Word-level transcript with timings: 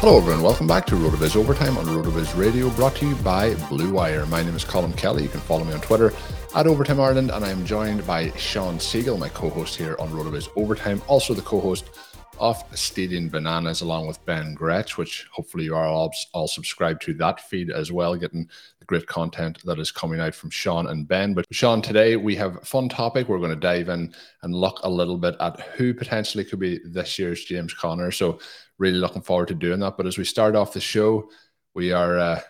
Hello, 0.00 0.16
everyone. 0.16 0.42
Welcome 0.42 0.66
back 0.66 0.86
to 0.86 0.94
RotoViz 0.94 1.36
Overtime 1.36 1.76
on 1.76 1.84
RotoViz 1.84 2.34
Radio, 2.34 2.70
brought 2.70 2.96
to 2.96 3.06
you 3.06 3.14
by 3.16 3.54
Blue 3.68 3.92
Wire. 3.92 4.24
My 4.24 4.42
name 4.42 4.56
is 4.56 4.64
Colm 4.64 4.96
Kelly. 4.96 5.24
You 5.24 5.28
can 5.28 5.40
follow 5.40 5.62
me 5.62 5.74
on 5.74 5.80
Twitter 5.82 6.14
at 6.56 6.66
Overtime 6.66 6.98
Ireland, 6.98 7.30
and 7.30 7.44
I 7.44 7.50
am 7.50 7.66
joined 7.66 8.06
by 8.06 8.30
Shawn 8.30 8.78
Siegele, 8.78 9.18
my 9.18 9.28
co-host 9.28 9.76
here 9.76 9.96
on 9.98 10.08
RotoViz 10.08 10.48
Overtime, 10.56 11.02
also 11.06 11.34
the 11.34 11.42
co-host 11.42 11.90
of 12.38 12.64
Stadium 12.72 13.28
Bananas, 13.28 13.82
along 13.82 14.06
with 14.06 14.24
Ben 14.24 14.54
Gretch, 14.54 14.96
which 14.96 15.26
hopefully 15.30 15.64
you 15.64 15.76
are 15.76 15.84
all, 15.84 16.10
all 16.32 16.48
subscribed 16.48 17.02
to 17.02 17.12
that 17.14 17.38
feed 17.38 17.70
as 17.70 17.92
well, 17.92 18.16
getting 18.16 18.48
great 18.90 19.06
content 19.06 19.64
that 19.64 19.78
is 19.78 19.92
coming 19.92 20.18
out 20.18 20.34
from 20.34 20.50
Shawn 20.50 20.88
and 20.88 21.06
Ben. 21.06 21.32
But 21.32 21.46
Shawn, 21.52 21.80
today 21.80 22.16
we 22.16 22.34
have 22.34 22.56
a 22.56 22.64
fun 22.64 22.88
topic. 22.88 23.28
We're 23.28 23.38
going 23.38 23.50
to 23.50 23.56
dive 23.56 23.88
in 23.88 24.12
and 24.42 24.52
look 24.52 24.80
a 24.82 24.90
little 24.90 25.16
bit 25.16 25.36
at 25.38 25.60
who 25.60 25.94
potentially 25.94 26.44
could 26.44 26.58
be 26.58 26.80
this 26.84 27.16
year's 27.16 27.44
James 27.44 27.72
Conner. 27.72 28.10
So 28.10 28.40
really 28.78 28.98
looking 28.98 29.22
forward 29.22 29.46
to 29.46 29.54
doing 29.54 29.78
that. 29.78 29.96
But 29.96 30.06
as 30.06 30.18
we 30.18 30.24
start 30.24 30.56
off 30.56 30.72
the 30.72 30.80
show, 30.80 31.30
we 31.72 31.92
are, 31.92 32.18
uh, 32.18 32.40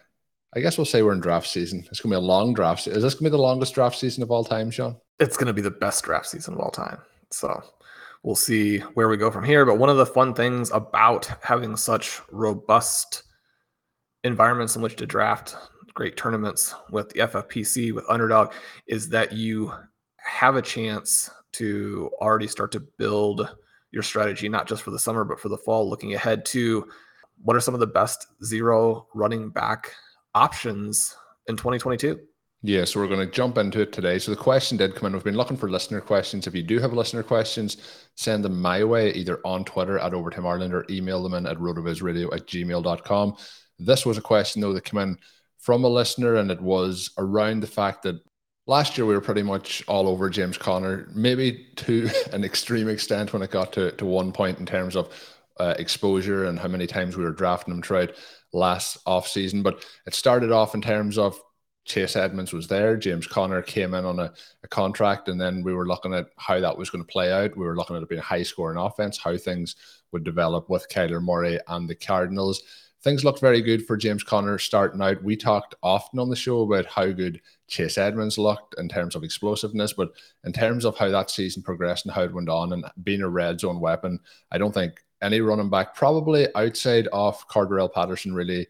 I 0.57 0.61
guess 0.61 0.79
we'll 0.79 0.87
say 0.87 1.03
we're 1.03 1.13
in 1.13 1.21
draft 1.21 1.47
season. 1.47 1.87
It's 1.91 2.01
going 2.01 2.11
to 2.11 2.19
be 2.19 2.25
a 2.25 2.27
long 2.27 2.55
draft. 2.55 2.87
Is 2.87 3.03
this 3.03 3.13
going 3.13 3.25
to 3.25 3.31
be 3.31 3.37
the 3.37 3.43
longest 3.43 3.75
draft 3.75 3.99
season 3.99 4.23
of 4.23 4.31
all 4.31 4.43
time, 4.43 4.71
Shawn? 4.71 4.97
It's 5.19 5.37
going 5.37 5.49
to 5.49 5.53
be 5.53 5.61
the 5.61 5.71
best 5.71 6.03
draft 6.05 6.27
season 6.27 6.55
of 6.55 6.61
all 6.61 6.71
time. 6.71 6.97
So 7.31 7.63
we'll 8.23 8.35
see 8.35 8.79
where 8.79 9.11
we 9.11 9.19
go 9.19 9.31
from 9.31 9.45
here. 9.45 9.67
But 9.67 9.77
one 9.77 9.91
of 9.91 9.99
the 9.99 10.07
fun 10.07 10.33
things 10.33 10.71
about 10.71 11.31
having 11.43 11.77
such 11.77 12.19
robust 12.33 13.25
environments 14.25 14.75
in 14.75 14.81
which 14.81 14.97
to 14.97 15.07
draft, 15.07 15.55
great 15.95 16.17
tournaments 16.17 16.75
with 16.91 17.09
the 17.11 17.21
FFPC, 17.21 17.93
with 17.93 18.05
Underdog, 18.09 18.53
is 18.87 19.09
that 19.11 19.33
you 19.33 19.73
have 20.17 20.57
a 20.57 20.63
chance 20.63 21.31
to 21.53 22.11
already 22.21 22.47
start 22.47 22.73
to 22.73 22.81
build 22.99 23.49
your 23.91 24.03
strategy, 24.03 24.49
not 24.49 24.69
just 24.69 24.83
for 24.83 24.91
the 24.91 24.99
summer, 24.99 25.25
but 25.25 25.41
for 25.41 25.49
the 25.49 25.59
fall, 25.59 25.89
looking 25.89 26.15
ahead 26.15 26.45
to 26.47 26.87
what 27.43 27.57
are 27.57 27.61
some 27.61 27.75
of 27.75 27.81
the 27.81 27.87
best 27.87 28.27
zero 28.45 29.07
running 29.15 29.51
back 29.51 29.93
options 30.35 31.17
in 31.49 31.57
2022. 31.57 32.21
Yeah, 32.63 32.85
so 32.85 33.01
we're 33.01 33.09
going 33.09 33.27
to 33.27 33.35
jump 33.35 33.57
into 33.57 33.81
it 33.81 33.91
today. 33.91 34.19
So 34.19 34.31
the 34.31 34.37
question 34.37 34.77
did 34.77 34.95
come 34.95 35.07
in. 35.07 35.15
We've 35.15 35.25
been 35.25 35.37
looking 35.37 35.57
for 35.57 35.71
listener 35.71 36.03
questions. 36.03 36.47
If 36.47 36.55
you 36.55 36.63
do 36.63 36.79
have 36.79 36.93
listener 36.93 37.23
questions, 37.23 37.79
send 38.17 38.45
them 38.45 38.61
my 38.61 38.85
way, 38.85 39.13
either 39.13 39.41
on 39.47 39.65
Twitter 39.65 39.99
at 39.99 40.13
Overtime 40.13 40.47
Ireland 40.47 40.75
or 40.75 40.85
email 40.91 41.23
them 41.23 41.33
in 41.33 41.47
at 41.47 41.57
rotovizradio 41.57 42.35
at 42.35 42.47
gmail.com. 42.47 43.37
This 43.79 44.05
was 44.05 44.19
a 44.19 44.23
question, 44.23 44.61
though, 44.61 44.75
that 44.75 44.85
came 44.85 45.01
in 45.01 45.19
from 45.61 45.85
a 45.85 45.89
listener, 45.89 46.37
and 46.37 46.51
it 46.51 46.61
was 46.61 47.11
around 47.19 47.61
the 47.61 47.67
fact 47.67 48.03
that 48.03 48.21
last 48.67 48.97
year 48.97 49.07
we 49.07 49.15
were 49.15 49.21
pretty 49.21 49.43
much 49.43 49.85
all 49.87 50.09
over 50.09 50.31
James 50.31 50.59
Conner, 50.59 51.09
maybe 51.15 51.67
to 51.77 52.09
an 52.33 52.45
extreme 52.45 52.89
extent 52.89 53.33
when 53.33 53.43
it 53.43 53.51
got 53.51 53.73
to, 53.75 53.93
to 53.93 54.07
one 54.07 54.33
point 54.33 54.59
in 54.59 54.67
terms 54.67 54.97
of 54.97 55.13
uh, 55.59 55.75
exposure 55.79 56.47
and 56.47 56.59
how 56.59 56.69
many 56.69 56.87
times 56.87 57.17
we 57.17 57.25
were 57.25 57.33
drafting 57.33 57.75
him 57.75 57.83
throughout 57.83 58.13
last 58.53 58.99
off 59.07 59.29
season. 59.29 59.63
But 59.63 59.85
it 60.07 60.15
started 60.15 60.51
off 60.53 60.75
in 60.75 60.81
terms 60.81 61.19
of 61.19 61.41
Chase 61.85 62.17
Edmonds 62.17 62.53
was 62.53 62.69
there. 62.69 62.97
James 62.97 63.27
Conner 63.27 63.63
came 63.63 63.95
in 63.95 64.05
on 64.05 64.21
a, 64.21 64.33
a, 64.63 64.69
contract, 64.69 65.29
and 65.29 65.41
then 65.41 65.63
we 65.63 65.75
were 65.75 65.87
looking 65.87 66.15
at 66.15 66.29
how 66.37 66.61
that 66.61 66.77
was 66.77 66.89
going 66.89 67.05
to 67.05 67.13
play 67.13 67.33
out. 67.33 67.57
We 67.57 67.65
were 67.65 67.77
looking 67.77 67.97
at 67.97 68.03
it 68.03 68.09
being 68.09 68.21
a 68.21 68.25
high 68.25 68.43
scoring 68.43 68.79
offense, 68.79 69.19
how 69.19 69.37
things 69.37 69.77
would 70.13 70.25
develop 70.25 70.71
with 70.71 70.89
Kyler 70.89 71.23
Murray 71.23 71.59
and 71.69 71.89
the 71.89 71.95
Cardinals. 71.95 72.63
Things 73.03 73.25
looked 73.25 73.41
very 73.41 73.63
good 73.63 73.87
for 73.87 73.97
James 73.97 74.23
Conner 74.23 74.59
starting 74.59 75.01
out. 75.01 75.23
We 75.25 75.35
talked 75.35 75.75
often 75.83 76.19
on 76.19 76.29
the 76.29 76.37
show 76.37 76.61
about 76.61 76.85
how 76.85 77.07
good 77.13 77.41
Chase 77.67 77.97
Edmonds 77.97 78.37
looked 78.37 78.75
in 78.79 78.91
terms 78.91 79.15
of 79.15 79.25
explosiveness, 79.25 79.95
but 79.95 80.11
in 80.45 80.53
terms 80.53 80.85
of 80.85 80.99
how 80.99 81.09
that 81.09 81.31
season 81.31 81.63
progressed 81.63 82.05
and 82.05 82.15
how 82.15 82.23
it 82.23 82.35
went 82.35 82.51
on 82.51 82.75
and 82.75 82.85
being 83.03 83.23
a 83.23 83.29
red 83.29 83.59
zone 83.59 83.81
weapon, 83.81 84.21
I 84.51 84.59
don't 84.59 84.75
think 84.75 85.03
any 85.23 85.41
running 85.41 85.71
back, 85.71 85.95
probably 85.95 86.49
outside 86.55 87.09
of 87.13 87.49
Cordarrelle 87.49 87.93
Patterson, 87.93 88.35
really 88.35 88.67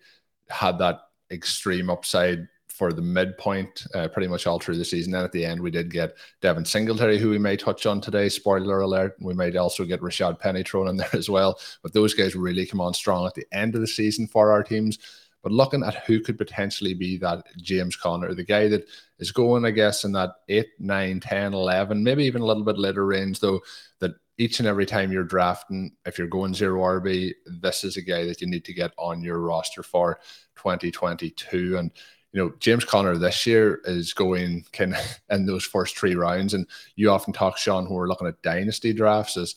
had 0.48 0.78
that 0.78 1.00
extreme 1.32 1.90
upside 1.90 2.46
for 2.80 2.94
the 2.94 3.02
midpoint 3.02 3.84
uh, 3.94 4.08
pretty 4.08 4.26
much 4.26 4.46
all 4.46 4.58
through 4.58 4.78
the 4.78 4.84
season. 4.86 5.14
And 5.14 5.22
at 5.22 5.32
the 5.32 5.44
end, 5.44 5.60
we 5.60 5.70
did 5.70 5.92
get 5.92 6.16
Devin 6.40 6.64
Singletary, 6.64 7.18
who 7.18 7.28
we 7.28 7.36
may 7.36 7.54
touch 7.54 7.84
on 7.84 8.00
today. 8.00 8.30
Spoiler 8.30 8.80
alert. 8.80 9.16
We 9.20 9.34
might 9.34 9.54
also 9.54 9.84
get 9.84 10.00
Rashad 10.00 10.38
Penny 10.38 10.62
thrown 10.62 10.88
in 10.88 10.96
there 10.96 11.10
as 11.12 11.28
well. 11.28 11.60
But 11.82 11.92
those 11.92 12.14
guys 12.14 12.34
really 12.34 12.64
come 12.64 12.80
on 12.80 12.94
strong 12.94 13.26
at 13.26 13.34
the 13.34 13.44
end 13.52 13.74
of 13.74 13.82
the 13.82 13.86
season 13.86 14.26
for 14.26 14.50
our 14.50 14.62
teams. 14.62 14.98
But 15.42 15.52
looking 15.52 15.82
at 15.82 16.06
who 16.06 16.20
could 16.20 16.38
potentially 16.38 16.94
be 16.94 17.18
that 17.18 17.48
James 17.58 17.96
Conner, 17.96 18.32
the 18.32 18.44
guy 18.44 18.68
that 18.68 18.88
is 19.18 19.30
going, 19.30 19.66
I 19.66 19.72
guess, 19.72 20.04
in 20.04 20.12
that 20.12 20.36
8, 20.48 20.66
9, 20.78 21.20
10, 21.20 21.52
11, 21.52 22.02
maybe 22.02 22.24
even 22.24 22.40
a 22.40 22.46
little 22.46 22.64
bit 22.64 22.78
later 22.78 23.04
range, 23.04 23.40
though, 23.40 23.60
that 23.98 24.12
each 24.38 24.58
and 24.58 24.66
every 24.66 24.86
time 24.86 25.12
you're 25.12 25.22
drafting, 25.22 25.92
if 26.06 26.16
you're 26.16 26.28
going 26.28 26.54
zero 26.54 26.80
RB, 26.80 27.34
this 27.44 27.84
is 27.84 27.98
a 27.98 28.02
guy 28.02 28.24
that 28.24 28.40
you 28.40 28.46
need 28.46 28.64
to 28.64 28.72
get 28.72 28.92
on 28.96 29.22
your 29.22 29.38
roster 29.38 29.82
for 29.82 30.18
2022. 30.56 31.76
And 31.76 31.90
you 32.32 32.40
know, 32.40 32.52
James 32.60 32.84
Conner 32.84 33.16
this 33.16 33.46
year 33.46 33.80
is 33.84 34.12
going 34.12 34.64
kind 34.72 34.94
of 34.94 35.20
in 35.30 35.46
those 35.46 35.64
first 35.64 35.98
three 35.98 36.14
rounds. 36.14 36.54
And 36.54 36.66
you 36.96 37.10
often 37.10 37.32
talk, 37.32 37.58
Shawn, 37.58 37.84
when 37.84 37.94
we're 37.94 38.08
looking 38.08 38.28
at 38.28 38.42
dynasty 38.42 38.92
drafts, 38.92 39.36
is 39.36 39.56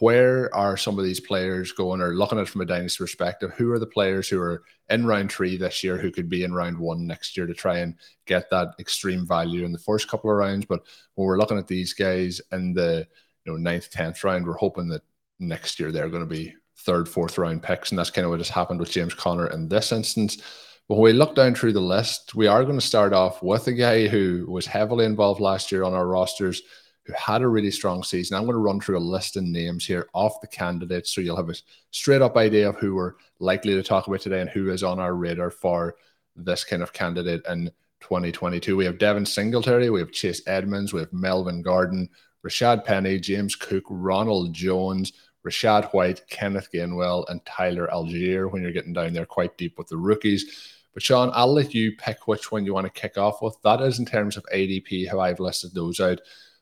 where 0.00 0.52
are 0.54 0.76
some 0.76 0.98
of 0.98 1.04
these 1.04 1.20
players 1.20 1.70
going 1.72 2.00
or 2.00 2.14
looking 2.14 2.38
at 2.38 2.42
it 2.42 2.48
from 2.48 2.60
a 2.60 2.66
dynasty 2.66 3.02
perspective? 3.02 3.52
Who 3.56 3.70
are 3.72 3.78
the 3.78 3.86
players 3.86 4.28
who 4.28 4.40
are 4.40 4.62
in 4.90 5.06
round 5.06 5.30
three 5.30 5.56
this 5.56 5.84
year 5.84 5.96
who 5.96 6.10
could 6.10 6.28
be 6.28 6.44
in 6.44 6.54
round 6.54 6.78
one 6.78 7.06
next 7.06 7.36
year 7.36 7.46
to 7.46 7.54
try 7.54 7.78
and 7.78 7.94
get 8.26 8.50
that 8.50 8.74
extreme 8.78 9.26
value 9.26 9.64
in 9.64 9.72
the 9.72 9.78
first 9.78 10.08
couple 10.08 10.30
of 10.30 10.36
rounds? 10.36 10.66
But 10.66 10.82
when 11.14 11.26
we're 11.26 11.38
looking 11.38 11.58
at 11.58 11.68
these 11.68 11.92
guys 11.92 12.40
in 12.50 12.72
the 12.72 13.06
you 13.44 13.52
know 13.52 13.58
ninth, 13.58 13.90
tenth 13.90 14.24
round, 14.24 14.46
we're 14.46 14.54
hoping 14.54 14.88
that 14.88 15.02
next 15.38 15.78
year 15.78 15.92
they're 15.92 16.08
going 16.08 16.22
to 16.22 16.26
be 16.26 16.54
third, 16.78 17.08
fourth 17.08 17.38
round 17.38 17.62
picks. 17.62 17.90
And 17.90 17.98
that's 17.98 18.10
kind 18.10 18.24
of 18.24 18.30
what 18.30 18.40
has 18.40 18.48
happened 18.48 18.80
with 18.80 18.90
James 18.90 19.14
Conner 19.14 19.48
in 19.48 19.68
this 19.68 19.92
instance. 19.92 20.42
But 20.88 20.96
when 20.96 21.04
we 21.04 21.12
look 21.12 21.34
down 21.34 21.54
through 21.54 21.72
the 21.72 21.80
list, 21.80 22.34
we 22.34 22.46
are 22.46 22.64
going 22.64 22.78
to 22.78 22.86
start 22.86 23.12
off 23.12 23.42
with 23.42 23.66
a 23.66 23.72
guy 23.72 24.08
who 24.08 24.46
was 24.48 24.66
heavily 24.66 25.04
involved 25.04 25.40
last 25.40 25.72
year 25.72 25.84
on 25.84 25.94
our 25.94 26.06
rosters, 26.06 26.62
who 27.04 27.12
had 27.14 27.42
a 27.42 27.48
really 27.48 27.70
strong 27.70 28.02
season. 28.02 28.36
I'm 28.36 28.44
going 28.44 28.54
to 28.54 28.58
run 28.58 28.80
through 28.80 28.98
a 28.98 29.00
list 29.00 29.36
of 29.36 29.44
names 29.44 29.86
here 29.86 30.08
off 30.12 30.40
the 30.40 30.46
candidates 30.48 31.12
so 31.12 31.20
you'll 31.20 31.36
have 31.36 31.50
a 31.50 31.54
straight 31.90 32.22
up 32.22 32.36
idea 32.36 32.68
of 32.68 32.76
who 32.76 32.94
we're 32.94 33.14
likely 33.38 33.74
to 33.74 33.82
talk 33.82 34.06
about 34.06 34.20
today 34.20 34.40
and 34.40 34.50
who 34.50 34.70
is 34.70 34.82
on 34.82 35.00
our 35.00 35.14
radar 35.14 35.50
for 35.50 35.94
this 36.36 36.64
kind 36.64 36.82
of 36.82 36.92
candidate 36.92 37.42
in 37.48 37.70
2022. 38.00 38.76
We 38.76 38.84
have 38.84 38.98
Devin 38.98 39.26
Singletary, 39.26 39.90
we 39.90 40.00
have 40.00 40.12
Chase 40.12 40.42
Edmonds, 40.46 40.92
we 40.92 41.00
have 41.00 41.12
Melvin 41.12 41.62
Gordon, 41.62 42.08
Rashad 42.44 42.84
Penny, 42.84 43.18
James 43.18 43.54
Cook, 43.54 43.84
Ronald 43.88 44.52
Jones, 44.52 45.12
Rachaad 45.46 45.92
White, 45.92 46.22
Kenneth 46.28 46.68
Gainwell, 46.72 47.28
and 47.28 47.44
Tyler 47.44 47.88
Allgeier 47.92 48.50
when 48.50 48.62
you're 48.62 48.72
getting 48.72 48.92
down 48.92 49.12
there 49.12 49.26
quite 49.26 49.58
deep 49.58 49.76
with 49.76 49.88
the 49.88 49.96
rookies. 49.96 50.78
But 50.94 51.02
Shawn, 51.02 51.30
I'll 51.34 51.52
let 51.52 51.74
you 51.74 51.96
pick 51.96 52.28
which 52.28 52.52
one 52.52 52.64
you 52.64 52.74
want 52.74 52.86
to 52.86 53.00
kick 53.00 53.16
off 53.16 53.42
with. 53.42 53.56
That 53.64 53.80
is 53.80 53.98
in 53.98 54.04
terms 54.04 54.36
of 54.36 54.44
ADP, 54.52 55.08
how 55.08 55.20
I've 55.20 55.40
listed 55.40 55.74
those 55.74 56.00
out. 56.00 56.20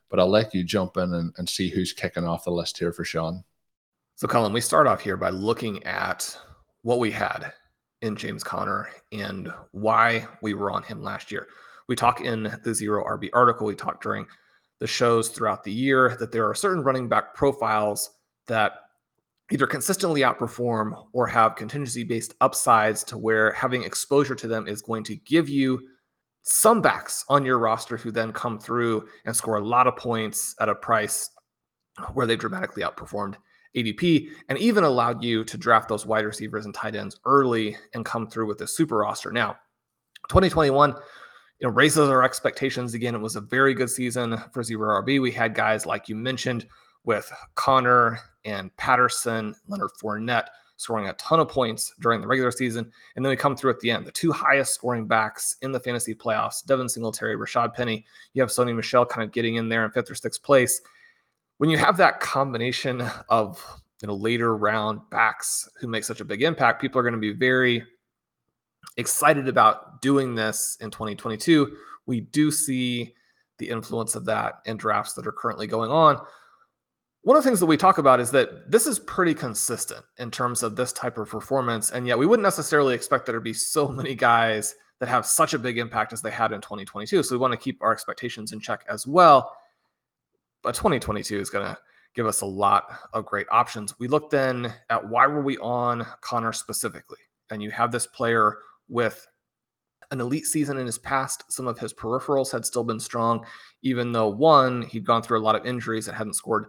But 0.08 0.20
I'll 0.20 0.30
let 0.30 0.54
you 0.54 0.64
jump 0.64 0.96
in 0.96 1.12
and, 1.14 1.32
and 1.36 1.48
see 1.48 1.68
who's 1.68 1.92
kicking 1.92 2.24
off 2.24 2.44
the 2.44 2.50
list 2.50 2.78
here 2.78 2.92
for 2.92 3.04
Shawn. 3.04 3.44
So, 4.16 4.26
Colm, 4.28 4.52
we 4.52 4.60
start 4.60 4.86
off 4.86 5.00
here 5.00 5.16
by 5.16 5.30
looking 5.30 5.82
at 5.84 6.36
what 6.82 6.98
we 6.98 7.10
had 7.10 7.52
in 8.02 8.16
James 8.16 8.42
Conner 8.42 8.88
and 9.12 9.52
why 9.72 10.26
we 10.42 10.54
were 10.54 10.70
on 10.70 10.82
him 10.82 11.02
last 11.02 11.30
year. 11.30 11.48
We 11.88 11.96
talk 11.96 12.20
in 12.20 12.54
the 12.62 12.74
Zero 12.74 13.04
RB 13.04 13.30
article, 13.32 13.66
we 13.66 13.74
talk 13.74 14.02
during 14.02 14.26
the 14.78 14.86
shows 14.86 15.28
throughout 15.28 15.64
the 15.64 15.72
year 15.72 16.16
that 16.18 16.32
there 16.32 16.48
are 16.48 16.54
certain 16.54 16.82
running 16.82 17.08
back 17.08 17.34
profiles 17.34 18.10
that 18.50 18.72
either 19.50 19.66
consistently 19.66 20.20
outperform 20.20 21.06
or 21.12 21.26
have 21.26 21.56
contingency 21.56 22.04
based 22.04 22.34
upsides 22.40 23.02
to 23.04 23.16
where 23.16 23.52
having 23.52 23.82
exposure 23.82 24.34
to 24.34 24.46
them 24.46 24.68
is 24.68 24.82
going 24.82 25.02
to 25.04 25.16
give 25.16 25.48
you 25.48 25.80
some 26.42 26.82
backs 26.82 27.24
on 27.28 27.44
your 27.44 27.58
roster 27.58 27.96
who 27.96 28.10
then 28.10 28.32
come 28.32 28.58
through 28.58 29.06
and 29.24 29.34
score 29.34 29.56
a 29.56 29.64
lot 29.64 29.86
of 29.86 29.96
points 29.96 30.54
at 30.60 30.68
a 30.68 30.74
price 30.74 31.30
where 32.14 32.26
they 32.26 32.36
dramatically 32.36 32.82
outperformed 32.82 33.36
ADP 33.76 34.28
and 34.48 34.58
even 34.58 34.84
allowed 34.84 35.22
you 35.22 35.44
to 35.44 35.56
draft 35.56 35.88
those 35.88 36.06
wide 36.06 36.24
receivers 36.24 36.64
and 36.64 36.74
tight 36.74 36.96
ends 36.96 37.20
early 37.24 37.76
and 37.94 38.04
come 38.04 38.28
through 38.28 38.46
with 38.46 38.60
a 38.62 38.66
super 38.66 38.98
roster. 38.98 39.30
Now, 39.30 39.56
2021 40.28 40.90
you 41.60 41.68
know, 41.68 41.74
raises 41.74 42.08
our 42.08 42.22
expectations 42.22 42.94
again. 42.94 43.14
It 43.14 43.20
was 43.20 43.36
a 43.36 43.40
very 43.40 43.74
good 43.74 43.90
season 43.90 44.38
for 44.52 44.62
Zero 44.62 45.02
RB. 45.02 45.20
We 45.20 45.30
had 45.30 45.54
guys 45.54 45.86
like 45.86 46.08
you 46.08 46.16
mentioned 46.16 46.66
with 47.04 47.30
Conner 47.54 48.18
and 48.44 48.74
Patterson, 48.76 49.54
Leonard 49.68 49.90
Fournette 50.02 50.48
scoring 50.80 51.08
a 51.08 51.12
ton 51.14 51.40
of 51.40 51.48
points 51.48 51.92
during 52.00 52.22
the 52.22 52.26
regular 52.26 52.50
season. 52.50 52.90
And 53.14 53.22
then 53.22 53.28
we 53.28 53.36
come 53.36 53.54
through 53.54 53.72
at 53.72 53.80
the 53.80 53.90
end. 53.90 54.06
The 54.06 54.12
two 54.12 54.32
highest 54.32 54.72
scoring 54.72 55.06
backs 55.06 55.56
in 55.60 55.72
the 55.72 55.80
fantasy 55.80 56.14
playoffs, 56.14 56.64
Devin 56.64 56.88
Singletary, 56.88 57.36
Rashad 57.36 57.74
Penny. 57.74 58.06
You 58.32 58.40
have 58.40 58.48
Sony 58.48 58.74
Michel 58.74 59.04
kind 59.04 59.22
of 59.22 59.30
getting 59.30 59.56
in 59.56 59.68
there 59.68 59.84
in 59.84 59.90
fifth 59.90 60.10
or 60.10 60.14
sixth 60.14 60.42
place. 60.42 60.80
When 61.58 61.68
you 61.68 61.76
have 61.76 61.98
that 61.98 62.20
combination 62.20 63.02
of 63.28 63.62
you 64.00 64.08
know 64.08 64.14
later 64.14 64.56
round 64.56 65.00
backs 65.10 65.68
who 65.78 65.86
make 65.86 66.02
such 66.02 66.22
a 66.22 66.24
big 66.24 66.42
impact, 66.42 66.80
people 66.80 66.98
are 66.98 67.04
going 67.04 67.12
to 67.12 67.20
be 67.20 67.34
very 67.34 67.84
excited 68.96 69.48
about 69.48 70.00
doing 70.00 70.34
this 70.34 70.78
in 70.80 70.90
2022. 70.90 71.76
We 72.06 72.22
do 72.22 72.50
see 72.50 73.14
the 73.58 73.68
influence 73.68 74.14
of 74.14 74.24
that 74.24 74.60
in 74.64 74.78
drafts 74.78 75.12
that 75.12 75.26
are 75.26 75.32
currently 75.32 75.66
going 75.66 75.90
on. 75.90 76.18
One 77.22 77.36
of 77.36 77.42
the 77.42 77.48
things 77.48 77.60
that 77.60 77.66
we 77.66 77.76
talk 77.76 77.98
about 77.98 78.18
is 78.18 78.30
that 78.30 78.70
this 78.70 78.86
is 78.86 78.98
pretty 78.98 79.34
consistent 79.34 80.04
in 80.18 80.30
terms 80.30 80.62
of 80.62 80.74
this 80.74 80.92
type 80.92 81.18
of 81.18 81.28
performance. 81.28 81.90
And 81.90 82.06
yet 82.06 82.18
we 82.18 82.24
wouldn't 82.24 82.44
necessarily 82.44 82.94
expect 82.94 83.26
there 83.26 83.34
to 83.34 83.40
be 83.40 83.52
so 83.52 83.88
many 83.92 84.14
guys 84.14 84.74
that 85.00 85.08
have 85.08 85.26
such 85.26 85.54
a 85.54 85.58
big 85.58 85.78
impact 85.78 86.12
as 86.12 86.22
they 86.22 86.30
had 86.30 86.52
in 86.52 86.60
2022. 86.60 87.22
So 87.22 87.34
we 87.34 87.38
want 87.38 87.52
to 87.52 87.58
keep 87.58 87.82
our 87.82 87.92
expectations 87.92 88.52
in 88.52 88.60
check 88.60 88.84
as 88.88 89.06
well. 89.06 89.52
But 90.62 90.74
2022 90.74 91.38
is 91.38 91.50
going 91.50 91.66
to 91.66 91.78
give 92.14 92.26
us 92.26 92.40
a 92.40 92.46
lot 92.46 92.84
of 93.12 93.24
great 93.24 93.46
options. 93.50 93.98
We 93.98 94.08
looked 94.08 94.30
then 94.30 94.72
at 94.88 95.08
why 95.08 95.26
were 95.26 95.42
we 95.42 95.56
on 95.58 96.06
Conner 96.20 96.52
specifically? 96.52 97.18
And 97.50 97.62
you 97.62 97.70
have 97.70 97.92
this 97.92 98.06
player 98.06 98.58
with 98.88 99.26
an 100.10 100.20
elite 100.20 100.46
season 100.46 100.76
in 100.76 100.86
his 100.86 100.98
past. 100.98 101.44
Some 101.52 101.66
of 101.66 101.78
his 101.78 101.94
peripherals 101.94 102.50
had 102.50 102.66
still 102.66 102.84
been 102.84 103.00
strong, 103.00 103.46
even 103.82 104.12
though 104.12 104.28
one, 104.28 104.82
he'd 104.82 105.06
gone 105.06 105.22
through 105.22 105.38
a 105.38 105.42
lot 105.44 105.54
of 105.54 105.64
injuries 105.64 106.08
and 106.08 106.16
hadn't 106.16 106.34
scored, 106.34 106.66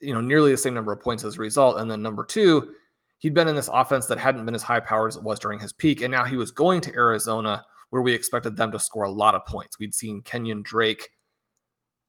you 0.00 0.14
know, 0.14 0.20
nearly 0.20 0.50
the 0.50 0.56
same 0.56 0.74
number 0.74 0.92
of 0.92 1.00
points 1.00 1.24
as 1.24 1.36
a 1.36 1.40
result. 1.40 1.78
And 1.78 1.90
then 1.90 2.02
number 2.02 2.24
two, 2.24 2.74
he'd 3.18 3.34
been 3.34 3.48
in 3.48 3.56
this 3.56 3.70
offense 3.72 4.06
that 4.06 4.18
hadn't 4.18 4.44
been 4.44 4.54
as 4.54 4.62
high 4.62 4.80
powered 4.80 5.12
as 5.12 5.16
it 5.16 5.22
was 5.22 5.38
during 5.38 5.58
his 5.58 5.72
peak. 5.72 6.00
And 6.02 6.10
now 6.10 6.24
he 6.24 6.36
was 6.36 6.50
going 6.50 6.80
to 6.82 6.94
Arizona 6.94 7.64
where 7.90 8.02
we 8.02 8.12
expected 8.12 8.56
them 8.56 8.72
to 8.72 8.78
score 8.78 9.04
a 9.04 9.10
lot 9.10 9.34
of 9.34 9.44
points. 9.46 9.78
We'd 9.78 9.94
seen 9.94 10.22
Kenyon 10.22 10.62
Drake 10.62 11.10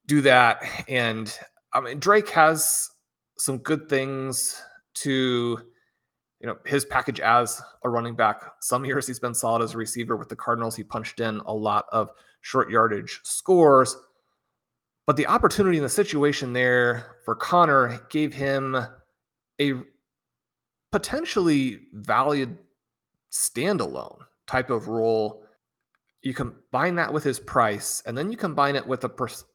do 0.06 0.22
that. 0.22 0.64
And 0.88 1.36
I 1.74 1.82
mean, 1.82 2.00
Drake 2.00 2.30
has 2.30 2.90
some 3.38 3.58
good 3.58 3.90
things 3.90 4.62
to 4.94 5.60
you 6.42 6.48
know, 6.48 6.58
his 6.66 6.86
package 6.86 7.20
as 7.20 7.62
a 7.84 7.90
running 7.90 8.16
back. 8.16 8.42
Some 8.62 8.84
years 8.84 9.06
he's 9.06 9.20
been 9.20 9.34
solid 9.34 9.62
as 9.62 9.76
a 9.76 9.78
receiver 9.78 10.18
with 10.18 10.28
the 10.28 10.36
Cardinals. 10.36 10.76
He 10.76 10.84
punched 10.84 11.20
in 11.20 11.40
a 11.46 11.54
lot 11.54 11.86
of 11.92 12.10
short 12.42 12.72
yardage 12.72 13.20
scores. 13.24 13.96
But 15.08 15.18
the 15.18 15.28
opportunity 15.28 15.78
in 15.78 15.84
the 15.84 15.90
situation 15.90 16.54
there 16.54 17.18
for 17.26 17.36
Conner 17.36 18.06
gave 18.10 18.34
him 18.34 18.78
a 19.60 19.74
potentially 20.92 21.80
valued 21.94 22.58
standalone 23.32 24.20
type 24.48 24.70
of 24.70 24.88
role. 24.88 25.44
You 26.22 26.34
combine 26.34 26.96
that 26.96 27.14
with 27.14 27.24
his 27.24 27.40
price, 27.40 28.04
and 28.06 28.18
then 28.18 28.32
you 28.32 28.38
combine 28.38 28.76
it 28.76 28.86
with 28.86 29.02
the 29.02 29.10
pers- 29.10 29.46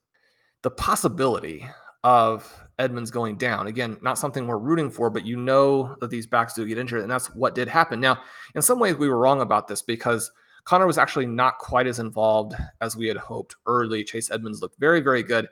the 0.62 0.70
possibility 0.70 1.66
of 2.02 2.52
Edmonds 2.78 3.10
going 3.10 3.36
down. 3.36 3.66
Again, 3.66 3.96
not 4.02 4.18
something 4.18 4.46
we're 4.46 4.58
rooting 4.58 4.90
for, 4.90 5.10
but 5.10 5.24
you 5.24 5.36
know 5.36 5.96
that 6.00 6.10
these 6.10 6.26
backs 6.26 6.54
do 6.54 6.66
get 6.66 6.78
injured, 6.78 7.02
and 7.02 7.10
that's 7.10 7.34
what 7.34 7.54
did 7.54 7.68
happen. 7.68 8.00
Now, 8.00 8.18
in 8.54 8.62
some 8.62 8.78
ways, 8.78 8.96
we 8.96 9.08
were 9.08 9.18
wrong 9.18 9.40
about 9.40 9.68
this 9.68 9.82
because 9.82 10.30
Conner 10.66 10.86
was 10.86 10.98
actually 10.98 11.26
not 11.26 11.58
quite 11.58 11.86
as 11.86 11.98
involved 11.98 12.54
as 12.80 12.96
we 12.96 13.06
had 13.06 13.16
hoped 13.16 13.56
early. 13.66 14.04
Chase 14.04 14.30
Edmonds 14.30 14.60
looked 14.60 14.78
very, 14.78 15.00
very 15.00 15.22
good. 15.22 15.48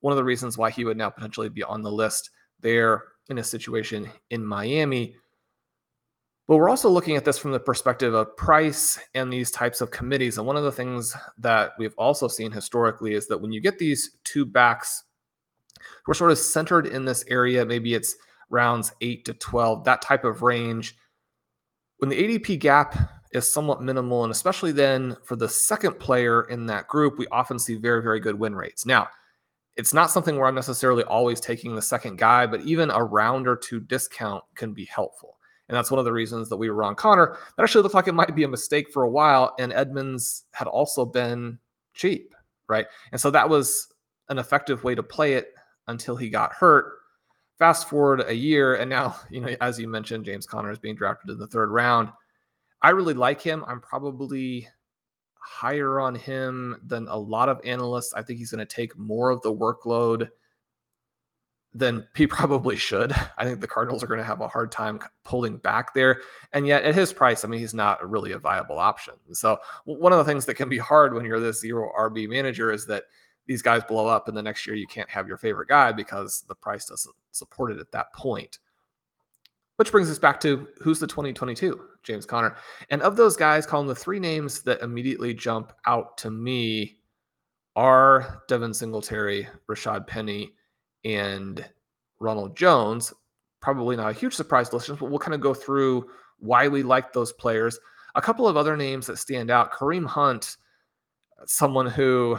One 0.00 0.12
of 0.12 0.18
the 0.18 0.24
reasons 0.24 0.58
why 0.58 0.70
he 0.70 0.84
would 0.84 0.98
now 0.98 1.08
potentially 1.08 1.48
be 1.48 1.62
on 1.62 1.82
the 1.82 1.90
list 1.90 2.30
there 2.60 3.04
in 3.30 3.38
a 3.38 3.44
situation 3.44 4.10
in 4.30 4.44
Miami. 4.44 5.16
But 6.46 6.56
we're 6.56 6.68
also 6.68 6.90
looking 6.90 7.16
at 7.16 7.24
this 7.24 7.38
from 7.38 7.52
the 7.52 7.58
perspective 7.60 8.12
of 8.12 8.36
price 8.36 8.98
and 9.14 9.32
these 9.32 9.50
types 9.50 9.80
of 9.80 9.90
committees. 9.90 10.36
And 10.36 10.46
one 10.46 10.56
of 10.56 10.64
the 10.64 10.70
things 10.70 11.16
that 11.38 11.72
we've 11.78 11.94
also 11.96 12.28
seen 12.28 12.52
historically 12.52 13.14
is 13.14 13.26
that 13.28 13.40
when 13.40 13.52
you 13.52 13.60
get 13.60 13.78
these 13.78 14.18
two 14.22 14.44
backs 14.44 15.04
we're 16.06 16.14
sort 16.14 16.30
of 16.30 16.38
centered 16.38 16.86
in 16.86 17.04
this 17.04 17.24
area. 17.28 17.64
Maybe 17.64 17.94
it's 17.94 18.16
rounds 18.50 18.92
eight 19.00 19.24
to 19.26 19.34
12, 19.34 19.84
that 19.84 20.02
type 20.02 20.24
of 20.24 20.42
range. 20.42 20.96
When 21.98 22.10
the 22.10 22.16
ADP 22.16 22.60
gap 22.60 22.96
is 23.36 23.50
somewhat 23.50 23.82
minimal, 23.82 24.24
and 24.24 24.30
especially 24.30 24.72
then 24.72 25.16
for 25.24 25.36
the 25.36 25.48
second 25.48 25.98
player 25.98 26.42
in 26.44 26.66
that 26.66 26.88
group, 26.88 27.18
we 27.18 27.26
often 27.28 27.58
see 27.58 27.76
very, 27.76 28.02
very 28.02 28.20
good 28.20 28.38
win 28.38 28.54
rates. 28.54 28.86
Now, 28.86 29.08
it's 29.76 29.92
not 29.92 30.10
something 30.10 30.36
where 30.36 30.46
I'm 30.46 30.54
necessarily 30.54 31.04
always 31.04 31.40
taking 31.40 31.74
the 31.74 31.82
second 31.82 32.16
guy, 32.16 32.46
but 32.46 32.62
even 32.62 32.90
a 32.90 33.04
round 33.04 33.46
or 33.46 33.56
two 33.56 33.80
discount 33.80 34.42
can 34.54 34.72
be 34.72 34.86
helpful. 34.86 35.36
And 35.68 35.76
that's 35.76 35.90
one 35.90 35.98
of 35.98 36.04
the 36.04 36.12
reasons 36.12 36.48
that 36.48 36.56
we 36.56 36.70
were 36.70 36.84
on 36.84 36.94
Conner. 36.94 37.36
That 37.56 37.62
actually 37.62 37.82
looked 37.82 37.94
like 37.94 38.08
it 38.08 38.14
might 38.14 38.34
be 38.34 38.44
a 38.44 38.48
mistake 38.48 38.90
for 38.92 39.02
a 39.02 39.10
while. 39.10 39.54
And 39.58 39.72
Edmonds 39.72 40.44
had 40.52 40.68
also 40.68 41.04
been 41.04 41.58
cheap, 41.92 42.34
right? 42.68 42.86
And 43.12 43.20
so 43.20 43.30
that 43.32 43.48
was 43.48 43.88
an 44.28 44.38
effective 44.38 44.84
way 44.84 44.94
to 44.94 45.02
play 45.02 45.34
it 45.34 45.52
until 45.88 46.16
he 46.16 46.30
got 46.30 46.52
hurt. 46.52 46.92
Fast 47.58 47.88
forward 47.88 48.22
a 48.26 48.34
year, 48.34 48.76
and 48.76 48.90
now, 48.90 49.16
you 49.30 49.40
know, 49.40 49.54
as 49.60 49.78
you 49.78 49.88
mentioned, 49.88 50.24
James 50.24 50.46
Conner 50.46 50.70
is 50.70 50.78
being 50.78 50.94
drafted 50.94 51.30
in 51.30 51.38
the 51.38 51.46
third 51.46 51.70
round. 51.70 52.10
I 52.82 52.90
really 52.90 53.14
like 53.14 53.40
him. 53.40 53.64
I'm 53.66 53.80
probably 53.80 54.68
higher 55.46 56.00
on 56.00 56.14
him 56.14 56.76
than 56.84 57.06
a 57.08 57.16
lot 57.16 57.48
of 57.48 57.60
analysts. 57.64 58.12
I 58.14 58.22
think 58.22 58.38
he's 58.38 58.50
going 58.50 58.66
to 58.66 58.74
take 58.74 58.98
more 58.98 59.30
of 59.30 59.42
the 59.42 59.54
workload 59.54 60.28
than 61.72 62.06
he 62.16 62.26
probably 62.26 62.76
should. 62.76 63.12
I 63.38 63.44
think 63.44 63.60
the 63.60 63.68
Cardinals 63.68 64.02
are 64.02 64.08
going 64.08 64.18
to 64.18 64.24
have 64.24 64.40
a 64.40 64.48
hard 64.48 64.72
time 64.72 65.00
pulling 65.24 65.58
back 65.58 65.94
there. 65.94 66.20
And 66.52 66.66
yet, 66.66 66.84
at 66.84 66.94
his 66.94 67.12
price, 67.12 67.44
I 67.44 67.48
mean, 67.48 67.60
he's 67.60 67.74
not 67.74 68.08
really 68.08 68.32
a 68.32 68.38
viable 68.38 68.78
option. 68.78 69.14
So, 69.32 69.58
one 69.84 70.12
of 70.12 70.18
the 70.18 70.24
things 70.24 70.46
that 70.46 70.54
can 70.54 70.68
be 70.68 70.78
hard 70.78 71.14
when 71.14 71.24
you're 71.24 71.40
this 71.40 71.60
zero 71.60 71.90
RB 71.98 72.28
manager 72.28 72.72
is 72.72 72.86
that 72.86 73.04
these 73.46 73.62
guys 73.62 73.84
blow 73.84 74.08
up 74.08 74.26
and 74.28 74.36
the 74.36 74.42
next 74.42 74.66
year 74.66 74.74
you 74.74 74.88
can't 74.88 75.08
have 75.08 75.28
your 75.28 75.36
favorite 75.36 75.68
guy 75.68 75.92
because 75.92 76.44
the 76.48 76.54
price 76.54 76.86
doesn't 76.86 77.14
support 77.30 77.70
it 77.70 77.78
at 77.78 77.92
that 77.92 78.12
point. 78.12 78.58
Which 79.76 79.92
brings 79.92 80.10
us 80.10 80.18
back 80.18 80.40
to 80.40 80.68
who's 80.80 80.98
the 80.98 81.06
2022 81.06 81.80
James 82.02 82.24
Conner. 82.24 82.56
And 82.90 83.02
of 83.02 83.16
those 83.16 83.36
guys, 83.36 83.66
Colm 83.66 83.86
the 83.86 83.94
three 83.94 84.18
names 84.18 84.62
that 84.62 84.80
immediately 84.80 85.34
jump 85.34 85.72
out 85.86 86.16
to 86.18 86.30
me 86.30 86.98
are 87.74 88.42
Devin 88.48 88.72
Singletary, 88.72 89.46
Rashad 89.68 90.06
Penny, 90.06 90.52
and 91.04 91.64
Ronald 92.20 92.56
Jones. 92.56 93.12
Probably 93.60 93.96
not 93.96 94.10
a 94.10 94.18
huge 94.18 94.34
surprise 94.34 94.70
to 94.70 94.76
listeners, 94.76 94.98
but 94.98 95.10
we'll 95.10 95.18
kind 95.18 95.34
of 95.34 95.40
go 95.40 95.52
through 95.52 96.08
why 96.38 96.68
we 96.68 96.82
like 96.82 97.12
those 97.12 97.32
players. 97.32 97.78
A 98.14 98.22
couple 98.22 98.48
of 98.48 98.56
other 98.56 98.76
names 98.76 99.06
that 99.06 99.18
stand 99.18 99.50
out 99.50 99.72
Kareem 99.72 100.06
Hunt, 100.06 100.56
someone 101.46 101.86
who 101.86 102.38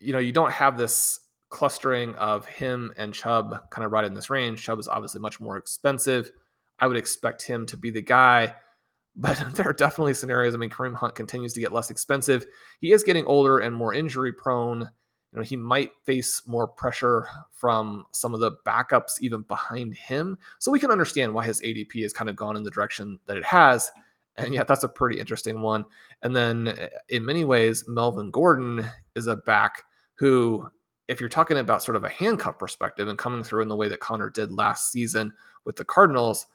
you 0.00 0.12
know, 0.12 0.18
you 0.18 0.32
don't 0.32 0.52
have 0.52 0.76
this 0.76 1.20
clustering 1.52 2.14
of 2.16 2.46
him 2.46 2.92
and 2.96 3.14
Chubb 3.14 3.70
kind 3.70 3.84
of 3.84 3.92
right 3.92 4.04
in 4.04 4.14
this 4.14 4.30
range. 4.30 4.62
Chubb 4.62 4.80
is 4.80 4.88
obviously 4.88 5.20
much 5.20 5.38
more 5.40 5.56
expensive. 5.56 6.32
I 6.80 6.86
would 6.88 6.96
expect 6.96 7.42
him 7.42 7.66
to 7.66 7.76
be 7.76 7.90
the 7.90 8.02
guy, 8.02 8.54
but 9.16 9.40
there 9.54 9.68
are 9.68 9.74
definitely 9.74 10.14
scenarios. 10.14 10.54
I 10.54 10.58
mean, 10.58 10.70
Kareem 10.70 10.94
Hunt 10.94 11.14
continues 11.14 11.52
to 11.52 11.60
get 11.60 11.72
less 11.72 11.90
expensive. 11.90 12.46
He 12.80 12.92
is 12.92 13.04
getting 13.04 13.26
older 13.26 13.60
and 13.60 13.76
more 13.76 13.94
injury 13.94 14.32
prone. 14.32 14.80
You 14.80 15.38
know, 15.38 15.42
he 15.42 15.56
might 15.56 15.92
face 16.04 16.42
more 16.46 16.66
pressure 16.66 17.26
from 17.52 18.04
some 18.12 18.34
of 18.34 18.40
the 18.40 18.52
backups 18.66 19.20
even 19.20 19.42
behind 19.42 19.94
him. 19.94 20.36
So 20.58 20.72
we 20.72 20.80
can 20.80 20.90
understand 20.90 21.32
why 21.32 21.44
his 21.44 21.60
ADP 21.62 22.02
has 22.02 22.12
kind 22.12 22.28
of 22.28 22.36
gone 22.36 22.56
in 22.56 22.62
the 22.64 22.70
direction 22.70 23.18
that 23.26 23.36
it 23.36 23.44
has 23.44 23.90
And 24.36 24.54
yet, 24.54 24.66
that's 24.66 24.84
a 24.84 24.88
pretty 24.88 25.20
interesting 25.20 25.60
one. 25.60 25.84
And 26.22 26.34
then, 26.34 26.68
eh, 26.68 26.88
in 27.10 27.24
many 27.24 27.44
ways, 27.44 27.84
Melvin 27.86 28.30
Gordon 28.30 28.86
is 29.14 29.26
a 29.26 29.36
back 29.36 29.82
who, 30.14 30.68
if 31.08 31.20
you're 31.20 31.28
talking 31.28 31.58
about 31.58 31.82
sort 31.82 31.96
of 31.96 32.04
a 32.04 32.08
handcuff 32.08 32.58
perspective 32.58 33.08
and 33.08 33.18
coming 33.18 33.42
through 33.42 33.62
in 33.62 33.68
the 33.68 33.76
way 33.76 33.88
that 33.88 34.00
Conner 34.00 34.30
did 34.30 34.52
last 34.52 34.92
season 34.92 35.32
with 35.64 35.76
the 35.76 35.84
Cardinals, 35.84 36.46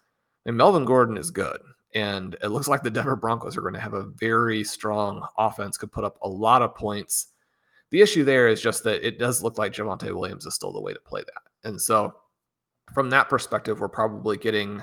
and 0.46 0.56
Melvin 0.56 0.86
Gordon 0.86 1.18
is 1.18 1.32
good. 1.32 1.60
And 1.94 2.36
it 2.44 2.48
looks 2.48 2.68
like 2.68 2.84
the 2.84 2.90
Denver 2.90 3.16
Broncos 3.16 3.58
are 3.58 3.62
going 3.62 3.74
to 3.74 3.80
have 3.80 3.94
a 3.94 4.06
very 4.18 4.64
strong 4.64 5.26
offense, 5.38 5.78
could 5.78 5.92
put 5.92 6.04
up 6.04 6.18
a 6.22 6.28
lot 6.28 6.62
of 6.62 6.76
points. 6.76 7.28
The 7.92 8.02
issue 8.02 8.24
there 8.24 8.48
is 8.48 8.62
just 8.62 8.84
that 8.84 9.06
it 9.06 9.20
does 9.20 9.44
look 9.44 9.58
like 9.58 9.74
Javonte 9.74 10.14
Williams 10.14 10.46
is 10.46 10.54
still 10.54 10.74
the 10.74 10.82
way 10.82 10.94
to 10.94 11.00
play 11.00 11.22
that. 11.22 11.70
And 11.70 11.82
so, 11.82 12.14
from 12.94 13.10
that 13.10 13.30
perspective, 13.30 13.80
we're 13.80 13.90
probably 13.90 14.38
getting 14.38 14.82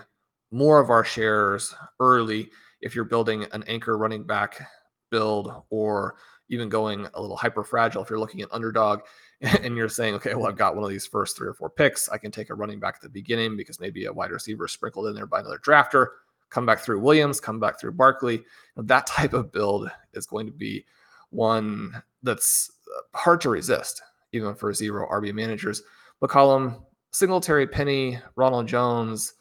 more 0.50 0.80
of 0.80 0.90
our 0.90 1.04
shares 1.04 1.74
early 2.00 2.50
if 2.80 2.94
you're 2.94 3.04
building 3.04 3.44
an 3.52 3.64
anchor 3.66 3.96
running 3.96 4.24
back 4.24 4.66
build 5.10 5.62
or 5.70 6.16
even 6.48 6.68
going 6.68 7.06
a 7.14 7.20
little 7.20 7.36
hyper 7.36 7.64
fragile 7.64 8.02
if 8.02 8.10
you're 8.10 8.18
looking 8.18 8.42
at 8.42 8.52
underdog 8.52 9.00
and 9.62 9.76
you're 9.76 9.88
saying 9.88 10.14
okay 10.14 10.34
well 10.34 10.46
i've 10.46 10.56
got 10.56 10.74
one 10.74 10.84
of 10.84 10.90
these 10.90 11.06
first 11.06 11.36
three 11.36 11.48
or 11.48 11.54
four 11.54 11.70
picks. 11.70 12.08
I 12.08 12.18
can 12.18 12.30
take 12.30 12.50
a 12.50 12.54
running 12.54 12.80
back 12.80 12.96
at 12.96 13.02
the 13.02 13.08
beginning 13.08 13.56
because 13.56 13.80
maybe 13.80 14.06
a 14.06 14.12
wide 14.12 14.30
receiver 14.30 14.68
sprinkled 14.68 15.06
in 15.06 15.14
there 15.14 15.26
by 15.26 15.40
another 15.40 15.58
drafter. 15.58 16.08
Come 16.50 16.66
back 16.66 16.80
through 16.80 17.00
williams 17.00 17.40
come 17.40 17.60
back 17.60 17.80
through 17.80 17.92
barkley. 17.92 18.44
That 18.76 19.06
type 19.06 19.32
of 19.32 19.52
build 19.52 19.90
is 20.12 20.26
going 20.26 20.46
to 20.46 20.52
be 20.52 20.84
one 21.30 22.02
that's 22.22 22.70
uh, 22.96 23.18
hard 23.18 23.40
to 23.42 23.50
resist 23.50 24.02
even 24.32 24.54
for 24.54 24.72
zero 24.72 25.08
rb 25.08 25.32
managers. 25.34 25.82
Mccollum 26.22 26.82
singletary 27.12 27.66
penny 27.66 28.18
ronald 28.36 28.66
jones 28.66 29.34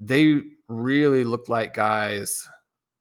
they 0.00 0.40
really 0.68 1.24
look 1.24 1.48
like 1.48 1.74
guys 1.74 2.48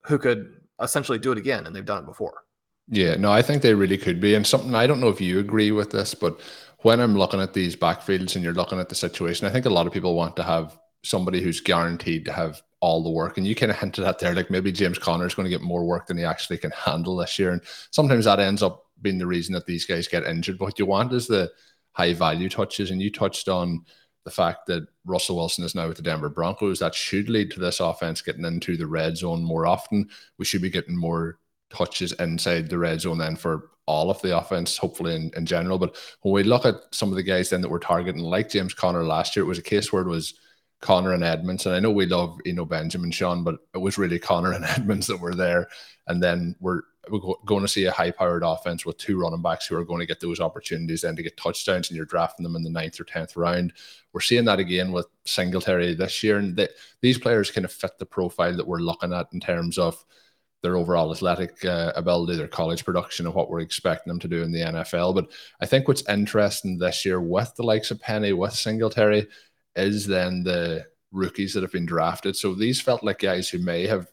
who 0.05 0.17
could 0.17 0.53
essentially 0.81 1.19
do 1.19 1.31
it 1.31 1.37
again, 1.37 1.65
and 1.65 1.75
they've 1.75 1.85
done 1.85 2.03
it 2.03 2.05
before. 2.05 2.42
Yeah, 2.87 3.15
no, 3.15 3.31
I 3.31 3.41
think 3.41 3.61
they 3.61 3.73
really 3.73 3.97
could 3.97 4.19
be. 4.19 4.35
And 4.35 4.45
something 4.45 4.75
I 4.75 4.87
don't 4.87 4.99
know 4.99 5.09
if 5.09 5.21
you 5.21 5.39
agree 5.39 5.71
with 5.71 5.91
this, 5.91 6.13
but 6.13 6.39
when 6.79 6.99
I'm 6.99 7.17
looking 7.17 7.39
at 7.39 7.53
these 7.53 7.75
backfields 7.75 8.35
and 8.35 8.43
you're 8.43 8.53
looking 8.53 8.79
at 8.79 8.89
the 8.89 8.95
situation, 8.95 9.47
I 9.47 9.51
think 9.51 9.65
a 9.65 9.69
lot 9.69 9.87
of 9.87 9.93
people 9.93 10.15
want 10.15 10.35
to 10.35 10.43
have 10.43 10.77
somebody 11.03 11.41
who's 11.41 11.61
guaranteed 11.61 12.25
to 12.25 12.33
have 12.33 12.61
all 12.81 13.01
the 13.01 13.09
work. 13.09 13.37
And 13.37 13.47
you 13.47 13.55
kind 13.55 13.71
of 13.71 13.77
hinted 13.77 14.03
at 14.03 14.19
there, 14.19 14.35
like 14.35 14.51
maybe 14.51 14.71
James 14.71 14.99
Conner 14.99 15.25
is 15.25 15.33
going 15.33 15.45
to 15.45 15.49
get 15.49 15.61
more 15.61 15.85
work 15.85 16.07
than 16.07 16.17
he 16.17 16.25
actually 16.25 16.57
can 16.57 16.71
handle 16.71 17.15
this 17.15 17.39
year. 17.39 17.51
And 17.51 17.61
sometimes 17.91 18.25
that 18.25 18.39
ends 18.39 18.61
up 18.61 18.85
being 19.01 19.17
the 19.17 19.27
reason 19.27 19.53
that 19.53 19.65
these 19.65 19.85
guys 19.85 20.07
get 20.07 20.25
injured. 20.25 20.57
But 20.57 20.65
what 20.65 20.79
you 20.79 20.85
want 20.85 21.13
is 21.13 21.27
the 21.27 21.49
high 21.93 22.13
value 22.13 22.49
touches. 22.49 22.91
And 22.91 23.01
you 23.01 23.09
touched 23.09 23.47
on 23.47 23.85
the 24.25 24.31
fact 24.31 24.67
that 24.67 24.85
Russell 25.05 25.37
Wilson 25.37 25.63
is 25.63 25.75
now 25.75 25.87
with 25.87 25.97
the 25.97 26.03
Denver 26.03 26.29
Broncos, 26.29 26.79
that 26.79 26.95
should 26.95 27.29
lead 27.29 27.51
to 27.51 27.59
this 27.59 27.79
offense 27.79 28.21
getting 28.21 28.45
into 28.45 28.75
the 28.75 28.87
red 28.87 29.17
zone 29.17 29.43
more 29.43 29.65
often. 29.65 30.09
We 30.37 30.45
should 30.45 30.61
be 30.61 30.69
getting 30.69 30.97
more 30.97 31.39
touches 31.73 32.11
inside 32.13 32.69
the 32.69 32.77
red 32.77 33.01
zone 33.01 33.17
then 33.17 33.35
for 33.35 33.69
all 33.85 34.09
of 34.09 34.21
the 34.21 34.37
offense, 34.37 34.77
hopefully 34.77 35.15
in, 35.15 35.31
in 35.35 35.45
general. 35.45 35.77
But 35.77 35.97
when 36.21 36.33
we 36.33 36.43
look 36.43 36.65
at 36.65 36.75
some 36.91 37.09
of 37.09 37.15
the 37.15 37.23
guys 37.23 37.49
then 37.49 37.61
that 37.61 37.69
we're 37.69 37.79
targeting, 37.79 38.21
like 38.21 38.49
James 38.49 38.73
Conner 38.73 39.03
last 39.03 39.35
year, 39.35 39.43
it 39.43 39.49
was 39.49 39.57
a 39.57 39.63
case 39.63 39.91
where 39.91 40.03
it 40.03 40.07
was 40.07 40.35
Conner 40.79 41.13
and 41.13 41.23
Edmonds. 41.23 41.65
And 41.65 41.75
I 41.75 41.79
know 41.79 41.91
we 41.91 42.05
love 42.05 42.39
you 42.45 42.53
know 42.53 42.65
Benjamin, 42.65 43.11
Shawn, 43.11 43.43
but 43.43 43.55
it 43.73 43.79
was 43.79 43.97
really 43.97 44.19
Conner 44.19 44.53
and 44.53 44.65
Edmonds 44.77 45.07
that 45.07 45.19
were 45.19 45.35
there. 45.35 45.67
And 46.07 46.21
then 46.21 46.55
we're 46.59 46.81
we're 47.09 47.19
going 47.45 47.61
to 47.61 47.67
see 47.67 47.85
a 47.85 47.91
high 47.91 48.11
powered 48.11 48.43
offense 48.43 48.85
with 48.85 48.97
two 48.97 49.19
running 49.19 49.41
backs 49.41 49.67
who 49.67 49.75
are 49.75 49.83
going 49.83 49.99
to 49.99 50.05
get 50.05 50.21
those 50.21 50.39
opportunities 50.39 51.01
then 51.01 51.15
to 51.17 51.23
get 51.23 51.35
touchdowns 51.35 51.89
and 51.89 51.97
you're 51.97 52.05
drafting 52.05 52.43
them 52.43 52.55
in 52.55 52.63
the 52.63 52.69
ninth 52.69 52.99
or 52.99 53.03
10th 53.03 53.35
round. 53.35 53.73
We're 54.13 54.21
seeing 54.21 54.45
that 54.45 54.59
again 54.59 54.91
with 54.91 55.07
Singletary 55.25 55.95
this 55.95 56.23
year. 56.23 56.37
And 56.37 56.67
these 57.01 57.17
players 57.17 57.51
kind 57.51 57.65
of 57.65 57.73
fit 57.73 57.99
the 57.99 58.05
profile 58.05 58.55
that 58.55 58.67
we're 58.67 58.79
looking 58.79 59.11
at 59.11 59.27
in 59.33 59.41
terms 59.41 59.77
of 59.77 60.03
their 60.63 60.77
overall 60.77 61.11
athletic 61.11 61.63
uh, 61.65 61.91
ability, 61.95 62.35
their 62.35 62.47
college 62.47 62.83
production, 62.83 63.27
and 63.27 63.35
what 63.35 63.49
we're 63.49 63.59
expecting 63.59 64.09
them 64.09 64.19
to 64.19 64.27
do 64.27 64.41
in 64.41 64.51
the 64.51 64.61
NFL. 64.61 65.13
But 65.13 65.31
I 65.61 65.65
think 65.65 65.87
what's 65.87 66.07
interesting 66.09 66.79
this 66.79 67.05
year 67.05 67.21
with 67.21 67.53
the 67.55 67.63
likes 67.63 67.91
of 67.91 67.99
Penny, 67.99 68.33
with 68.33 68.53
Singletary, 68.53 69.27
is 69.75 70.07
then 70.07 70.43
the 70.43 70.85
rookies 71.11 71.53
that 71.53 71.61
have 71.61 71.71
been 71.71 71.85
drafted. 71.85 72.35
So 72.35 72.55
these 72.55 72.81
felt 72.81 73.03
like 73.03 73.19
guys 73.19 73.49
who 73.49 73.59
may 73.59 73.85
have 73.85 74.07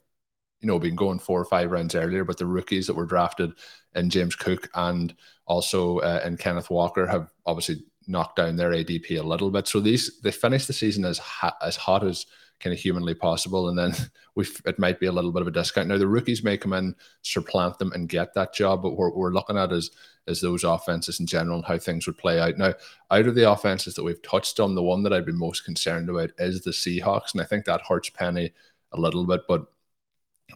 you 0.61 0.66
know, 0.66 0.78
been 0.78 0.97
going 0.97 1.19
four 1.19 1.40
or 1.40 1.47
five 1.47 1.71
rounds 1.71 1.95
earlier, 1.95 2.25
but 2.25 2.37
the 2.37 2.47
rookies 2.47 2.87
that 2.87 2.95
were 2.95 3.07
drafted 3.07 3.52
in 3.95 4.11
James 4.11 4.37
Cook 4.37 4.69
and 4.75 5.14
also 5.47 5.99
uh, 5.99 6.21
in 6.25 6.37
Kenneth 6.37 6.71
Walker 6.71 7.07
have 7.07 7.30
obviously 7.47 7.85
knocked 8.07 8.37
down 8.37 8.57
their 8.57 8.73
ADP 8.73 9.19
a 9.19 9.26
little 9.26 9.50
bit. 9.50 9.69
So 9.69 9.80
these 9.80 10.21
they 10.21 10.30
finished 10.30 10.66
the 10.66 10.73
season 10.73 11.04
as 11.04 11.21
as 11.62 11.76
hot 11.76 12.04
as 12.04 12.26
kind 12.61 12.73
of 12.73 12.79
humanly 12.79 13.14
possible, 13.14 13.69
and 13.69 13.79
then 13.79 13.93
we 14.35 14.47
it 14.67 14.79
might 14.79 15.00
be 15.00 15.07
a 15.07 15.12
little 15.12 15.33
bit 15.33 15.43
of 15.43 15.49
a 15.49 15.52
discount. 15.52 15.88
Now 15.88 15.99
the 15.99 16.07
rookies 16.07 16.45
may 16.45 16.57
come 16.57 16.73
in, 16.73 16.95
supplant 17.23 17.79
them, 17.79 17.93
and 17.93 18.09
get 18.09 18.35
that 18.35 18.55
job, 18.55 18.83
but 18.83 18.93
what 18.93 19.17
we're 19.17 19.33
looking 19.33 19.57
at 19.57 19.73
is 19.73 19.90
is 20.26 20.40
those 20.40 20.64
offenses 20.64 21.19
in 21.19 21.26
general 21.26 21.57
and 21.57 21.64
how 21.64 21.79
things 21.79 22.07
would 22.07 22.19
play 22.19 22.38
out. 22.38 22.57
Now, 22.57 22.75
out 23.11 23.26
of 23.26 23.35
the 23.35 23.50
offenses 23.50 23.95
that 23.95 24.05
we've 24.05 24.23
touched 24.23 24.61
on, 24.61 24.75
the 24.75 24.83
one 24.83 25.02
that 25.02 25.12
I'd 25.12 25.26
be 25.26 25.33
most 25.33 25.64
concerned 25.64 26.09
about 26.09 26.31
is 26.38 26.62
the 26.62 26.71
Seahawks, 26.71 27.33
and 27.33 27.40
I 27.40 27.45
think 27.45 27.64
that 27.64 27.83
hurts 27.83 28.11
Penny 28.11 28.52
a 28.93 29.00
little 29.00 29.26
bit, 29.26 29.43
but 29.49 29.67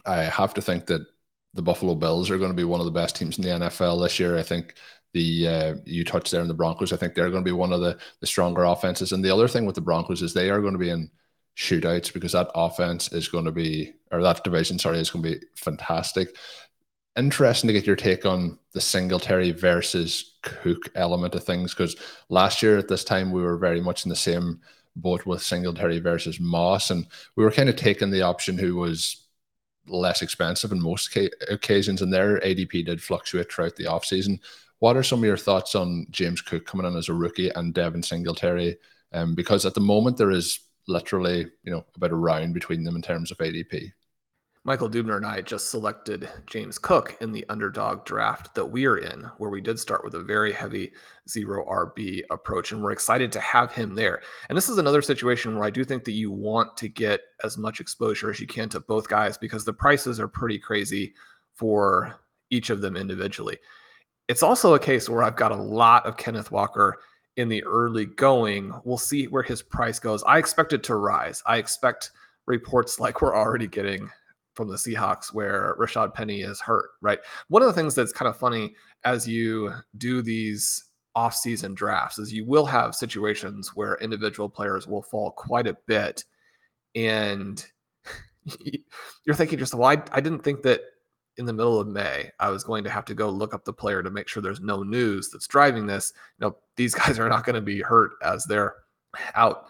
I 0.05 0.23
have 0.23 0.53
to 0.55 0.61
think 0.61 0.85
that 0.87 1.05
the 1.53 1.61
Buffalo 1.61 1.95
Bills 1.95 2.29
are 2.29 2.37
going 2.37 2.51
to 2.51 2.55
be 2.55 2.65
one 2.65 2.81
of 2.81 2.85
the 2.85 2.91
best 2.91 3.15
teams 3.15 3.37
in 3.37 3.43
the 3.43 3.65
NFL 3.65 4.03
this 4.03 4.19
year. 4.19 4.37
I 4.37 4.43
think 4.43 4.75
the 5.13 5.47
uh, 5.47 5.75
you 5.85 6.03
touched 6.03 6.31
there 6.31 6.41
in 6.41 6.49
the 6.49 6.53
Broncos. 6.53 6.91
I 6.91 6.97
think 6.97 7.15
they're 7.15 7.29
going 7.29 7.43
to 7.43 7.49
be 7.49 7.53
one 7.53 7.71
of 7.71 7.79
the 7.79 7.97
the 8.19 8.27
stronger 8.27 8.65
offenses. 8.65 9.13
And 9.13 9.23
the 9.23 9.33
other 9.33 9.47
thing 9.47 9.65
with 9.65 9.75
the 9.75 9.81
Broncos 9.81 10.21
is 10.21 10.33
they 10.33 10.49
are 10.49 10.59
going 10.59 10.73
to 10.73 10.79
be 10.79 10.89
in 10.89 11.09
shootouts 11.55 12.13
because 12.13 12.33
that 12.33 12.49
offense 12.53 13.11
is 13.11 13.27
going 13.27 13.45
to 13.45 13.51
be 13.51 13.93
or 14.11 14.21
that 14.21 14.43
division, 14.43 14.79
sorry, 14.79 14.99
is 14.99 15.09
going 15.09 15.23
to 15.23 15.31
be 15.31 15.45
fantastic. 15.55 16.35
Interesting 17.17 17.67
to 17.69 17.73
get 17.73 17.87
your 17.87 17.95
take 17.95 18.25
on 18.25 18.59
the 18.73 18.81
Singletary 18.81 19.51
versus 19.51 20.35
Cook 20.41 20.89
element 20.95 21.33
of 21.33 21.43
things 21.43 21.73
because 21.73 21.95
last 22.29 22.61
year 22.61 22.77
at 22.77 22.87
this 22.87 23.03
time 23.03 23.31
we 23.31 23.41
were 23.41 23.57
very 23.57 23.81
much 23.81 24.05
in 24.05 24.09
the 24.09 24.15
same 24.15 24.59
boat 24.95 25.25
with 25.25 25.41
Singletary 25.41 25.99
versus 25.99 26.39
Moss, 26.39 26.89
and 26.91 27.07
we 27.35 27.43
were 27.43 27.51
kind 27.51 27.69
of 27.69 27.75
taking 27.75 28.11
the 28.11 28.21
option 28.21 28.57
who 28.57 28.75
was 28.75 29.25
less 29.87 30.21
expensive 30.21 30.71
in 30.71 30.81
most 30.81 31.13
ca- 31.13 31.29
occasions, 31.49 32.01
and 32.01 32.13
their 32.13 32.39
ADP 32.39 32.85
did 32.85 33.01
fluctuate 33.01 33.51
throughout 33.51 33.75
the 33.75 33.85
offseason. 33.85 34.39
What 34.79 34.97
are 34.97 35.03
some 35.03 35.19
of 35.19 35.25
your 35.25 35.37
thoughts 35.37 35.75
on 35.75 36.07
James 36.11 36.41
Cook 36.41 36.65
coming 36.65 36.85
in 36.85 36.97
as 36.97 37.09
a 37.09 37.13
rookie 37.13 37.49
and 37.49 37.73
Devin 37.73 38.03
Singletary? 38.03 38.77
Um, 39.11 39.35
because 39.35 39.65
at 39.65 39.73
the 39.73 39.79
moment 39.79 40.17
there 40.17 40.31
is 40.31 40.59
literally, 40.87 41.47
you 41.63 41.71
know, 41.71 41.85
about 41.95 42.11
a 42.11 42.15
round 42.15 42.53
between 42.53 42.83
them 42.83 42.95
in 42.95 43.01
terms 43.01 43.31
of 43.31 43.37
ADP. 43.37 43.91
Michael 44.65 44.89
Dubner 44.89 45.15
and 45.15 45.27
I 45.27 45.41
just 45.41 45.69
selected 45.69 46.27
James 46.47 46.79
Cook 46.79 47.15
in 47.21 47.31
the 47.31 47.45
underdog 47.49 48.03
draft 48.03 48.55
that 48.55 48.65
we 48.65 48.87
are 48.87 48.97
in, 48.97 49.29
where 49.37 49.51
we 49.51 49.61
did 49.61 49.79
start 49.79 50.03
with 50.03 50.15
a 50.15 50.23
very 50.23 50.51
heavy 50.51 50.91
zero 51.29 51.63
RB 51.65 52.23
approach, 52.31 52.71
and 52.71 52.81
we're 52.81 52.91
excited 52.91 53.31
to 53.31 53.39
have 53.39 53.71
him 53.71 53.93
there. 53.93 54.23
And 54.49 54.57
this 54.57 54.67
is 54.67 54.79
another 54.79 55.03
situation 55.03 55.53
where 55.53 55.65
I 55.65 55.69
do 55.69 55.83
think 55.83 56.03
that 56.05 56.13
you 56.13 56.31
want 56.31 56.75
to 56.77 56.87
get 56.87 57.21
as 57.43 57.59
much 57.59 57.79
exposure 57.79 58.31
as 58.31 58.39
you 58.39 58.47
can 58.47 58.67
to 58.69 58.79
both 58.79 59.07
guys 59.07 59.37
because 59.37 59.65
the 59.65 59.73
prices 59.73 60.19
are 60.19 60.27
pretty 60.27 60.57
crazy 60.57 61.13
for 61.53 62.19
each 62.49 62.71
of 62.71 62.81
them 62.81 62.97
individually. 62.97 63.59
It's 64.27 64.41
also 64.41 64.73
a 64.73 64.79
case 64.79 65.07
where 65.07 65.21
I've 65.21 65.35
got 65.35 65.51
a 65.51 65.55
lot 65.55 66.07
of 66.07 66.17
Kenneth 66.17 66.49
Walker 66.49 66.97
in 67.37 67.49
the 67.49 67.63
early 67.63 68.05
going. 68.05 68.73
We'll 68.83 68.97
see 68.97 69.27
where 69.27 69.43
his 69.43 69.61
price 69.61 69.99
goes. 69.99 70.23
I 70.23 70.37
expect 70.37 70.73
it 70.73 70.83
to 70.83 70.95
rise. 70.95 71.43
I 71.45 71.57
expect 71.57 72.11
reports 72.45 72.99
like 72.99 73.21
we're 73.21 73.35
already 73.35 73.67
getting 73.67 74.09
from 74.53 74.69
the 74.69 74.75
Seahawks 74.75 75.33
where 75.33 75.75
Rashad 75.77 76.13
Penny 76.13 76.41
is 76.41 76.61
hurt, 76.61 76.91
right? 77.01 77.19
One 77.49 77.61
of 77.61 77.67
the 77.67 77.73
things 77.73 77.93
that's 77.93 78.13
kind 78.13 78.29
of 78.29 78.37
funny 78.37 78.75
as 79.03 79.27
you 79.27 79.73
do 79.97 80.21
these 80.21 80.85
off-season 81.15 81.73
drafts 81.73 82.19
is 82.19 82.33
you 82.33 82.45
will 82.45 82.65
have 82.65 82.93
situations 82.93 83.75
where 83.75 83.95
individual 83.95 84.49
players 84.49 84.87
will 84.87 85.01
fall 85.01 85.31
quite 85.31 85.67
a 85.67 85.77
bit 85.87 86.23
and 86.93 87.65
you're 89.25 89.35
thinking 89.35 89.57
just 89.57 89.73
well 89.73 89.87
I, 89.87 90.03
I 90.11 90.19
didn't 90.19 90.43
think 90.43 90.61
that 90.63 90.81
in 91.37 91.45
the 91.45 91.53
middle 91.53 91.79
of 91.79 91.87
May 91.87 92.31
I 92.39 92.49
was 92.49 92.63
going 92.63 92.83
to 92.83 92.89
have 92.89 93.05
to 93.05 93.13
go 93.13 93.29
look 93.29 93.53
up 93.53 93.65
the 93.65 93.73
player 93.73 94.01
to 94.01 94.09
make 94.09 94.27
sure 94.27 94.41
there's 94.41 94.61
no 94.61 94.83
news 94.83 95.29
that's 95.29 95.47
driving 95.47 95.85
this. 95.85 96.13
You 96.39 96.47
know, 96.47 96.57
these 96.75 96.93
guys 96.95 97.19
are 97.19 97.29
not 97.29 97.45
going 97.45 97.55
to 97.55 97.61
be 97.61 97.81
hurt 97.81 98.13
as 98.23 98.45
they're 98.45 98.75
out 99.35 99.67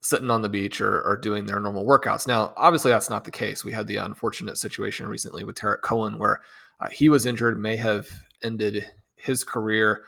sitting 0.00 0.30
on 0.30 0.42
the 0.42 0.48
beach 0.48 0.80
or, 0.80 1.02
or 1.02 1.16
doing 1.16 1.44
their 1.44 1.60
normal 1.60 1.84
workouts. 1.84 2.26
Now, 2.26 2.52
obviously, 2.56 2.90
that's 2.90 3.10
not 3.10 3.24
the 3.24 3.30
case. 3.30 3.64
We 3.64 3.72
had 3.72 3.86
the 3.86 3.96
unfortunate 3.96 4.58
situation 4.58 5.06
recently 5.06 5.44
with 5.44 5.56
Tarik 5.56 5.82
Cohen 5.82 6.18
where 6.18 6.42
uh, 6.80 6.88
he 6.88 7.08
was 7.08 7.26
injured, 7.26 7.58
may 7.58 7.76
have 7.76 8.08
ended 8.42 8.88
his 9.16 9.42
career. 9.42 10.04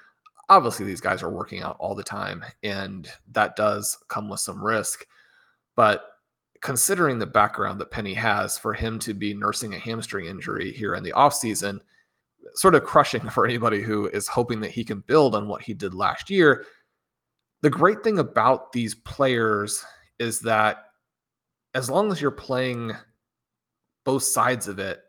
Obviously, 0.48 0.86
these 0.86 1.00
guys 1.00 1.22
are 1.22 1.30
working 1.30 1.62
out 1.62 1.76
all 1.78 1.94
the 1.94 2.02
time, 2.02 2.44
and 2.62 3.08
that 3.32 3.56
does 3.56 3.98
come 4.08 4.28
with 4.28 4.40
some 4.40 4.62
risk. 4.64 5.06
But 5.76 6.04
considering 6.60 7.18
the 7.18 7.26
background 7.26 7.80
that 7.80 7.90
Penny 7.90 8.14
has 8.14 8.58
for 8.58 8.74
him 8.74 8.98
to 9.00 9.14
be 9.14 9.34
nursing 9.34 9.74
a 9.74 9.78
hamstring 9.78 10.26
injury 10.26 10.72
here 10.72 10.94
in 10.94 11.02
the 11.02 11.12
offseason, 11.12 11.80
sort 12.54 12.74
of 12.74 12.84
crushing 12.84 13.28
for 13.30 13.46
anybody 13.46 13.82
who 13.82 14.08
is 14.08 14.28
hoping 14.28 14.60
that 14.60 14.70
he 14.70 14.84
can 14.84 15.00
build 15.00 15.34
on 15.34 15.48
what 15.48 15.62
he 15.62 15.74
did 15.74 15.94
last 15.94 16.30
year 16.30 16.64
the 17.62 17.70
great 17.70 18.02
thing 18.02 18.18
about 18.18 18.72
these 18.72 18.94
players 18.94 19.84
is 20.18 20.40
that 20.40 20.84
as 21.74 21.90
long 21.90 22.10
as 22.10 22.20
you're 22.20 22.30
playing 22.30 22.92
both 24.04 24.22
sides 24.22 24.66
of 24.66 24.78
it, 24.78 25.00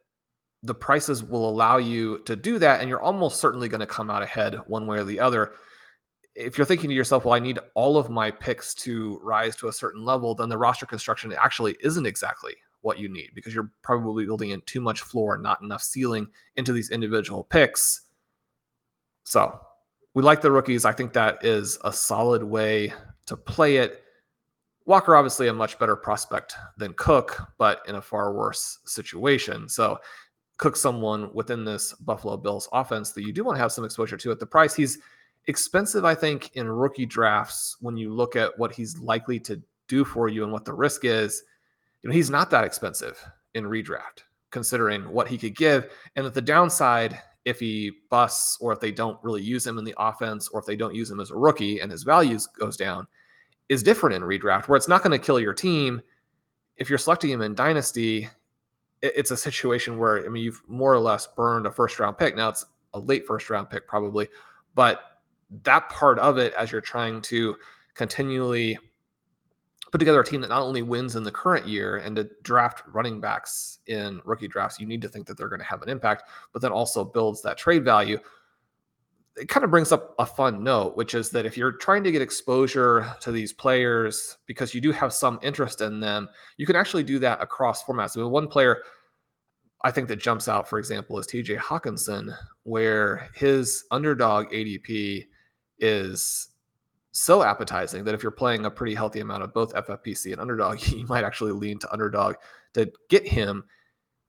the 0.64 0.76
prices 0.76 1.24
will 1.24 1.50
allow 1.50 1.78
you 1.78 2.20
to 2.26 2.36
do 2.36 2.60
that. 2.60 2.82
And 2.82 2.90
you're 2.90 3.02
almost 3.02 3.40
certainly 3.40 3.68
going 3.68 3.80
to 3.80 3.88
come 3.88 4.12
out 4.12 4.22
ahead 4.22 4.56
one 4.68 4.86
way 4.86 4.98
or 4.98 5.04
the 5.04 5.20
other. 5.20 5.54
If 6.36 6.58
you're 6.58 6.66
thinking 6.66 6.90
to 6.90 6.96
yourself, 6.96 7.26
well, 7.26 7.34
I 7.34 7.40
need 7.40 7.60
all 7.76 7.98
of 7.98 8.10
my 8.10 8.32
picks 8.32 8.74
to 8.76 9.20
rise 9.22 9.56
to 9.58 9.68
a 9.68 9.74
certain 9.74 10.04
level, 10.06 10.34
then 10.34 10.50
the 10.50 10.58
roster 10.58 10.86
construction 10.86 11.34
actually 11.38 11.76
isn't 11.82 12.06
exactly 12.06 12.54
what 12.82 13.00
you 13.00 13.10
need 13.10 13.30
because 13.36 13.54
you're 13.54 13.72
probably 13.82 14.26
building 14.26 14.52
in 14.52 14.62
too 14.62 14.82
much 14.82 15.02
floor, 15.02 15.38
not 15.38 15.62
enough 15.62 15.84
ceiling 15.84 16.28
into 16.56 16.74
these 16.74 16.90
individual 16.90 17.44
picks. 17.44 18.02
So 19.24 19.60
we 20.14 20.24
like 20.24 20.42
the 20.42 20.52
rookies. 20.52 20.86
I 20.86 20.92
think 20.92 21.14
that 21.14 21.44
is 21.46 21.78
a 21.84 21.94
solid 21.94 22.44
way 22.44 22.94
to 23.28 23.38
play 23.38 23.78
it. 23.78 24.04
Walker, 24.86 25.16
obviously, 25.16 25.48
a 25.48 25.54
much 25.54 25.78
better 25.80 25.96
prospect 25.96 26.56
than 26.78 26.94
Cook, 26.94 27.42
but 27.58 27.82
in 27.88 27.96
a 27.96 28.02
far 28.02 28.34
worse 28.34 28.80
situation. 28.86 29.70
So, 29.70 30.00
Cook, 30.58 30.76
someone 30.76 31.34
within 31.34 31.64
this 31.64 31.94
Buffalo 31.94 32.36
Bills 32.36 32.68
offense 32.74 33.12
that 33.12 33.24
you 33.24 33.32
do 33.32 33.44
want 33.44 33.58
to 33.58 33.62
have 33.62 33.72
some 33.72 33.86
exposure 33.86 34.18
to 34.18 34.32
at 34.32 34.40
the 34.40 34.46
price. 34.46 34.76
He's 34.76 34.98
expensive, 35.48 36.06
I 36.06 36.16
think, 36.16 36.52
in 36.56 36.68
rookie 36.70 37.06
drafts 37.06 37.78
when 37.82 37.98
you 37.98 38.14
look 38.14 38.36
at 38.36 38.58
what 38.58 38.74
he's 38.74 38.98
likely 39.00 39.40
to 39.42 39.62
do 39.88 40.06
for 40.06 40.30
you 40.30 40.44
and 40.44 40.54
what 40.54 40.66
the 40.66 40.74
risk 40.74 41.06
is. 41.06 41.44
You 42.02 42.10
know, 42.10 42.16
he's 42.16 42.30
not 42.30 42.50
that 42.52 42.64
expensive 42.64 43.24
in 43.54 43.66
redraft, 43.66 44.24
considering 44.50 45.04
what 45.12 45.28
he 45.28 45.38
could 45.38 45.56
give. 45.56 45.92
And 46.16 46.26
that 46.26 46.34
the 46.34 46.42
downside, 46.42 47.20
if 47.46 47.60
he 47.60 47.92
busts 48.10 48.58
or 48.62 48.72
if 48.72 48.80
they 48.80 48.92
don't 48.92 49.20
really 49.24 49.42
use 49.42 49.66
him 49.66 49.78
in 49.78 49.84
the 49.84 49.96
offense 49.98 50.48
or 50.50 50.60
if 50.60 50.66
they 50.66 50.76
don't 50.76 50.96
use 50.96 51.12
him 51.12 51.20
as 51.20 51.32
a 51.32 51.36
rookie 51.36 51.80
and 51.80 51.92
his 51.92 52.04
values 52.04 52.48
goes 52.48 52.78
down, 52.78 53.08
is 53.70 53.84
different 53.84 54.16
in 54.16 54.22
redraft, 54.22 54.68
where 54.68 54.78
it's 54.78 54.88
not 54.88 55.04
going 55.04 55.18
to 55.18 55.26
kill 55.26 55.40
your 55.40 55.54
team. 55.54 56.02
If 56.78 56.90
you're 56.90 56.98
selecting 56.98 57.30
him 57.30 57.42
in 57.42 57.56
dynasty, 57.56 58.30
it's 59.02 59.32
a 59.32 59.38
situation 59.38 59.98
where 59.98 60.26
I 60.26 60.30
mean 60.30 60.44
you've 60.44 60.62
more 60.68 60.94
or 60.94 61.00
less 61.00 61.28
burned 61.28 61.66
a 61.66 61.72
first 61.72 62.00
round 62.00 62.18
pick. 62.18 62.36
Now 62.36 62.50
it's 62.50 62.66
a 62.94 63.00
late 63.00 63.26
first 63.26 63.50
round 63.50 63.70
pick 63.70 63.88
probably, 63.88 64.28
but 64.76 65.11
that 65.64 65.90
part 65.90 66.20
of 66.20 66.38
it 66.38 66.54
as 66.54 66.72
you're 66.72 66.82
trying 66.82 67.22
to 67.24 67.56
continually 67.94 68.78
put 69.92 69.98
together 69.98 70.22
a 70.22 70.26
team 70.26 70.40
that 70.42 70.50
not 70.50 70.62
only 70.62 70.82
wins 70.82 71.16
in 71.16 71.24
the 71.24 71.32
current 71.32 71.68
year 71.68 71.98
and 71.98 72.16
to 72.16 72.30
draft 72.44 72.84
running 72.94 73.20
backs 73.20 73.80
in 73.88 74.22
rookie 74.24 74.48
drafts, 74.48 74.80
you 74.80 74.86
need 74.86 75.02
to 75.02 75.10
think 75.10 75.28
that 75.28 75.38
they're 75.38 75.50
going 75.50 75.60
to 75.60 75.66
have 75.66 75.82
an 75.82 75.90
impact, 75.90 76.24
but 76.54 76.62
then 76.62 76.72
also 76.72 77.04
builds 77.04 77.42
that 77.42 77.58
trade 77.58 77.84
value 77.84 78.18
it 79.38 79.48
kind 79.48 79.64
of 79.64 79.72
brings 79.72 79.92
up 79.92 80.14
a 80.20 80.26
fun 80.26 80.64
note, 80.64 80.98
which 80.98 81.14
is 81.14 81.30
that 81.30 81.46
if 81.46 81.56
you're 81.56 81.72
trying 81.72 82.04
to 82.04 82.12
get 82.12 82.22
exposure 82.22 83.16
to 83.22 83.32
these 83.32 83.54
players 83.54 84.38
because 84.46 84.74
you 84.74 84.82
do 84.82 84.92
have 84.92 85.14
some 85.14 85.40
interest 85.42 85.82
in 85.82 86.00
them, 86.00 86.28
you 86.58 86.66
can 86.66 86.76
actually 86.76 87.04
do 87.04 87.18
that 87.20 87.42
across 87.42 87.84
formats. 87.84 88.18
I 88.18 88.22
mean, 88.22 88.32
one 88.32 88.48
player 88.48 88.84
I 89.84 89.92
think 89.92 90.10
that 90.10 90.18
jumps 90.18 90.48
out, 90.48 90.70
for 90.70 90.80
example, 90.80 91.18
is 91.18 91.28
TJ 91.28 91.58
Hockenson, 91.58 92.36
where 92.64 93.30
his 93.34 93.86
underdog 93.90 94.52
ADP 94.52 95.26
is 95.82 96.48
so 97.12 97.44
appetizing 97.44 98.06
that 98.06 98.14
if 98.14 98.24
you're 98.24 98.32
playing 98.32 98.66
a 98.66 98.72
pretty 98.72 98.96
healthy 98.96 99.20
amount 99.20 99.44
of 99.44 99.54
both 99.54 99.74
FFPC 99.74 100.32
and 100.32 100.40
underdog, 100.40 100.82
you 100.88 101.06
might 101.08 101.26
actually 101.26 101.52
lean 101.52 101.78
to 101.80 101.92
underdog 101.92 102.36
to 102.74 102.90
get 103.10 103.28
him 103.28 103.66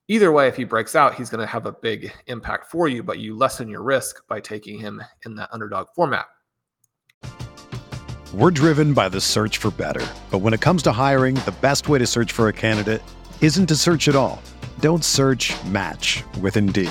Either 0.08 0.32
way, 0.32 0.48
if 0.48 0.56
he 0.56 0.64
breaks 0.64 0.96
out, 0.96 1.14
he's 1.14 1.30
going 1.30 1.40
to 1.40 1.46
have 1.46 1.64
a 1.64 1.72
big 1.72 2.12
impact 2.26 2.70
for 2.70 2.88
you, 2.88 3.02
but 3.02 3.18
you 3.18 3.36
lessen 3.36 3.68
your 3.68 3.82
risk 3.82 4.26
by 4.26 4.40
taking 4.40 4.78
him 4.78 5.02
in 5.24 5.36
that 5.36 5.48
underdog 5.52 5.86
format. 5.94 6.26
We're 8.34 8.50
driven 8.50 8.94
by 8.94 9.08
the 9.08 9.20
search 9.20 9.58
for 9.58 9.70
better. 9.70 10.06
But 10.30 10.38
when 10.38 10.52
it 10.52 10.60
comes 10.60 10.82
to 10.82 10.92
hiring, 10.92 11.36
the 11.36 11.54
best 11.60 11.88
way 11.88 11.98
to 11.98 12.06
search 12.06 12.32
for 12.32 12.48
a 12.48 12.52
candidate 12.52 13.00
isn't 13.40 13.66
to 13.68 13.76
search 13.76 14.08
at 14.08 14.16
all. 14.16 14.42
Don't 14.80 15.04
search 15.04 15.54
match 15.64 16.24
with 16.40 16.56
Indeed. 16.56 16.90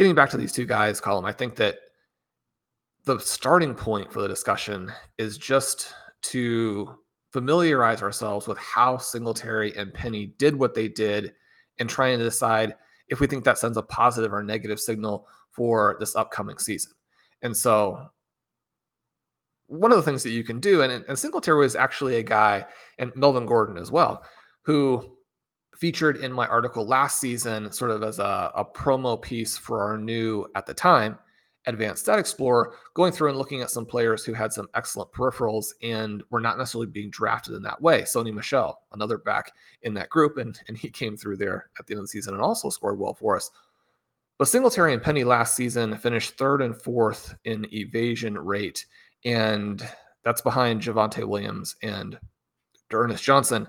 getting 0.00 0.14
back 0.14 0.30
to 0.30 0.38
these 0.38 0.50
two 0.50 0.64
guys, 0.64 0.98
Colm, 0.98 1.28
I 1.28 1.32
think 1.32 1.56
that 1.56 1.76
the 3.04 3.18
starting 3.18 3.74
point 3.74 4.10
for 4.10 4.22
the 4.22 4.28
discussion 4.28 4.90
is 5.18 5.36
just 5.36 5.92
to 6.22 6.94
familiarize 7.34 8.02
ourselves 8.02 8.48
with 8.48 8.56
how 8.56 8.96
Singletary 8.96 9.76
and 9.76 9.92
Penny 9.92 10.32
did 10.38 10.56
what 10.56 10.74
they 10.74 10.88
did 10.88 11.34
and 11.80 11.86
trying 11.86 12.16
to 12.16 12.24
decide 12.24 12.76
if 13.08 13.20
we 13.20 13.26
think 13.26 13.44
that 13.44 13.58
sends 13.58 13.76
a 13.76 13.82
positive 13.82 14.32
or 14.32 14.42
negative 14.42 14.80
signal 14.80 15.28
for 15.50 15.98
this 16.00 16.16
upcoming 16.16 16.56
season. 16.56 16.92
And 17.42 17.54
so 17.54 18.06
one 19.66 19.92
of 19.92 19.98
the 19.98 20.02
things 20.02 20.22
that 20.22 20.30
you 20.30 20.44
can 20.44 20.60
do, 20.60 20.80
and, 20.80 21.04
and 21.06 21.18
Singletary 21.18 21.58
was 21.58 21.76
actually 21.76 22.16
a 22.16 22.22
guy, 22.22 22.64
and 22.98 23.14
Melvin 23.16 23.44
Gordon 23.44 23.76
as 23.76 23.90
well, 23.90 24.22
who 24.62 25.18
featured 25.80 26.18
in 26.18 26.30
my 26.30 26.46
article 26.46 26.86
last 26.86 27.18
season, 27.18 27.72
sort 27.72 27.90
of 27.90 28.02
as 28.02 28.18
a, 28.18 28.52
a 28.54 28.64
promo 28.64 29.20
piece 29.20 29.56
for 29.56 29.82
our 29.82 29.96
new, 29.96 30.46
at 30.54 30.66
the 30.66 30.74
time, 30.74 31.18
Advanced 31.66 32.02
Stat 32.02 32.18
Explorer, 32.18 32.74
going 32.92 33.12
through 33.12 33.30
and 33.30 33.38
looking 33.38 33.62
at 33.62 33.70
some 33.70 33.86
players 33.86 34.22
who 34.22 34.34
had 34.34 34.52
some 34.52 34.68
excellent 34.74 35.10
peripherals 35.12 35.68
and 35.82 36.22
were 36.28 36.40
not 36.40 36.58
necessarily 36.58 36.86
being 36.86 37.08
drafted 37.10 37.54
in 37.54 37.62
that 37.62 37.80
way. 37.80 38.02
Sony 38.02 38.32
Michel, 38.32 38.82
another 38.92 39.16
back 39.16 39.52
in 39.82 39.94
that 39.94 40.10
group, 40.10 40.36
and, 40.36 40.58
and 40.68 40.76
he 40.76 40.90
came 40.90 41.16
through 41.16 41.38
there 41.38 41.70
at 41.78 41.86
the 41.86 41.94
end 41.94 42.00
of 42.00 42.04
the 42.04 42.08
season 42.08 42.34
and 42.34 42.42
also 42.42 42.68
scored 42.68 42.98
well 42.98 43.14
for 43.14 43.34
us. 43.34 43.50
But 44.36 44.48
Singletary 44.48 44.92
and 44.92 45.02
Penny 45.02 45.24
last 45.24 45.56
season 45.56 45.96
finished 45.96 46.36
third 46.36 46.60
and 46.60 46.76
fourth 46.80 47.34
in 47.44 47.66
evasion 47.74 48.38
rate, 48.38 48.84
and 49.24 49.86
that's 50.24 50.42
behind 50.42 50.82
Javonte 50.82 51.24
Williams 51.24 51.76
and 51.82 52.18
Ernest 52.92 53.24
Johnson. 53.24 53.66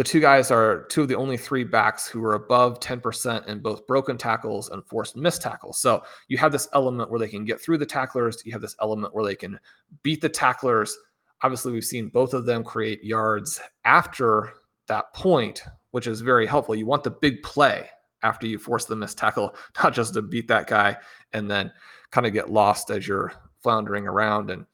The 0.00 0.04
two 0.04 0.20
guys 0.20 0.50
are 0.50 0.84
two 0.84 1.02
of 1.02 1.08
the 1.08 1.14
only 1.14 1.36
three 1.36 1.62
backs 1.62 2.08
who 2.08 2.24
are 2.24 2.32
above 2.32 2.80
10% 2.80 3.46
in 3.46 3.58
both 3.58 3.86
broken 3.86 4.16
tackles 4.16 4.70
and 4.70 4.82
forced 4.86 5.14
missed 5.14 5.42
tackles. 5.42 5.78
So 5.78 6.02
you 6.26 6.38
have 6.38 6.52
this 6.52 6.68
element 6.72 7.10
where 7.10 7.20
they 7.20 7.28
can 7.28 7.44
get 7.44 7.60
through 7.60 7.76
the 7.76 7.84
tacklers. 7.84 8.42
You 8.46 8.52
have 8.52 8.62
this 8.62 8.76
element 8.80 9.14
where 9.14 9.26
they 9.26 9.34
can 9.34 9.60
beat 10.02 10.22
the 10.22 10.30
tacklers. 10.30 10.96
Obviously, 11.42 11.72
we've 11.72 11.84
seen 11.84 12.08
both 12.08 12.32
of 12.32 12.46
them 12.46 12.64
create 12.64 13.04
yards 13.04 13.60
after 13.84 14.54
that 14.88 15.12
point, 15.12 15.64
which 15.90 16.06
is 16.06 16.22
very 16.22 16.46
helpful. 16.46 16.74
You 16.74 16.86
want 16.86 17.04
the 17.04 17.10
big 17.10 17.42
play 17.42 17.90
after 18.22 18.46
you 18.46 18.58
force 18.58 18.86
the 18.86 18.96
missed 18.96 19.18
tackle, 19.18 19.54
not 19.84 19.92
just 19.92 20.14
to 20.14 20.22
beat 20.22 20.48
that 20.48 20.66
guy 20.66 20.96
and 21.34 21.50
then 21.50 21.70
kind 22.10 22.26
of 22.26 22.32
get 22.32 22.48
lost 22.48 22.88
as 22.88 23.06
you're 23.06 23.34
floundering 23.62 24.06
around 24.06 24.50
and 24.50 24.64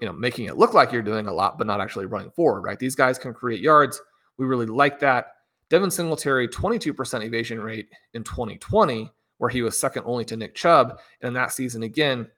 you 0.00 0.06
know 0.06 0.12
making 0.12 0.44
it 0.44 0.56
look 0.56 0.74
like 0.74 0.92
you're 0.92 1.02
doing 1.02 1.26
a 1.26 1.32
lot 1.32 1.58
but 1.58 1.66
not 1.66 1.80
actually 1.80 2.06
running 2.06 2.30
forward 2.30 2.60
right 2.60 2.78
these 2.78 2.94
guys 2.94 3.18
can 3.18 3.34
create 3.34 3.60
yards 3.60 4.00
we 4.38 4.46
really 4.46 4.66
like 4.66 4.98
that. 5.00 5.26
Devin 5.68 5.90
Singletary, 5.90 6.48
22% 6.48 7.24
evasion 7.24 7.60
rate 7.60 7.88
in 8.14 8.22
2020, 8.22 9.10
where 9.38 9.50
he 9.50 9.62
was 9.62 9.78
second 9.78 10.04
only 10.06 10.24
to 10.24 10.36
Nick 10.36 10.54
Chubb. 10.54 11.00
And 11.20 11.28
in 11.28 11.34
that 11.34 11.52
season, 11.52 11.82
again, 11.82 12.28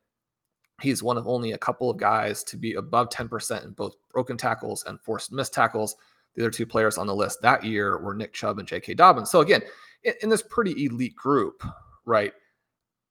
he's 0.80 1.02
one 1.02 1.18
of 1.18 1.26
only 1.26 1.52
a 1.52 1.58
couple 1.58 1.90
of 1.90 1.98
guys 1.98 2.42
to 2.44 2.56
be 2.56 2.74
above 2.74 3.08
10% 3.10 3.64
in 3.64 3.72
both 3.72 3.94
broken 4.10 4.36
tackles 4.36 4.84
and 4.84 5.00
forced 5.00 5.32
missed 5.32 5.52
tackles. 5.52 5.96
The 6.34 6.42
other 6.42 6.50
two 6.50 6.66
players 6.66 6.98
on 6.98 7.06
the 7.06 7.14
list 7.14 7.42
that 7.42 7.64
year 7.64 7.98
were 7.98 8.14
Nick 8.14 8.32
Chubb 8.32 8.58
and 8.58 8.68
J.K. 8.68 8.94
Dobbins. 8.94 9.30
So 9.30 9.40
again, 9.40 9.62
in, 10.04 10.14
in 10.22 10.28
this 10.28 10.42
pretty 10.42 10.86
elite 10.86 11.16
group, 11.16 11.62
right? 12.06 12.32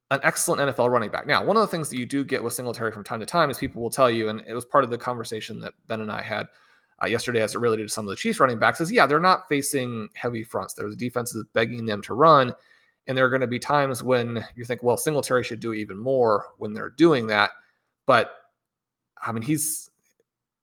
An 0.09 0.21
excellent 0.23 0.61
NFL 0.61 0.89
running 0.89 1.09
back. 1.09 1.27
Now, 1.27 1.43
one 1.43 1.57
of 1.57 1.61
the 1.61 1.67
things 1.67 1.89
that 1.89 1.97
you 1.97 2.05
do 2.05 2.23
get 2.23 2.41
with 2.41 2.53
Singletary 2.53 2.93
from 2.93 3.03
time 3.03 3.19
to 3.19 3.25
time 3.25 3.49
is 3.49 3.57
people 3.57 3.81
will 3.81 3.89
tell 3.89 4.09
you, 4.09 4.29
and 4.29 4.41
it 4.47 4.53
was 4.53 4.63
part 4.63 4.85
of 4.85 4.89
the 4.89 4.97
conversation 4.97 5.59
that 5.59 5.73
Ben 5.87 5.99
and 5.99 6.11
I 6.11 6.21
had 6.21 6.47
uh, 7.01 7.07
yesterday 7.07 7.41
as 7.41 7.55
it 7.55 7.59
related 7.59 7.83
to 7.83 7.93
some 7.93 8.05
of 8.05 8.09
the 8.09 8.15
Chiefs 8.15 8.39
running 8.39 8.59
backs 8.59 8.81
is 8.81 8.91
yeah, 8.91 9.05
they're 9.05 9.19
not 9.19 9.47
facing 9.47 10.09
heavy 10.15 10.43
fronts. 10.43 10.73
There's 10.73 10.95
defenses 10.95 11.45
begging 11.53 11.85
them 11.85 12.01
to 12.03 12.13
run. 12.13 12.53
And 13.07 13.17
there 13.17 13.25
are 13.25 13.29
going 13.29 13.41
to 13.41 13.47
be 13.47 13.59
times 13.59 14.03
when 14.03 14.43
you 14.55 14.65
think, 14.65 14.83
well, 14.83 14.97
Singletary 14.97 15.43
should 15.43 15.61
do 15.61 15.73
even 15.73 15.97
more 15.97 16.47
when 16.57 16.73
they're 16.73 16.89
doing 16.89 17.27
that. 17.27 17.51
But 18.05 18.31
I 19.21 19.31
mean, 19.31 19.43
he's 19.43 19.89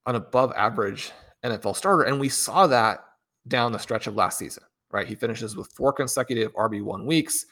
an 0.06 0.16
above 0.16 0.52
average 0.56 1.12
NFL 1.44 1.76
starter. 1.76 2.02
And 2.02 2.20
we 2.20 2.28
saw 2.28 2.66
that 2.66 3.04
down 3.48 3.72
the 3.72 3.78
stretch 3.78 4.06
of 4.06 4.16
last 4.16 4.38
season, 4.38 4.64
right? 4.90 5.06
He 5.06 5.14
finishes 5.14 5.56
with 5.56 5.68
four 5.68 5.92
consecutive 5.92 6.52
RB1 6.54 7.06
weeks. 7.06 7.46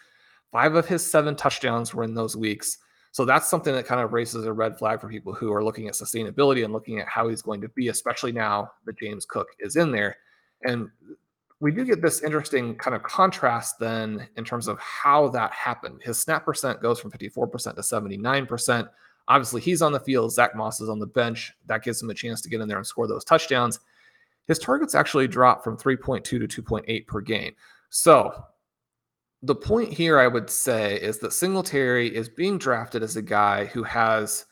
Five 0.51 0.75
of 0.75 0.87
his 0.87 1.09
seven 1.09 1.35
touchdowns 1.35 1.95
were 1.95 2.05
in 2.05 2.15
those 2.15 2.37
weeks. 2.37 2.79
So 3.13 3.27
that's 3.27 3.47
something 3.47 3.75
that 3.75 3.87
kind 3.87 4.01
of 4.01 4.15
raises 4.15 4.47
a 4.47 4.53
red 4.53 4.79
flag 4.79 5.01
for 5.01 5.09
people 5.09 5.35
who 5.35 5.53
are 5.53 5.63
looking 5.63 5.87
at 5.87 5.95
sustainability 5.95 6.65
and 6.65 6.73
looking 6.73 6.99
at 6.99 7.09
how 7.09 7.29
he's 7.29 7.43
going 7.43 7.61
to 7.61 7.69
be, 7.69 7.89
especially 7.89 8.33
now 8.33 8.73
that 8.87 8.99
James 8.99 9.27
Cook 9.27 9.49
is 9.59 9.77
in 9.77 9.93
there. 9.93 10.17
And 10.65 10.89
we 11.61 11.73
do 11.73 11.85
get 11.85 12.01
this 12.01 12.23
interesting 12.23 12.75
kind 12.75 12.97
of 12.97 13.03
contrast 13.03 13.79
then 13.79 14.27
in 14.37 14.45
terms 14.45 14.67
of 14.67 14.79
how 14.79 15.29
that 15.29 15.53
happened. 15.53 16.01
His 16.03 16.19
snap 16.19 16.47
percent 16.47 16.81
goes 16.81 16.99
from 16.99 17.11
54% 17.11 17.75
to 17.75 17.83
79%. 17.83 18.89
Obviously, 19.29 19.61
he's 19.61 19.83
on 19.83 19.93
the 19.93 20.01
field. 20.01 20.33
Zach 20.33 20.57
Moss 20.57 20.81
is 20.81 20.89
on 20.89 20.99
the 20.99 21.07
bench. 21.07 21.53
That 21.67 21.85
gives 21.85 22.03
him 22.03 22.11
a 22.11 22.15
chance 22.15 22.41
to 22.41 22.49
get 22.49 22.63
in 22.63 22.69
there 22.69 22.79
and 22.79 22.87
score 22.87 23.07
those 23.07 23.25
touchdowns. 23.25 23.79
His 24.49 24.59
targets 24.59 24.95
actually 24.95 25.29
drop 25.29 25.63
from 25.63 25.77
3.2 25.77 26.25
to 26.25 26.41
2.8 26.41 27.07
per 27.07 27.21
game. 27.21 27.55
So 27.91 28.45
the 29.43 29.55
point 29.55 29.93
here, 29.93 30.19
I 30.19 30.29
would 30.29 30.49
say, 30.49 30.97
is 31.01 31.19
that 31.19 31.33
Singletary 31.33 32.15
is 32.15 32.29
being 32.29 32.59
drafted 32.59 33.03
as 33.03 33.17
a 33.17 33.23
guy 33.23 33.67
who 33.67 33.83
has 33.83 34.47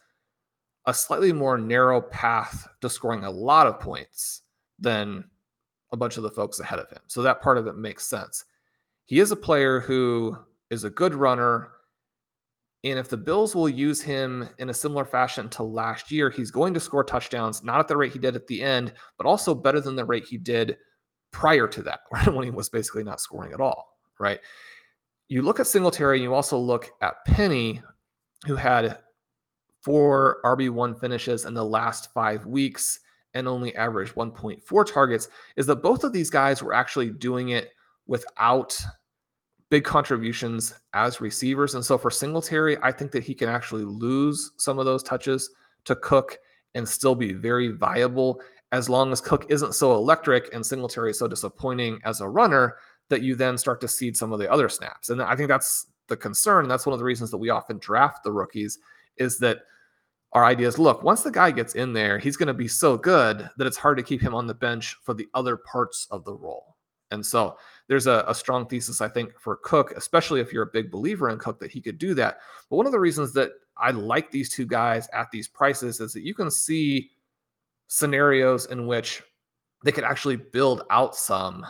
a 0.86 0.94
slightly 0.94 1.32
more 1.32 1.58
narrow 1.58 2.00
path 2.00 2.66
to 2.80 2.90
scoring 2.90 3.24
a 3.24 3.30
lot 3.30 3.68
of 3.68 3.78
points 3.78 4.42
than 4.78 5.24
a 5.92 5.96
bunch 5.96 6.16
of 6.16 6.24
the 6.24 6.30
folks 6.30 6.58
ahead 6.58 6.80
of 6.80 6.90
him. 6.90 7.02
So 7.06 7.22
that 7.22 7.42
part 7.42 7.58
of 7.58 7.66
it 7.66 7.76
makes 7.76 8.06
sense. 8.06 8.44
He 9.04 9.20
is 9.20 9.30
a 9.30 9.36
player 9.36 9.78
who 9.80 10.36
is 10.70 10.84
a 10.84 10.90
good 10.90 11.14
runner. 11.14 11.68
And 12.82 12.98
if 12.98 13.08
the 13.08 13.16
Bills 13.16 13.54
will 13.54 13.68
use 13.68 14.00
him 14.00 14.48
in 14.58 14.70
a 14.70 14.74
similar 14.74 15.04
fashion 15.04 15.48
to 15.50 15.62
last 15.62 16.10
year, 16.10 16.30
he's 16.30 16.50
going 16.50 16.74
to 16.74 16.80
score 16.80 17.04
touchdowns, 17.04 17.62
not 17.62 17.78
at 17.78 17.88
the 17.88 17.96
rate 17.96 18.12
he 18.12 18.18
did 18.18 18.36
at 18.36 18.46
the 18.46 18.62
end, 18.62 18.92
but 19.18 19.26
also 19.26 19.54
better 19.54 19.80
than 19.80 19.96
the 19.96 20.04
rate 20.04 20.24
he 20.24 20.38
did 20.38 20.78
prior 21.30 21.68
to 21.68 21.82
that, 21.82 22.00
when 22.32 22.44
he 22.44 22.50
was 22.50 22.68
basically 22.68 23.04
not 23.04 23.20
scoring 23.20 23.52
at 23.52 23.60
all, 23.60 23.98
right? 24.18 24.40
You 25.30 25.42
look 25.42 25.60
at 25.60 25.66
Singletary 25.68 26.16
and 26.16 26.24
you 26.24 26.34
also 26.34 26.58
look 26.58 26.90
at 27.00 27.24
Penny, 27.24 27.80
who 28.46 28.56
had 28.56 28.98
four 29.80 30.40
RB1 30.44 31.00
finishes 31.00 31.44
in 31.44 31.54
the 31.54 31.64
last 31.64 32.12
five 32.12 32.44
weeks 32.46 33.00
and 33.34 33.46
only 33.46 33.74
averaged 33.76 34.16
1.4 34.16 34.92
targets, 34.92 35.28
is 35.56 35.66
that 35.66 35.82
both 35.82 36.02
of 36.02 36.12
these 36.12 36.30
guys 36.30 36.62
were 36.62 36.74
actually 36.74 37.10
doing 37.10 37.50
it 37.50 37.70
without 38.08 38.76
big 39.70 39.84
contributions 39.84 40.74
as 40.94 41.20
receivers. 41.20 41.76
And 41.76 41.84
so 41.84 41.96
for 41.96 42.10
Singletary, 42.10 42.76
I 42.82 42.90
think 42.90 43.12
that 43.12 43.22
he 43.22 43.32
can 43.32 43.48
actually 43.48 43.84
lose 43.84 44.50
some 44.56 44.80
of 44.80 44.84
those 44.84 45.04
touches 45.04 45.48
to 45.84 45.94
Cook 45.94 46.38
and 46.74 46.88
still 46.88 47.14
be 47.14 47.32
very 47.32 47.68
viable 47.68 48.40
as 48.72 48.88
long 48.88 49.12
as 49.12 49.20
Cook 49.20 49.46
isn't 49.48 49.76
so 49.76 49.94
electric 49.94 50.52
and 50.52 50.66
Singletary 50.66 51.10
is 51.12 51.20
so 51.20 51.28
disappointing 51.28 52.00
as 52.04 52.20
a 52.20 52.28
runner 52.28 52.78
that 53.10 53.22
you 53.22 53.34
then 53.34 53.58
start 53.58 53.80
to 53.82 53.88
seed 53.88 54.16
some 54.16 54.32
of 54.32 54.38
the 54.38 54.50
other 54.50 54.68
snaps. 54.68 55.10
And 55.10 55.20
I 55.20 55.36
think 55.36 55.48
that's 55.48 55.86
the 56.08 56.16
concern. 56.16 56.66
That's 56.68 56.86
one 56.86 56.94
of 56.94 56.98
the 56.98 57.04
reasons 57.04 57.30
that 57.30 57.38
we 57.38 57.50
often 57.50 57.78
draft 57.78 58.24
the 58.24 58.32
rookies 58.32 58.78
is 59.18 59.38
that 59.38 59.58
our 60.32 60.44
idea 60.44 60.68
is 60.68 60.78
look, 60.78 61.02
once 61.02 61.22
the 61.22 61.30
guy 61.30 61.50
gets 61.50 61.74
in 61.74 61.92
there, 61.92 62.18
he's 62.18 62.36
going 62.36 62.46
to 62.46 62.54
be 62.54 62.68
so 62.68 62.96
good 62.96 63.50
that 63.58 63.66
it's 63.66 63.76
hard 63.76 63.96
to 63.98 64.02
keep 64.02 64.22
him 64.22 64.34
on 64.34 64.46
the 64.46 64.54
bench 64.54 64.96
for 65.02 65.12
the 65.12 65.26
other 65.34 65.56
parts 65.56 66.06
of 66.10 66.24
the 66.24 66.34
role. 66.34 66.76
And 67.10 67.24
so 67.26 67.56
there's 67.88 68.06
a, 68.06 68.24
a, 68.28 68.34
strong 68.34 68.68
thesis, 68.68 69.00
I 69.00 69.08
think, 69.08 69.36
for 69.36 69.56
Cook, 69.56 69.92
especially 69.96 70.40
if 70.40 70.52
you're 70.52 70.62
a 70.62 70.72
big 70.72 70.92
believer 70.92 71.28
in 71.28 71.38
Cook, 71.38 71.58
that 71.58 71.72
he 71.72 71.80
could 71.80 71.98
do 71.98 72.14
that. 72.14 72.38
But 72.68 72.76
one 72.76 72.86
of 72.86 72.92
the 72.92 73.00
reasons 73.00 73.32
that 73.32 73.50
I 73.76 73.90
like 73.90 74.30
these 74.30 74.48
two 74.48 74.64
guys 74.64 75.08
at 75.12 75.28
these 75.32 75.48
prices 75.48 75.98
is 75.98 76.12
that 76.12 76.22
you 76.22 76.34
can 76.34 76.52
see 76.52 77.10
scenarios 77.88 78.66
in 78.66 78.86
which 78.86 79.24
they 79.84 79.90
could 79.90 80.04
actually 80.04 80.36
build 80.36 80.82
out 80.90 81.16
some 81.16 81.66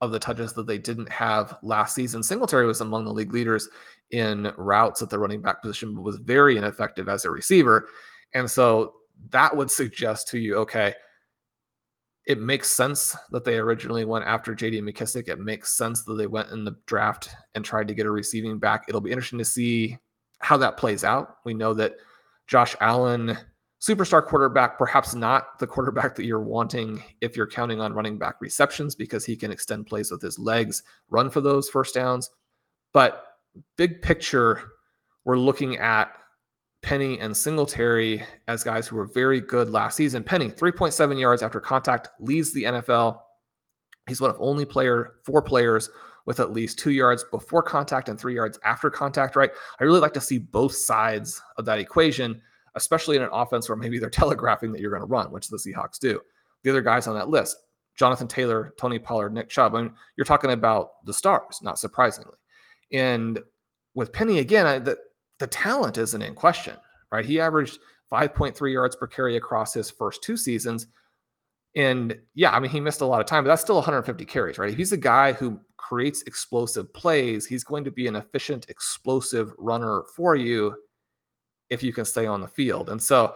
of 0.00 0.10
the 0.10 0.18
touches 0.18 0.52
that 0.52 0.66
they 0.66 0.78
didn't 0.78 1.10
have 1.10 1.56
last 1.62 1.94
season. 1.94 2.22
Singletary 2.22 2.66
was 2.66 2.80
among 2.80 3.04
the 3.04 3.12
league 3.12 3.32
leaders 3.32 3.68
in 4.10 4.52
routes 4.56 5.02
at 5.02 5.10
the 5.10 5.18
running 5.18 5.40
back 5.40 5.62
position, 5.62 5.94
but 5.94 6.02
was 6.02 6.16
very 6.18 6.56
ineffective 6.56 7.08
as 7.08 7.24
a 7.24 7.30
receiver. 7.30 7.88
And 8.34 8.50
so 8.50 8.94
that 9.30 9.56
would 9.56 9.70
suggest 9.70 10.28
to 10.28 10.38
you, 10.38 10.56
okay, 10.56 10.94
it 12.26 12.40
makes 12.40 12.70
sense 12.70 13.16
that 13.30 13.44
they 13.44 13.56
originally 13.56 14.04
went 14.04 14.24
after 14.24 14.54
JD 14.54 14.82
McKissic. 14.82 15.28
It 15.28 15.38
makes 15.38 15.76
sense 15.76 16.02
that 16.02 16.14
they 16.14 16.26
went 16.26 16.50
in 16.50 16.64
the 16.64 16.76
draft 16.86 17.30
and 17.54 17.64
tried 17.64 17.88
to 17.88 17.94
get 17.94 18.06
a 18.06 18.10
receiving 18.10 18.58
back. 18.58 18.84
It'll 18.88 19.00
be 19.00 19.12
interesting 19.12 19.38
to 19.38 19.44
see 19.44 19.96
how 20.40 20.56
that 20.58 20.76
plays 20.76 21.04
out. 21.04 21.36
We 21.44 21.54
know 21.54 21.72
that 21.74 21.96
Josh 22.48 22.76
Allen 22.80 23.38
superstar 23.80 24.24
quarterback, 24.24 24.78
perhaps 24.78 25.14
not 25.14 25.58
the 25.58 25.66
quarterback 25.66 26.14
that 26.14 26.24
you're 26.24 26.40
wanting 26.40 27.02
if 27.20 27.36
you're 27.36 27.46
counting 27.46 27.80
on 27.80 27.92
running 27.92 28.18
back 28.18 28.36
receptions 28.40 28.94
because 28.94 29.24
he 29.24 29.36
can 29.36 29.50
extend 29.50 29.86
plays 29.86 30.10
with 30.10 30.22
his 30.22 30.38
legs, 30.38 30.82
run 31.10 31.30
for 31.30 31.40
those 31.40 31.68
first 31.68 31.94
downs. 31.94 32.30
But 32.92 33.24
big 33.76 34.00
picture, 34.00 34.62
we're 35.24 35.38
looking 35.38 35.76
at 35.76 36.12
Penny 36.82 37.18
and 37.20 37.36
Singletary 37.36 38.22
as 38.48 38.64
guys 38.64 38.86
who 38.86 38.96
were 38.96 39.06
very 39.06 39.40
good 39.40 39.70
last 39.70 39.96
season. 39.96 40.22
Penny, 40.22 40.48
3.7 40.48 41.20
yards 41.20 41.42
after 41.42 41.60
contact, 41.60 42.08
leads 42.20 42.52
the 42.52 42.64
NFL. 42.64 43.20
He's 44.08 44.20
one 44.20 44.30
of 44.30 44.36
only 44.38 44.64
player 44.64 45.14
four 45.24 45.42
players 45.42 45.90
with 46.26 46.40
at 46.40 46.52
least 46.52 46.78
two 46.78 46.92
yards 46.92 47.24
before 47.30 47.62
contact 47.62 48.08
and 48.08 48.18
three 48.18 48.34
yards 48.34 48.58
after 48.64 48.88
contact. 48.90 49.36
Right? 49.36 49.50
I 49.80 49.84
really 49.84 50.00
like 50.00 50.14
to 50.14 50.20
see 50.20 50.38
both 50.38 50.74
sides 50.74 51.40
of 51.56 51.64
that 51.66 51.78
equation 51.78 52.40
especially 52.76 53.16
in 53.16 53.22
an 53.22 53.30
offense 53.32 53.68
where 53.68 53.76
maybe 53.76 53.98
they're 53.98 54.10
telegraphing 54.22 54.72
that 54.72 54.80
you're 54.80 54.90
going 54.90 55.02
to 55.02 55.06
run, 55.06 55.32
which 55.32 55.48
the 55.48 55.56
Seahawks 55.56 55.98
do. 55.98 56.20
The 56.62 56.70
other 56.70 56.82
guys 56.82 57.06
on 57.06 57.14
that 57.16 57.28
list, 57.28 57.56
Jonathan 57.96 58.28
Taylor, 58.28 58.74
Tony 58.78 58.98
Pollard, 58.98 59.32
Nick 59.32 59.48
Chubb. 59.48 59.74
I 59.74 59.82
mean, 59.82 59.92
you're 60.16 60.24
talking 60.24 60.52
about 60.52 61.04
the 61.04 61.14
stars, 61.14 61.60
not 61.62 61.78
surprisingly. 61.78 62.36
And 62.92 63.40
with 63.94 64.12
Penny 64.12 64.38
again, 64.38 64.66
I, 64.66 64.78
the 64.78 64.98
the 65.38 65.46
talent 65.46 65.98
isn't 65.98 66.22
in 66.22 66.34
question, 66.34 66.76
right? 67.12 67.24
He 67.24 67.40
averaged 67.40 67.78
5.3 68.10 68.72
yards 68.72 68.96
per 68.96 69.06
carry 69.06 69.36
across 69.36 69.74
his 69.74 69.90
first 69.90 70.22
two 70.22 70.36
seasons. 70.36 70.86
And 71.74 72.18
yeah, 72.34 72.52
I 72.52 72.60
mean, 72.60 72.70
he 72.70 72.80
missed 72.80 73.02
a 73.02 73.06
lot 73.06 73.20
of 73.20 73.26
time, 73.26 73.44
but 73.44 73.48
that's 73.48 73.60
still 73.60 73.76
150 73.76 74.24
carries, 74.24 74.56
right? 74.56 74.70
If 74.70 74.78
he's 74.78 74.92
a 74.92 74.96
guy 74.96 75.32
who 75.32 75.60
creates 75.76 76.22
explosive 76.22 76.92
plays, 76.94 77.44
he's 77.46 77.64
going 77.64 77.84
to 77.84 77.90
be 77.90 78.06
an 78.06 78.16
efficient, 78.16 78.70
explosive 78.70 79.52
runner 79.58 80.04
for 80.14 80.36
you 80.36 80.74
if 81.70 81.82
you 81.82 81.92
can 81.92 82.04
stay 82.04 82.26
on 82.26 82.40
the 82.40 82.48
field. 82.48 82.90
And 82.90 83.02
so 83.02 83.34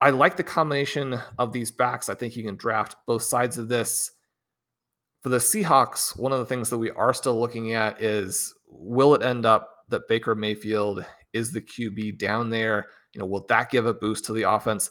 I 0.00 0.10
like 0.10 0.36
the 0.36 0.44
combination 0.44 1.18
of 1.38 1.52
these 1.52 1.70
backs. 1.70 2.08
I 2.08 2.14
think 2.14 2.36
you 2.36 2.44
can 2.44 2.56
draft 2.56 2.96
both 3.06 3.22
sides 3.22 3.58
of 3.58 3.68
this. 3.68 4.12
For 5.22 5.30
the 5.30 5.38
Seahawks, 5.38 6.16
one 6.16 6.32
of 6.32 6.38
the 6.38 6.46
things 6.46 6.70
that 6.70 6.78
we 6.78 6.90
are 6.92 7.12
still 7.12 7.38
looking 7.38 7.74
at 7.74 8.00
is 8.00 8.54
will 8.68 9.14
it 9.14 9.22
end 9.22 9.46
up 9.46 9.74
that 9.88 10.06
Baker 10.08 10.34
Mayfield 10.34 11.04
is 11.32 11.50
the 11.50 11.60
QB 11.60 12.18
down 12.18 12.50
there? 12.50 12.86
You 13.12 13.20
know, 13.20 13.26
will 13.26 13.44
that 13.48 13.70
give 13.70 13.86
a 13.86 13.94
boost 13.94 14.24
to 14.26 14.32
the 14.32 14.48
offense? 14.48 14.90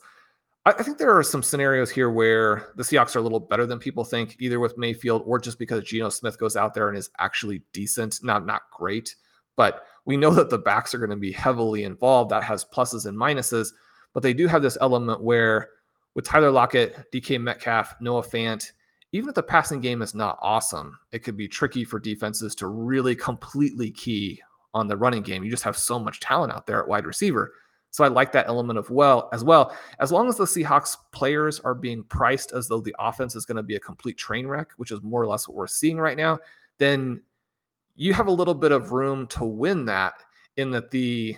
I, 0.65 0.71
I 0.71 0.83
think 0.83 0.97
there 0.97 1.17
are 1.17 1.23
some 1.23 1.41
scenarios 1.41 1.89
here 1.89 2.09
where 2.09 2.73
the 2.75 2.83
Seahawks 2.83 3.15
are 3.15 3.19
a 3.19 3.21
little 3.21 3.39
better 3.39 3.65
than 3.65 3.79
people 3.79 4.03
think, 4.03 4.35
either 4.39 4.59
with 4.59 4.77
Mayfield 4.77 5.23
or 5.25 5.39
just 5.39 5.57
because 5.57 5.83
Geno 5.85 6.09
Smith 6.09 6.37
goes 6.37 6.57
out 6.57 6.73
there 6.73 6.89
and 6.89 6.97
is 6.97 7.09
actually 7.19 7.63
decent, 7.71 8.19
not 8.21 8.45
not 8.45 8.63
great, 8.73 9.15
but 9.55 9.83
we 10.07 10.17
know 10.17 10.31
that 10.31 10.49
the 10.49 10.57
backs 10.57 10.95
are 10.95 10.99
going 10.99 11.11
to 11.11 11.17
be 11.17 11.33
heavily 11.33 11.83
involved. 11.83 12.31
That 12.31 12.43
has 12.43 12.65
pluses 12.65 13.05
and 13.05 13.17
minuses, 13.17 13.73
but 14.13 14.23
they 14.23 14.33
do 14.33 14.47
have 14.47 14.61
this 14.61 14.77
element 14.81 15.21
where 15.21 15.69
with 16.15 16.25
Tyler 16.25 16.49
Lockett, 16.49 17.11
DK 17.11 17.39
Metcalf, 17.39 17.93
Noah 17.99 18.23
Fant, 18.23 18.71
even 19.11 19.29
if 19.29 19.35
the 19.35 19.43
passing 19.43 19.81
game 19.81 20.01
is 20.01 20.15
not 20.15 20.39
awesome, 20.41 20.97
it 21.11 21.19
could 21.19 21.35
be 21.35 21.47
tricky 21.47 21.83
for 21.83 21.99
defenses 21.99 22.55
to 22.55 22.67
really 22.67 23.15
completely 23.15 23.91
key 23.91 24.41
on 24.73 24.87
the 24.87 24.97
running 24.97 25.23
game. 25.23 25.43
You 25.43 25.51
just 25.51 25.63
have 25.63 25.77
so 25.77 25.99
much 25.99 26.21
talent 26.21 26.53
out 26.53 26.65
there 26.65 26.81
at 26.81 26.87
wide 26.87 27.05
receiver. 27.05 27.53
So 27.91 28.05
I 28.05 28.07
like 28.07 28.31
that 28.31 28.47
element 28.47 28.79
of 28.79 28.89
well 28.89 29.27
as 29.33 29.43
well. 29.43 29.75
As 29.99 30.11
long 30.11 30.29
as 30.29 30.37
the 30.37 30.45
Seahawks 30.45 30.95
players 31.11 31.59
are 31.59 31.75
being 31.75 32.03
priced 32.03 32.53
as 32.53 32.67
though 32.67 32.79
the 32.79 32.95
offense 32.97 33.35
is 33.35 33.45
going 33.45 33.57
to 33.57 33.63
be 33.63 33.75
a 33.75 33.79
complete 33.79 34.17
train 34.17 34.47
wreck, 34.47 34.71
which 34.77 34.91
is 34.91 35.01
more 35.03 35.21
or 35.21 35.27
less 35.27 35.47
what 35.47 35.57
we're 35.57 35.67
seeing 35.67 35.97
right 35.97 36.17
now, 36.17 36.39
then 36.77 37.21
you 37.97 38.13
have 38.13 38.27
a 38.27 38.31
little 38.31 38.53
bit 38.53 38.71
of 38.71 38.91
room 38.93 39.27
to 39.27 39.43
win 39.43 39.85
that 39.85 40.13
in 40.55 40.71
that 40.71 40.91
the 40.91 41.35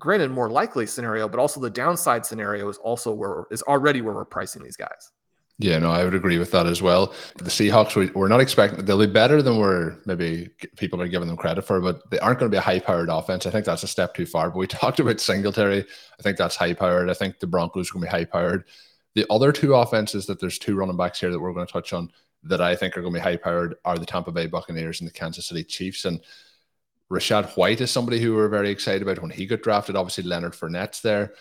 granted 0.00 0.30
more 0.30 0.48
likely 0.48 0.86
scenario, 0.86 1.28
but 1.28 1.38
also 1.38 1.60
the 1.60 1.70
downside 1.70 2.24
scenario 2.24 2.68
is 2.68 2.78
also 2.78 3.12
where 3.12 3.44
is 3.50 3.62
already 3.62 4.00
where 4.00 4.14
we're 4.14 4.24
pricing 4.24 4.62
these 4.62 4.76
guys. 4.76 5.10
Yeah, 5.58 5.78
no, 5.78 5.90
I 5.90 6.02
would 6.02 6.14
agree 6.14 6.38
with 6.38 6.50
that 6.50 6.66
as 6.66 6.82
well. 6.82 7.14
The 7.36 7.44
Seahawks, 7.44 7.94
we, 7.94 8.10
we're 8.10 8.26
not 8.26 8.40
expecting 8.40 8.84
they'll 8.84 8.98
be 8.98 9.06
better 9.06 9.40
than 9.40 9.56
we're 9.56 9.96
maybe 10.04 10.50
people 10.76 11.00
are 11.00 11.06
giving 11.06 11.28
them 11.28 11.36
credit 11.36 11.62
for, 11.62 11.80
but 11.80 12.08
they 12.10 12.18
aren't 12.18 12.40
going 12.40 12.50
to 12.50 12.54
be 12.54 12.58
a 12.58 12.62
high 12.62 12.80
powered 12.80 13.08
offense. 13.08 13.46
I 13.46 13.50
think 13.50 13.64
that's 13.64 13.84
a 13.84 13.88
step 13.88 14.14
too 14.14 14.26
far. 14.26 14.50
But 14.50 14.58
we 14.58 14.66
talked 14.68 14.98
about 14.98 15.20
Singletary. 15.20 15.84
I 16.18 16.22
think 16.22 16.38
that's 16.38 16.56
high 16.56 16.74
powered. 16.74 17.08
I 17.08 17.14
think 17.14 17.38
the 17.38 17.46
Broncos 17.46 17.90
are 17.90 17.94
going 17.94 18.06
to 18.06 18.10
be 18.10 18.18
high 18.18 18.24
powered. 18.24 18.64
The 19.14 19.26
other 19.30 19.52
two 19.52 19.74
offenses 19.74 20.26
that 20.26 20.40
there's 20.40 20.58
two 20.58 20.74
running 20.74 20.96
backs 20.96 21.20
here 21.20 21.30
that 21.30 21.38
we're 21.38 21.52
going 21.52 21.66
to 21.68 21.72
touch 21.72 21.92
on 21.92 22.10
that 22.44 22.60
I 22.60 22.76
think 22.76 22.96
are 22.96 23.02
going 23.02 23.14
to 23.14 23.18
be 23.18 23.22
high 23.22 23.36
powered 23.36 23.76
are 23.84 23.98
the 23.98 24.06
Tampa 24.06 24.30
Bay 24.30 24.46
Buccaneers 24.46 25.00
and 25.00 25.08
the 25.08 25.12
Kansas 25.12 25.46
City 25.46 25.64
Chiefs. 25.64 26.04
And 26.04 26.20
Rachaad 27.10 27.56
White 27.56 27.80
is 27.80 27.90
somebody 27.90 28.20
who 28.20 28.34
we're 28.34 28.48
very 28.48 28.70
excited 28.70 29.02
about 29.02 29.20
when 29.20 29.30
he 29.30 29.46
got 29.46 29.62
drafted. 29.62 29.96
Obviously, 29.96 30.24
Leonard 30.24 30.52
Fournette's 30.52 31.00
there. 31.00 31.34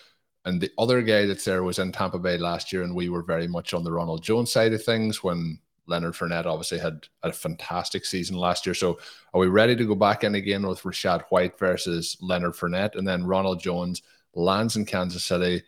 And 0.46 0.60
the 0.60 0.72
other 0.78 1.02
guy 1.02 1.26
that's 1.26 1.46
there 1.46 1.64
was 1.64 1.80
in 1.80 1.92
Tampa 1.92 2.20
Bay 2.20 2.38
last 2.38 2.74
year, 2.74 2.84
and 2.84 2.96
we 2.96 3.10
were 3.10 3.24
very 3.24 3.48
much 3.48 3.74
on 3.74 3.84
the 3.84 3.92
Ronald 3.92 4.24
Jones 4.24 4.52
side 4.52 4.74
of 4.74 4.84
things 4.84 5.24
when 5.24 5.60
Leonard 5.86 6.14
Fournette 6.14 6.46
obviously 6.46 6.80
had 6.80 7.08
a 7.24 7.32
fantastic 7.32 8.06
season 8.06 8.38
last 8.38 8.66
year. 8.66 8.74
So 8.74 9.00
are 9.34 9.40
we 9.40 9.48
ready 9.48 9.76
to 9.76 9.86
go 9.86 9.96
back 9.96 10.24
in 10.24 10.36
again 10.36 10.66
with 10.66 10.84
Rachaad 10.84 11.24
White 11.30 11.58
versus 11.58 12.18
Leonard 12.22 12.54
Fournette? 12.54 12.98
And 12.98 13.08
then 13.08 13.26
Ronald 13.26 13.62
Jones 13.62 14.02
lands 14.34 14.76
in 14.76 14.86
Kansas 14.86 15.24
City. 15.24 15.64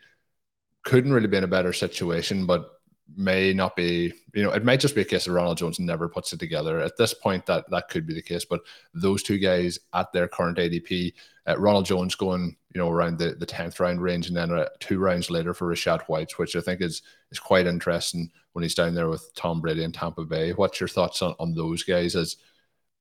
Couldn't 0.84 1.14
really 1.14 1.28
be 1.28 1.38
in 1.38 1.44
a 1.44 1.48
better 1.48 1.74
situation, 1.74 2.46
but 2.46 2.70
may 3.16 3.54
not 3.54 3.76
be, 3.76 4.14
you 4.34 4.44
know, 4.44 4.52
it 4.52 4.66
might 4.66 4.80
just 4.80 4.96
be 4.96 5.02
a 5.02 5.06
case 5.06 5.28
of 5.28 5.34
Ronald 5.34 5.58
Jones 5.58 5.80
never 5.80 6.10
puts 6.10 6.34
it 6.34 6.40
together. 6.40 6.80
At 6.80 6.98
this 6.98 7.14
point, 7.14 7.46
that 7.46 7.70
that 7.70 7.90
could 7.90 8.08
be 8.08 8.14
the 8.14 8.22
case. 8.22 8.46
But 8.46 8.62
those 8.94 9.22
two 9.22 9.38
guys 9.38 9.80
at 9.94 10.12
their 10.12 10.28
current 10.28 10.58
ADP, 10.58 11.14
uh, 11.48 11.58
Ronald 11.58 11.86
Jones 11.86 12.16
going, 12.16 12.56
you 12.74 12.82
know, 12.82 12.90
around 12.90 13.20
the, 13.20 13.36
the 13.36 13.46
10th 13.46 13.80
round 13.80 14.02
range, 14.02 14.28
and 14.28 14.36
then 14.36 14.52
uh, 14.52 14.68
two 14.80 15.00
rounds 15.00 15.30
later 15.30 15.54
for 15.54 15.72
Rachaad 15.72 16.02
White, 16.04 16.38
which 16.38 16.56
I 16.56 16.62
think 16.62 16.82
is 16.82 17.04
is 17.32 17.40
quite 17.40 17.68
interesting 17.68 18.32
when 18.54 18.64
he's 18.64 18.76
down 18.76 18.96
there 18.96 19.10
with 19.10 19.34
Tom 19.36 19.62
Brady 19.62 19.84
in 19.84 19.92
Tampa 19.92 20.24
Bay. 20.24 20.52
What's 20.52 20.80
your 20.80 20.90
thoughts 20.90 21.22
on, 21.22 21.36
on 21.40 21.54
those 21.54 21.84
guys 21.84 22.16
as 22.16 22.38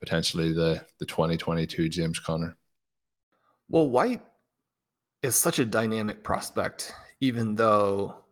potentially 0.00 0.52
the 0.52 0.84
the 0.98 1.06
2022 1.06 1.88
James 1.88 2.18
Conner? 2.18 2.56
Well, 3.68 3.88
White 3.88 4.22
is 5.22 5.34
such 5.34 5.58
a 5.58 5.64
dynamic 5.64 6.22
prospect, 6.22 6.92
even 7.20 7.54
though 7.54 8.23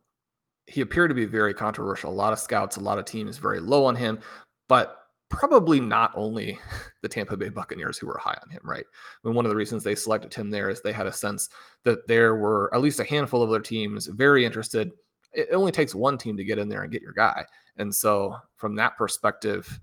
he 0.66 0.80
appeared 0.80 1.10
to 1.10 1.14
be 1.14 1.24
very 1.24 1.54
controversial. 1.54 2.10
A 2.10 2.14
lot 2.14 2.32
of 2.32 2.38
scouts, 2.38 2.76
a 2.76 2.80
lot 2.80 2.98
of 2.98 3.04
teams 3.04 3.38
very 3.38 3.60
low 3.60 3.84
on 3.84 3.96
him, 3.96 4.20
but 4.68 4.98
probably 5.28 5.80
not 5.80 6.12
only 6.14 6.58
the 7.02 7.08
Tampa 7.08 7.36
Bay 7.36 7.48
Buccaneers 7.48 7.98
who 7.98 8.06
were 8.06 8.18
high 8.18 8.38
on 8.42 8.50
him, 8.50 8.60
right? 8.62 8.84
I 8.84 9.28
mean, 9.28 9.34
one 9.34 9.44
of 9.44 9.50
the 9.50 9.56
reasons 9.56 9.82
they 9.82 9.94
selected 9.94 10.32
him 10.32 10.50
there 10.50 10.70
is 10.70 10.80
they 10.80 10.92
had 10.92 11.06
a 11.06 11.12
sense 11.12 11.48
that 11.84 12.06
there 12.06 12.36
were 12.36 12.72
at 12.74 12.80
least 12.80 13.00
a 13.00 13.04
handful 13.04 13.42
of 13.42 13.50
other 13.50 13.60
teams 13.60 14.06
very 14.06 14.44
interested. 14.44 14.92
It 15.32 15.48
only 15.52 15.72
takes 15.72 15.94
one 15.94 16.18
team 16.18 16.36
to 16.36 16.44
get 16.44 16.58
in 16.58 16.68
there 16.68 16.82
and 16.82 16.92
get 16.92 17.02
your 17.02 17.14
guy. 17.14 17.44
And 17.78 17.92
so, 17.92 18.36
from 18.56 18.76
that 18.76 18.98
perspective, 18.98 19.80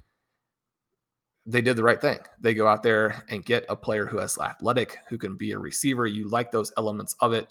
they 1.46 1.62
did 1.62 1.76
the 1.76 1.84
right 1.84 2.00
thing. 2.00 2.20
They 2.40 2.54
go 2.54 2.68
out 2.68 2.84
there 2.84 3.24
and 3.30 3.44
get 3.44 3.66
a 3.70 3.76
player 3.76 4.06
who 4.06 4.20
has 4.20 4.38
athletic, 4.38 5.00
who 5.10 5.18
can 5.18 5.36
be 5.36 5.52
a 5.54 5.60
receiver. 5.60 6.06
You 6.06 6.30
like 6.30 6.52
those 6.52 6.72
elements 6.78 7.16
of 7.22 7.34
it. 7.34 7.48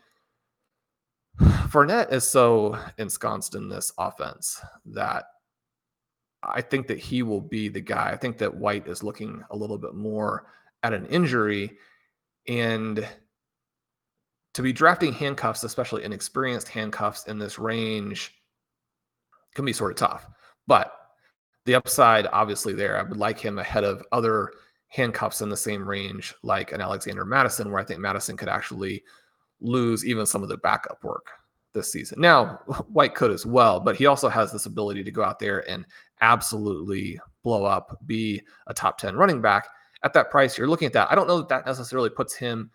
Fournette 1.38 2.12
is 2.12 2.27
so 2.27 2.79
ensconced 2.98 3.55
in 3.55 3.68
this 3.68 3.92
offense 3.98 4.61
that 4.87 5.24
I 6.42 6.61
think 6.61 6.87
that 6.88 6.98
he 6.98 7.22
will 7.22 7.40
be 7.40 7.68
the 7.68 7.81
guy. 7.81 8.11
I 8.11 8.16
think 8.16 8.38
that 8.38 8.55
White 8.55 8.87
is 8.87 9.03
looking 9.03 9.44
a 9.51 9.57
little 9.57 9.79
bit 9.79 9.94
more 9.94 10.46
at 10.83 10.92
an 10.92 11.07
injury 11.07 11.79
and 12.46 13.07
to 14.55 14.62
be 14.62 14.72
drafting 14.72 15.12
handcuffs, 15.12 15.62
especially 15.62 16.05
inexperienced 16.05 16.68
handcuffs 16.68 17.27
in 17.27 17.38
this 17.38 17.59
range, 17.59 18.35
can 19.55 19.64
be 19.64 19.72
sort 19.72 19.92
of 19.92 19.96
tough. 19.96 20.27
But 20.66 20.92
the 21.64 21.74
upside, 21.74 22.27
obviously, 22.33 22.72
there, 22.72 22.98
I 22.98 23.03
would 23.03 23.18
like 23.18 23.38
him 23.38 23.59
ahead 23.59 23.85
of 23.85 24.05
other 24.11 24.53
handcuffs 24.88 25.42
in 25.42 25.48
the 25.48 25.57
same 25.57 25.87
range, 25.87 26.35
like 26.42 26.72
an 26.72 26.81
Alexander 26.81 27.24
Mattison, 27.24 27.70
where 27.70 27.81
I 27.81 27.85
think 27.85 28.01
Mattison 28.01 28.37
could 28.37 28.48
actually 28.48 29.05
lose 29.61 30.05
even 30.05 30.27
some 30.27 30.42
of 30.42 30.49
the 30.49 30.59
backup 30.59 31.03
work 31.03 31.27
this 31.75 31.92
season. 31.92 32.21
Now, 32.21 32.61
White 32.88 33.14
could 33.14 33.31
as 33.31 33.47
well, 33.47 33.81
but 33.81 33.97
he 33.97 34.07
also 34.07 34.29
has 34.29 34.53
this 34.53 34.66
ability 34.66 35.05
to 35.05 35.11
go 35.11 35.25
out 35.25 35.38
there 35.38 35.68
and 35.68 35.85
absolutely 36.21 37.21
blow 37.42 37.64
up, 37.64 37.99
be 38.07 38.42
a 38.66 38.75
top 38.75 38.99
10 38.99 39.16
running 39.16 39.40
back. 39.40 39.68
At 40.05 40.12
that 40.12 40.31
price, 40.31 40.57
you're 40.57 40.68
looking 40.68 40.87
at 40.87 40.92
that. 40.92 41.11
I 41.11 41.14
don't 41.14 41.29
know 41.29 41.38
that 41.38 41.49
that 41.49 41.66
necessarily 41.66 42.11
puts 42.11 42.35
him, 42.35 42.71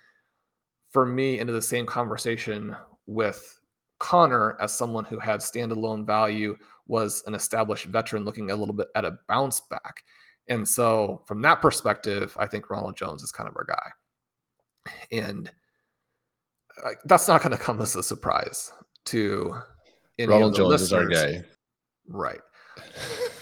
for 0.91 1.05
me, 1.05 1.39
into 1.39 1.53
the 1.53 1.61
same 1.61 1.85
conversation 1.85 2.75
with 3.07 3.59
Conner 3.99 4.57
as 4.59 4.73
someone 4.73 5.05
who 5.05 5.19
had 5.19 5.39
standalone 5.39 6.05
value, 6.05 6.57
was 6.87 7.23
an 7.25 7.33
established 7.33 7.85
veteran 7.85 8.25
looking 8.25 8.51
a 8.51 8.55
little 8.55 8.73
bit 8.73 8.87
at 8.95 9.05
a 9.05 9.17
bounce 9.29 9.61
back. 9.61 10.03
And 10.49 10.67
so, 10.67 11.21
from 11.25 11.41
that 11.43 11.61
perspective, 11.61 12.35
I 12.37 12.45
think 12.45 12.69
Ronald 12.69 12.97
Jones 12.97 13.23
is 13.23 13.31
kind 13.31 13.47
of 13.47 13.55
our 13.55 13.63
guy. 13.63 14.93
And 15.11 15.49
that's 17.05 17.27
not 17.27 17.41
going 17.41 17.55
to 17.55 17.61
come 17.61 17.81
as 17.81 17.95
a 17.95 18.03
surprise 18.03 18.71
to 19.05 19.55
any 20.17 20.31
Ronald 20.31 20.55
Jones 20.55 20.69
listeners. 20.69 21.11
is 21.11 21.23
our 21.23 21.31
guy, 21.31 21.43
right? 22.07 22.41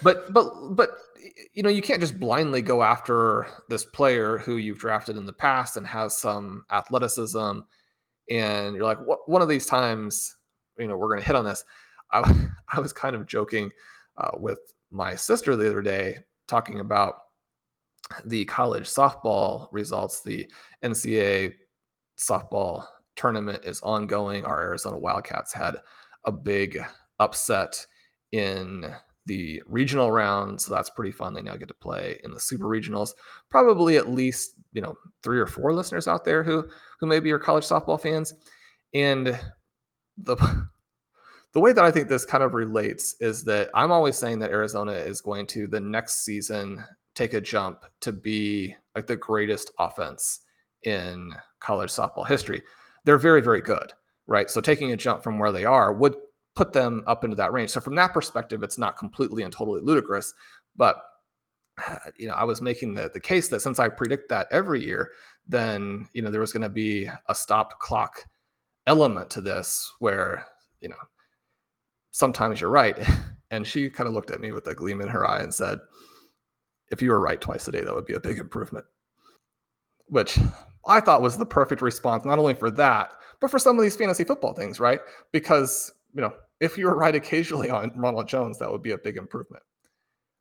But 0.03 0.31
but 0.33 0.51
but 0.71 0.89
you 1.53 1.63
know 1.63 1.69
you 1.69 1.81
can't 1.81 2.01
just 2.01 2.19
blindly 2.19 2.61
go 2.61 2.83
after 2.83 3.47
this 3.69 3.85
player 3.85 4.37
who 4.37 4.57
you've 4.57 4.79
drafted 4.79 5.17
in 5.17 5.25
the 5.25 5.33
past 5.33 5.77
and 5.77 5.85
has 5.87 6.17
some 6.17 6.65
athleticism, 6.71 7.59
and 8.29 8.75
you're 8.75 8.85
like, 8.85 8.99
what? 9.05 9.19
One 9.27 9.41
of 9.41 9.49
these 9.49 9.65
times, 9.65 10.35
you 10.77 10.87
know, 10.87 10.97
we're 10.97 11.09
going 11.09 11.21
to 11.21 11.27
hit 11.27 11.35
on 11.35 11.45
this. 11.45 11.63
I 12.11 12.47
I 12.73 12.79
was 12.79 12.93
kind 12.93 13.15
of 13.15 13.27
joking 13.27 13.71
uh, 14.17 14.31
with 14.37 14.59
my 14.91 15.15
sister 15.15 15.55
the 15.55 15.69
other 15.69 15.81
day 15.81 16.19
talking 16.47 16.81
about 16.81 17.15
the 18.25 18.43
college 18.45 18.83
softball 18.83 19.67
results, 19.71 20.21
the 20.21 20.49
NCAA 20.83 21.53
softball 22.17 22.85
tournament 23.15 23.63
is 23.63 23.81
ongoing. 23.81 24.45
Our 24.45 24.61
Arizona 24.61 24.97
Wildcats 24.97 25.53
had 25.53 25.77
a 26.25 26.31
big 26.31 26.79
upset 27.19 27.85
in 28.31 28.93
the 29.25 29.61
regional 29.67 30.11
round, 30.11 30.59
so 30.59 30.73
that's 30.73 30.89
pretty 30.89 31.11
fun. 31.11 31.33
They 31.33 31.41
now 31.41 31.55
get 31.55 31.67
to 31.67 31.73
play 31.73 32.19
in 32.23 32.33
the 32.33 32.39
super 32.39 32.65
regionals. 32.65 33.13
Probably 33.49 33.97
at 33.97 34.09
least 34.09 34.55
you 34.73 34.81
know 34.81 34.95
three 35.23 35.39
or 35.39 35.47
four 35.47 35.73
listeners 35.73 36.07
out 36.07 36.25
there 36.25 36.43
who 36.43 36.67
who 36.99 37.07
maybe 37.07 37.31
are 37.31 37.39
college 37.39 37.65
softball 37.65 38.01
fans, 38.01 38.33
and 38.93 39.39
the 40.17 40.35
the 41.53 41.59
way 41.59 41.73
that 41.73 41.83
I 41.83 41.91
think 41.91 42.07
this 42.07 42.25
kind 42.25 42.43
of 42.43 42.53
relates 42.53 43.15
is 43.19 43.43
that 43.45 43.69
I'm 43.75 43.91
always 43.91 44.17
saying 44.17 44.39
that 44.39 44.51
Arizona 44.51 44.93
is 44.93 45.21
going 45.21 45.47
to 45.47 45.67
the 45.67 45.79
next 45.79 46.25
season 46.25 46.83
take 47.13 47.33
a 47.33 47.41
jump 47.41 47.85
to 47.99 48.11
be 48.11 48.75
like 48.95 49.05
the 49.05 49.17
greatest 49.17 49.71
offense 49.77 50.39
in 50.83 51.33
college 51.59 51.91
softball 51.91 52.27
history 52.27 52.61
they're 53.05 53.17
very, 53.17 53.41
very 53.41 53.61
good, 53.61 53.93
right? 54.27 54.49
So 54.49 54.61
taking 54.61 54.91
a 54.91 54.97
jump 54.97 55.23
from 55.23 55.39
where 55.39 55.51
they 55.51 55.65
are 55.65 55.93
would 55.93 56.15
put 56.55 56.73
them 56.73 57.03
up 57.07 57.23
into 57.23 57.35
that 57.35 57.53
range. 57.53 57.71
So 57.71 57.81
from 57.81 57.95
that 57.95 58.13
perspective, 58.13 58.63
it's 58.63 58.77
not 58.77 58.97
completely 58.97 59.43
and 59.43 59.53
totally 59.53 59.81
ludicrous. 59.81 60.33
But 60.75 61.01
you 62.17 62.27
know, 62.27 62.33
I 62.33 62.43
was 62.43 62.61
making 62.61 62.93
the 62.93 63.09
the 63.13 63.19
case 63.19 63.47
that 63.49 63.61
since 63.61 63.79
I 63.79 63.89
predict 63.89 64.29
that 64.29 64.47
every 64.51 64.83
year, 64.83 65.11
then 65.47 66.07
you 66.13 66.21
know 66.21 66.31
there 66.31 66.41
was 66.41 66.53
going 66.53 66.61
to 66.63 66.69
be 66.69 67.09
a 67.27 67.35
stop 67.35 67.79
clock 67.79 68.25
element 68.87 69.29
to 69.31 69.41
this 69.41 69.91
where 69.99 70.45
you 70.81 70.89
know 70.89 70.95
sometimes 72.11 72.61
you're 72.61 72.69
right. 72.69 72.97
And 73.53 73.67
she 73.67 73.89
kind 73.89 74.07
of 74.07 74.13
looked 74.13 74.31
at 74.31 74.39
me 74.39 74.53
with 74.53 74.65
a 74.67 74.73
gleam 74.73 75.01
in 75.01 75.09
her 75.09 75.27
eye 75.27 75.41
and 75.41 75.53
said, 75.53 75.79
"If 76.89 77.01
you 77.01 77.11
were 77.11 77.19
right 77.19 77.41
twice 77.41 77.67
a 77.67 77.71
day, 77.73 77.81
that 77.81 77.93
would 77.93 78.05
be 78.05 78.13
a 78.13 78.19
big 78.21 78.37
improvement." 78.37 78.85
Which 80.07 80.39
I 80.85 80.99
thought 80.99 81.21
was 81.21 81.37
the 81.37 81.45
perfect 81.45 81.81
response, 81.81 82.25
not 82.25 82.39
only 82.39 82.53
for 82.53 82.71
that, 82.71 83.13
but 83.39 83.51
for 83.51 83.59
some 83.59 83.77
of 83.77 83.83
these 83.83 83.95
fantasy 83.95 84.23
football 84.23 84.53
things, 84.53 84.79
right? 84.79 84.99
Because, 85.31 85.91
you 86.13 86.21
know, 86.21 86.33
if 86.59 86.77
you 86.77 86.85
were 86.85 86.95
right 86.95 87.15
occasionally 87.15 87.69
on 87.69 87.91
Ronald 87.95 88.27
Jones, 88.27 88.59
that 88.59 88.71
would 88.71 88.83
be 88.83 88.91
a 88.91 88.97
big 88.97 89.17
improvement. 89.17 89.63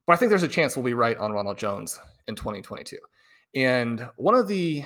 But 0.06 0.14
I 0.14 0.16
think 0.16 0.30
there's 0.30 0.42
a 0.42 0.48
chance 0.48 0.76
we'll 0.76 0.84
be 0.84 0.94
right 0.94 1.16
on 1.18 1.32
Ronald 1.32 1.58
Jones 1.58 1.98
in 2.28 2.34
2022. 2.34 2.96
And 3.54 4.08
one 4.16 4.34
of 4.34 4.48
the 4.48 4.84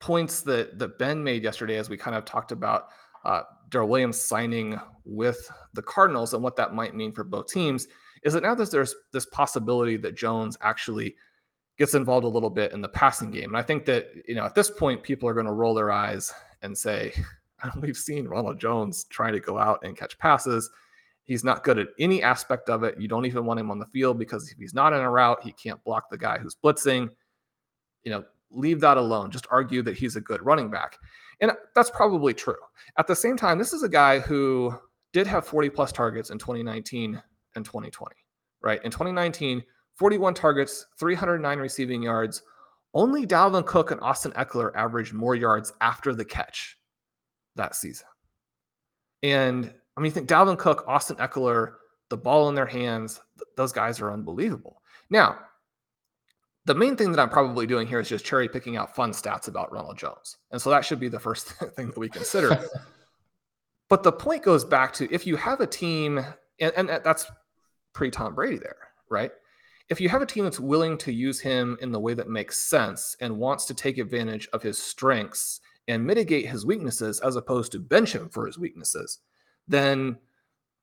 points 0.00 0.42
that 0.42 0.78
that 0.78 0.98
Ben 0.98 1.22
made 1.22 1.44
yesterday, 1.44 1.76
as 1.76 1.88
we 1.88 1.96
kind 1.96 2.16
of 2.16 2.24
talked 2.24 2.52
about 2.52 2.88
uh, 3.24 3.42
Darrel 3.68 3.88
Williams 3.88 4.20
signing 4.20 4.78
with 5.04 5.50
the 5.74 5.82
Cardinals 5.82 6.34
and 6.34 6.42
what 6.42 6.56
that 6.56 6.74
might 6.74 6.94
mean 6.94 7.12
for 7.12 7.24
both 7.24 7.46
teams, 7.46 7.86
is 8.24 8.32
that 8.32 8.42
now 8.42 8.54
there's 8.54 8.94
this 9.12 9.26
possibility 9.26 9.96
that 9.96 10.16
Jones 10.16 10.56
actually 10.60 11.14
gets 11.78 11.94
involved 11.94 12.24
a 12.24 12.28
little 12.28 12.50
bit 12.50 12.72
in 12.72 12.80
the 12.80 12.88
passing 12.88 13.30
game. 13.30 13.50
And 13.50 13.56
I 13.56 13.62
think 13.62 13.84
that, 13.86 14.08
you 14.28 14.34
know, 14.34 14.44
at 14.44 14.54
this 14.54 14.70
point, 14.70 15.02
people 15.02 15.28
are 15.28 15.34
going 15.34 15.46
to 15.46 15.52
roll 15.52 15.74
their 15.74 15.90
eyes 15.90 16.32
and 16.62 16.76
say, 16.76 17.12
we've 17.80 17.96
seen 17.96 18.26
Ronald 18.26 18.60
Jones 18.60 19.04
trying 19.04 19.32
to 19.32 19.40
go 19.40 19.58
out 19.58 19.80
and 19.82 19.96
catch 19.96 20.18
passes. 20.18 20.70
He's 21.24 21.44
not 21.44 21.64
good 21.64 21.78
at 21.78 21.88
any 21.98 22.22
aspect 22.22 22.68
of 22.68 22.82
it. 22.82 23.00
You 23.00 23.08
don't 23.08 23.26
even 23.26 23.44
want 23.44 23.60
him 23.60 23.70
on 23.70 23.78
the 23.78 23.86
field 23.86 24.18
because 24.18 24.50
if 24.50 24.58
he's 24.58 24.74
not 24.74 24.92
in 24.92 25.00
a 25.00 25.10
route, 25.10 25.42
he 25.42 25.52
can't 25.52 25.82
block 25.84 26.10
the 26.10 26.18
guy 26.18 26.38
who's 26.38 26.56
blitzing. 26.56 27.08
You 28.02 28.10
know, 28.10 28.24
leave 28.50 28.80
that 28.80 28.96
alone. 28.96 29.30
Just 29.30 29.46
argue 29.50 29.82
that 29.82 29.96
he's 29.96 30.16
a 30.16 30.20
good 30.20 30.44
running 30.44 30.70
back. 30.70 30.98
And 31.40 31.52
that's 31.74 31.90
probably 31.90 32.34
true. 32.34 32.56
At 32.98 33.06
the 33.06 33.16
same 33.16 33.36
time, 33.36 33.58
this 33.58 33.72
is 33.72 33.82
a 33.82 33.88
guy 33.88 34.18
who 34.18 34.74
did 35.12 35.26
have 35.26 35.46
40 35.46 35.70
plus 35.70 35.92
targets 35.92 36.30
in 36.30 36.38
2019 36.38 37.20
and 37.54 37.64
2020, 37.64 38.14
right? 38.60 38.82
In 38.84 38.90
2019, 38.90 39.62
41 40.02 40.34
targets, 40.34 40.86
309 40.98 41.58
receiving 41.60 42.02
yards. 42.02 42.42
Only 42.92 43.24
Dalvin 43.24 43.64
Cook 43.64 43.92
and 43.92 44.00
Austin 44.00 44.32
Ekeler 44.32 44.72
averaged 44.74 45.14
more 45.14 45.36
yards 45.36 45.72
after 45.80 46.12
the 46.12 46.24
catch 46.24 46.76
that 47.54 47.76
season. 47.76 48.08
And 49.22 49.72
I 49.96 50.00
mean, 50.00 50.06
you 50.06 50.10
think 50.10 50.28
Dalvin 50.28 50.58
Cook, 50.58 50.82
Austin 50.88 51.14
Ekeler, 51.18 51.74
the 52.10 52.16
ball 52.16 52.48
in 52.48 52.56
their 52.56 52.66
hands, 52.66 53.20
th- 53.38 53.46
those 53.56 53.70
guys 53.70 54.00
are 54.00 54.10
unbelievable. 54.12 54.82
Now, 55.08 55.38
the 56.64 56.74
main 56.74 56.96
thing 56.96 57.12
that 57.12 57.20
I'm 57.20 57.30
probably 57.30 57.68
doing 57.68 57.86
here 57.86 58.00
is 58.00 58.08
just 58.08 58.24
cherry 58.24 58.48
picking 58.48 58.76
out 58.76 58.96
fun 58.96 59.12
stats 59.12 59.46
about 59.46 59.70
Ronald 59.72 59.98
Jones. 59.98 60.38
And 60.50 60.60
so 60.60 60.68
that 60.70 60.84
should 60.84 60.98
be 60.98 61.06
the 61.06 61.20
first 61.20 61.46
thing 61.76 61.90
that 61.90 61.98
we 61.98 62.08
consider. 62.08 62.60
but 63.88 64.02
the 64.02 64.10
point 64.10 64.42
goes 64.42 64.64
back 64.64 64.94
to 64.94 65.08
if 65.14 65.28
you 65.28 65.36
have 65.36 65.60
a 65.60 65.66
team, 65.68 66.18
and, 66.58 66.72
and 66.76 66.88
that's 66.88 67.30
pre 67.92 68.10
Tom 68.10 68.34
Brady 68.34 68.58
there, 68.58 68.78
right? 69.08 69.30
If 69.88 70.00
you 70.00 70.08
have 70.08 70.22
a 70.22 70.26
team 70.26 70.44
that's 70.44 70.60
willing 70.60 70.96
to 70.98 71.12
use 71.12 71.40
him 71.40 71.76
in 71.80 71.92
the 71.92 72.00
way 72.00 72.14
that 72.14 72.28
makes 72.28 72.58
sense 72.58 73.16
and 73.20 73.38
wants 73.38 73.64
to 73.66 73.74
take 73.74 73.98
advantage 73.98 74.48
of 74.52 74.62
his 74.62 74.82
strengths 74.82 75.60
and 75.88 76.04
mitigate 76.04 76.48
his 76.48 76.64
weaknesses 76.64 77.20
as 77.20 77.36
opposed 77.36 77.72
to 77.72 77.78
bench 77.78 78.14
him 78.14 78.28
for 78.28 78.46
his 78.46 78.58
weaknesses, 78.58 79.18
then 79.68 80.16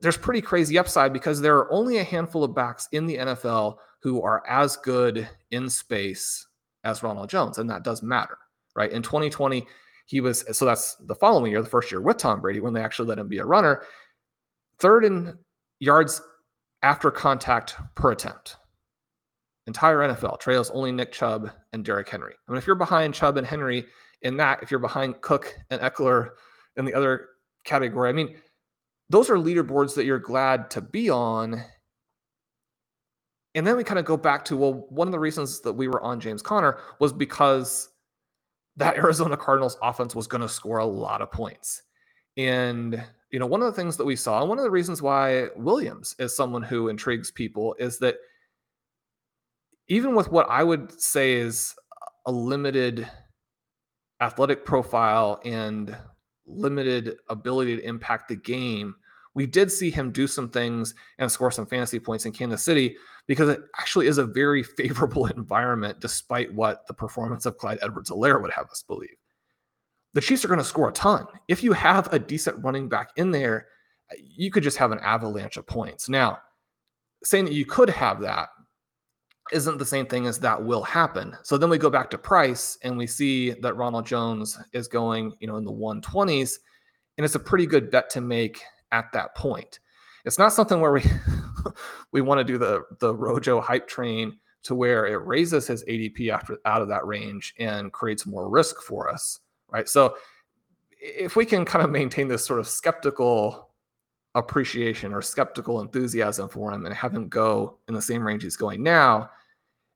there's 0.02 0.18
pretty 0.18 0.42
crazy 0.42 0.78
upside 0.78 1.14
because 1.14 1.42
there 1.42 1.58
are 1.58 1.72
only 1.72 1.98
a 1.98 2.04
handful 2.04 2.44
of 2.44 2.56
backs 2.56 2.88
in 2.92 3.06
the 3.06 3.18
NFL 3.18 3.78
who 4.02 4.22
are 4.22 4.44
as 4.48 4.78
good 4.78 5.28
in 5.52 5.70
space 5.70 6.48
as 6.84 7.04
Ronald 7.04 7.30
Jones, 7.30 7.58
and 7.58 7.70
that 7.70 7.84
does 7.84 8.02
matter, 8.02 8.38
right? 8.76 8.92
In 8.92 9.02
2020, 9.02 9.68
he 10.06 10.22
was 10.22 10.46
so 10.52 10.66
that's 10.66 10.96
the 10.96 11.16
following 11.16 11.52
year, 11.52 11.62
the 11.62 11.70
first 11.70 11.92
year 11.92 12.02
with 12.02 12.18
Tom 12.18 12.42
Brady, 12.42 12.62
when 12.62 12.74
they 12.74 12.82
actually 12.82 13.08
let 13.08 13.20
him 13.20 13.28
be 13.28 13.40
a 13.40 13.46
runner, 13.46 13.84
third 14.80 15.06
in 15.06 15.38
yards 15.80 16.22
after 16.82 17.12
contact 17.12 17.76
per 17.96 18.12
attempt. 18.12 18.56
Entire 19.70 20.00
NFL 20.00 20.40
trails 20.40 20.72
only 20.72 20.92
Nick 20.92 21.12
Chubb 21.12 21.52
and 21.74 21.86
Derrick 21.86 22.10
Henry. 22.10 22.34
I 22.34 22.52
mean, 22.52 22.58
if 22.58 22.66
you're 22.66 22.76
behind 22.76 23.14
Chubb 23.14 23.38
and 23.38 23.46
Henry 23.46 23.86
in 24.24 24.36
that, 24.38 24.64
if 24.64 24.72
you're 24.72 24.80
behind 24.80 25.22
Cook 25.22 25.56
and 25.70 25.80
Ekeler 25.80 26.32
in 26.76 26.86
the 26.86 26.94
other 26.96 27.28
category, 27.66 28.10
I 28.10 28.14
mean, 28.14 28.36
those 29.12 29.30
are 29.30 29.36
leaderboards 29.36 29.94
that 29.94 30.06
you're 30.06 30.18
glad 30.18 30.72
to 30.72 30.82
be 30.82 31.12
on. 31.12 31.64
And 33.54 33.68
then 33.68 33.78
we 33.78 33.84
kind 33.84 34.00
of 34.00 34.06
go 34.06 34.18
back 34.18 34.44
to 34.46 34.58
well, 34.58 34.88
one 34.90 35.08
of 35.08 35.12
the 35.12 35.20
reasons 35.20 35.62
that 35.62 35.74
we 35.74 35.88
were 35.88 36.02
on 36.02 36.20
James 36.20 36.42
Conner 36.42 36.80
was 36.98 37.14
because 37.14 37.90
that 38.78 38.96
Arizona 38.98 39.38
Cardinals 39.38 39.78
offense 39.84 40.16
was 40.16 40.26
going 40.26 40.42
to 40.42 40.50
score 40.50 40.80
a 40.80 40.86
lot 40.86 41.22
of 41.22 41.32
points. 41.32 41.84
And, 42.38 43.04
you 43.30 43.38
know, 43.38 43.46
one 43.46 43.62
of 43.62 43.68
the 43.68 43.80
things 43.80 43.98
that 43.98 44.06
we 44.06 44.16
saw, 44.16 44.44
one 44.44 44.58
of 44.58 44.64
the 44.64 44.72
reasons 44.72 45.00
why 45.00 45.50
Williams 45.56 46.16
is 46.18 46.36
someone 46.36 46.64
who 46.64 46.88
intrigues 46.88 47.30
people 47.30 47.76
is 47.78 48.00
that 48.00 48.16
even 49.90 50.16
with 50.16 50.32
what 50.32 50.48
I 50.50 50.64
would 50.64 51.00
say 51.00 51.34
is 51.34 51.76
a 52.26 52.32
limited 52.32 53.10
athletic 54.22 54.64
profile 54.66 55.42
and 55.44 55.98
limited 56.46 57.18
ability 57.30 57.76
to 57.78 57.84
impact 57.84 58.30
the 58.30 58.36
game, 58.36 58.96
we 59.34 59.46
did 59.46 59.72
see 59.72 59.90
him 59.90 60.12
do 60.12 60.28
some 60.28 60.50
things 60.50 60.94
and 61.18 61.32
score 61.32 61.52
some 61.52 61.66
fantasy 61.66 62.00
points 62.00 62.26
in 62.26 62.32
Kansas 62.32 62.64
City 62.64 62.98
because 63.28 63.50
it 63.50 63.62
actually 63.80 64.08
is 64.08 64.18
a 64.20 64.26
very 64.26 64.64
favorable 64.78 65.26
environment, 65.28 66.00
despite 66.00 66.54
what 66.54 66.86
the 66.88 66.94
performance 66.94 67.46
of 67.46 67.58
Clyde 67.58 67.80
Edwards 67.82 68.12
Helaire 68.12 68.42
would 68.42 68.52
have 68.52 68.70
us 68.70 68.84
believe. 68.88 69.16
The 70.14 70.22
Chiefs 70.22 70.44
are 70.46 70.50
going 70.50 70.60
to 70.60 70.64
score 70.64 70.90
a 70.90 70.94
ton. 70.94 71.26
If 71.48 71.64
you 71.64 71.74
have 71.74 72.12
a 72.12 72.20
decent 72.20 72.64
running 72.64 72.90
back 72.90 73.10
in 73.16 73.32
there, 73.32 73.68
you 74.18 74.52
could 74.52 74.64
just 74.64 74.78
have 74.78 74.92
an 74.92 75.00
avalanche 75.00 75.58
of 75.58 75.68
points. 75.68 76.10
Now, 76.10 76.40
saying 77.24 77.46
that 77.46 77.54
you 77.54 77.66
could 77.66 77.90
have 77.90 78.22
that 78.22 78.50
isn't 79.52 79.78
the 79.78 79.86
same 79.86 80.06
thing 80.06 80.28
as 80.28 80.40
that 80.40 80.64
will 80.64 80.84
happen. 80.84 81.36
So 81.44 81.58
then 81.58 81.70
we 81.70 81.78
go 81.78 81.90
back 81.90 82.10
to 82.12 82.18
price 82.18 82.78
and 82.84 82.98
we 82.98 83.08
see 83.08 83.52
that 83.52 83.76
Ronald 83.76 84.06
Jones 84.06 84.58
is 84.74 84.88
going, 84.88 85.34
you 85.40 85.48
know, 85.48 85.58
in 85.58 85.66
the 85.66 85.72
120s 85.72 86.60
and 87.18 87.26
it's 87.26 87.36
a 87.36 87.40
pretty 87.40 87.66
good 87.66 87.92
bet 87.92 88.10
to 88.12 88.22
make 88.22 88.62
at 88.92 89.12
that 89.12 89.36
point. 89.36 89.80
It's 90.26 90.40
not 90.40 90.54
something 90.54 90.80
where 90.80 90.94
we 90.94 91.04
we 92.12 92.22
want 92.22 92.40
to 92.40 92.44
do 92.44 92.58
the 92.58 92.84
the 93.00 93.14
Rojo 93.14 93.62
hype 93.62 93.88
train 93.88 94.38
to 94.64 94.76
where 94.76 95.06
it 95.06 95.26
raises 95.26 95.68
his 95.68 95.84
ADP 95.86 96.30
after 96.30 96.58
out 96.66 96.82
of 96.82 96.88
that 96.90 97.06
range 97.06 97.54
and 97.60 97.92
creates 97.92 98.26
more 98.26 98.50
risk 98.50 98.82
for 98.82 99.10
us, 99.10 99.40
right? 99.70 99.88
So 99.88 100.16
if 100.92 101.36
we 101.36 101.46
can 101.46 101.66
kind 101.66 101.84
of 101.84 101.92
maintain 101.92 102.28
this 102.28 102.46
sort 102.46 102.60
of 102.60 102.68
skeptical 102.68 103.70
appreciation 104.36 105.14
or 105.14 105.22
skeptical 105.22 105.82
enthusiasm 105.82 106.50
for 106.50 106.72
him 106.72 106.86
and 106.86 106.94
have 106.94 107.14
him 107.14 107.30
go 107.30 107.78
in 107.88 107.94
the 107.94 108.02
same 108.02 108.26
range 108.26 108.44
he's 108.44 108.58
going 108.58 108.84
now, 108.84 109.30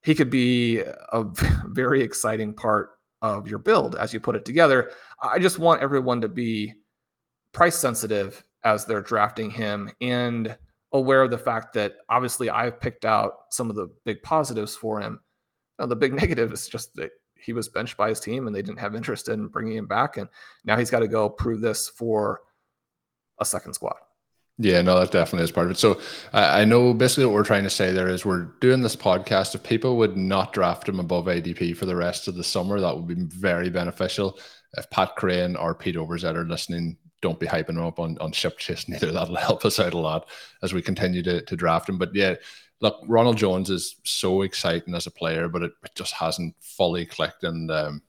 he 0.04 0.14
could 0.14 0.30
be 0.30 0.80
a 0.80 1.24
very 1.68 2.02
exciting 2.02 2.54
part 2.54 2.92
of 3.22 3.48
your 3.48 3.60
build 3.60 3.96
as 3.96 4.14
you 4.14 4.20
put 4.20 4.36
it 4.36 4.46
together. 4.46 4.92
I 5.22 5.40
just 5.40 5.58
want 5.58 5.82
everyone 5.82 6.22
to 6.22 6.28
be 6.28 6.74
price 7.54 7.78
sensitive 7.78 8.44
as 8.64 8.86
they're 8.86 9.02
drafting 9.02 9.50
him 9.50 9.90
and 10.02 10.58
aware 10.92 11.24
of 11.24 11.32
the 11.32 11.38
fact 11.38 11.74
that 11.74 11.96
obviously 12.10 12.50
I've 12.50 12.80
picked 12.80 13.06
out 13.06 13.46
some 13.50 13.70
of 13.70 13.76
the 13.76 13.90
big 14.06 14.22
positives 14.24 14.76
for 14.76 15.00
him. 15.00 15.20
Now, 15.80 15.86
the 15.86 15.96
big 15.96 16.14
negative 16.22 16.52
is 16.52 16.68
just 16.68 16.94
that 16.96 17.12
he 17.36 17.54
was 17.54 17.70
benched 17.70 17.98
by 17.98 18.10
his 18.10 18.20
team 18.20 18.48
and 18.48 18.56
they 18.56 18.62
didn't 18.62 18.80
have 18.80 18.96
interest 18.96 19.30
in 19.30 19.48
bringing 19.48 19.78
him 19.78 19.88
back. 19.88 20.18
And 20.18 20.30
now 20.66 20.78
he's 20.78 20.92
got 20.92 21.00
to 21.00 21.08
go 21.08 21.30
prove 21.30 21.62
this 21.62 21.90
for 21.90 22.42
a 23.40 23.46
second 23.46 23.74
squad. 23.74 23.96
Yeah, 24.60 24.82
no, 24.84 25.00
that 25.00 25.12
definitely 25.12 25.46
is 25.46 25.52
part 25.52 25.66
of 25.66 25.72
it. 25.72 25.80
So 25.80 26.00
I, 26.32 26.62
I 26.62 26.66
know 26.66 26.94
basically 26.94 27.26
what 27.26 27.34
we're 27.34 27.44
trying 27.44 27.64
to 27.64 27.70
say 27.72 27.92
there 27.92 28.08
is 28.08 28.24
we're 28.24 28.46
doing 28.62 28.82
this 28.82 28.96
podcast. 28.96 29.56
If 29.56 29.64
people 29.64 29.98
would 29.98 30.16
not 30.16 30.54
draft 30.54 30.88
him 30.88 31.00
above 31.00 31.26
ADP 31.26 31.76
for 31.76 31.88
the 31.88 31.96
rest 31.96 32.28
of 32.28 32.36
the 32.36 32.44
summer, 32.44 32.80
that 32.80 32.96
would 32.96 33.08
be 33.08 33.16
very 33.16 33.70
beneficial. 33.70 34.40
If 34.78 34.90
Pat 34.92 35.16
Kerrane 35.18 35.60
or 35.60 35.74
Pete 35.74 35.96
Overzet 35.96 36.36
are 36.36 36.46
listening, 36.46 36.98
don't 37.22 37.40
be 37.40 37.48
hyping 37.48 37.70
him 37.72 37.86
up 37.86 38.00
on, 38.00 38.18
on 38.20 38.32
ship 38.32 38.60
chase 38.60 38.88
neither. 38.88 39.12
That'll 39.12 39.36
help 39.36 39.66
us 39.66 39.80
out 39.80 39.94
a 39.94 39.98
lot 39.98 40.30
as 40.62 40.72
we 40.72 40.84
continue 40.84 41.24
to, 41.24 41.42
to 41.42 41.56
draft 41.56 41.90
him. 41.90 41.98
But 41.98 42.14
yeah, 42.14 42.36
look, 42.80 43.00
Ronald 43.08 43.38
Jones 43.38 43.72
is 43.72 43.96
so 44.04 44.44
exciting 44.44 44.94
as 44.94 45.08
a 45.08 45.12
player, 45.12 45.48
but 45.48 45.64
it, 45.64 45.72
it 45.84 45.92
just 45.96 46.14
hasn't 46.14 46.56
fully 46.60 47.08
clicked. 47.08 47.44
And 47.44 47.72
um, 47.72 48.04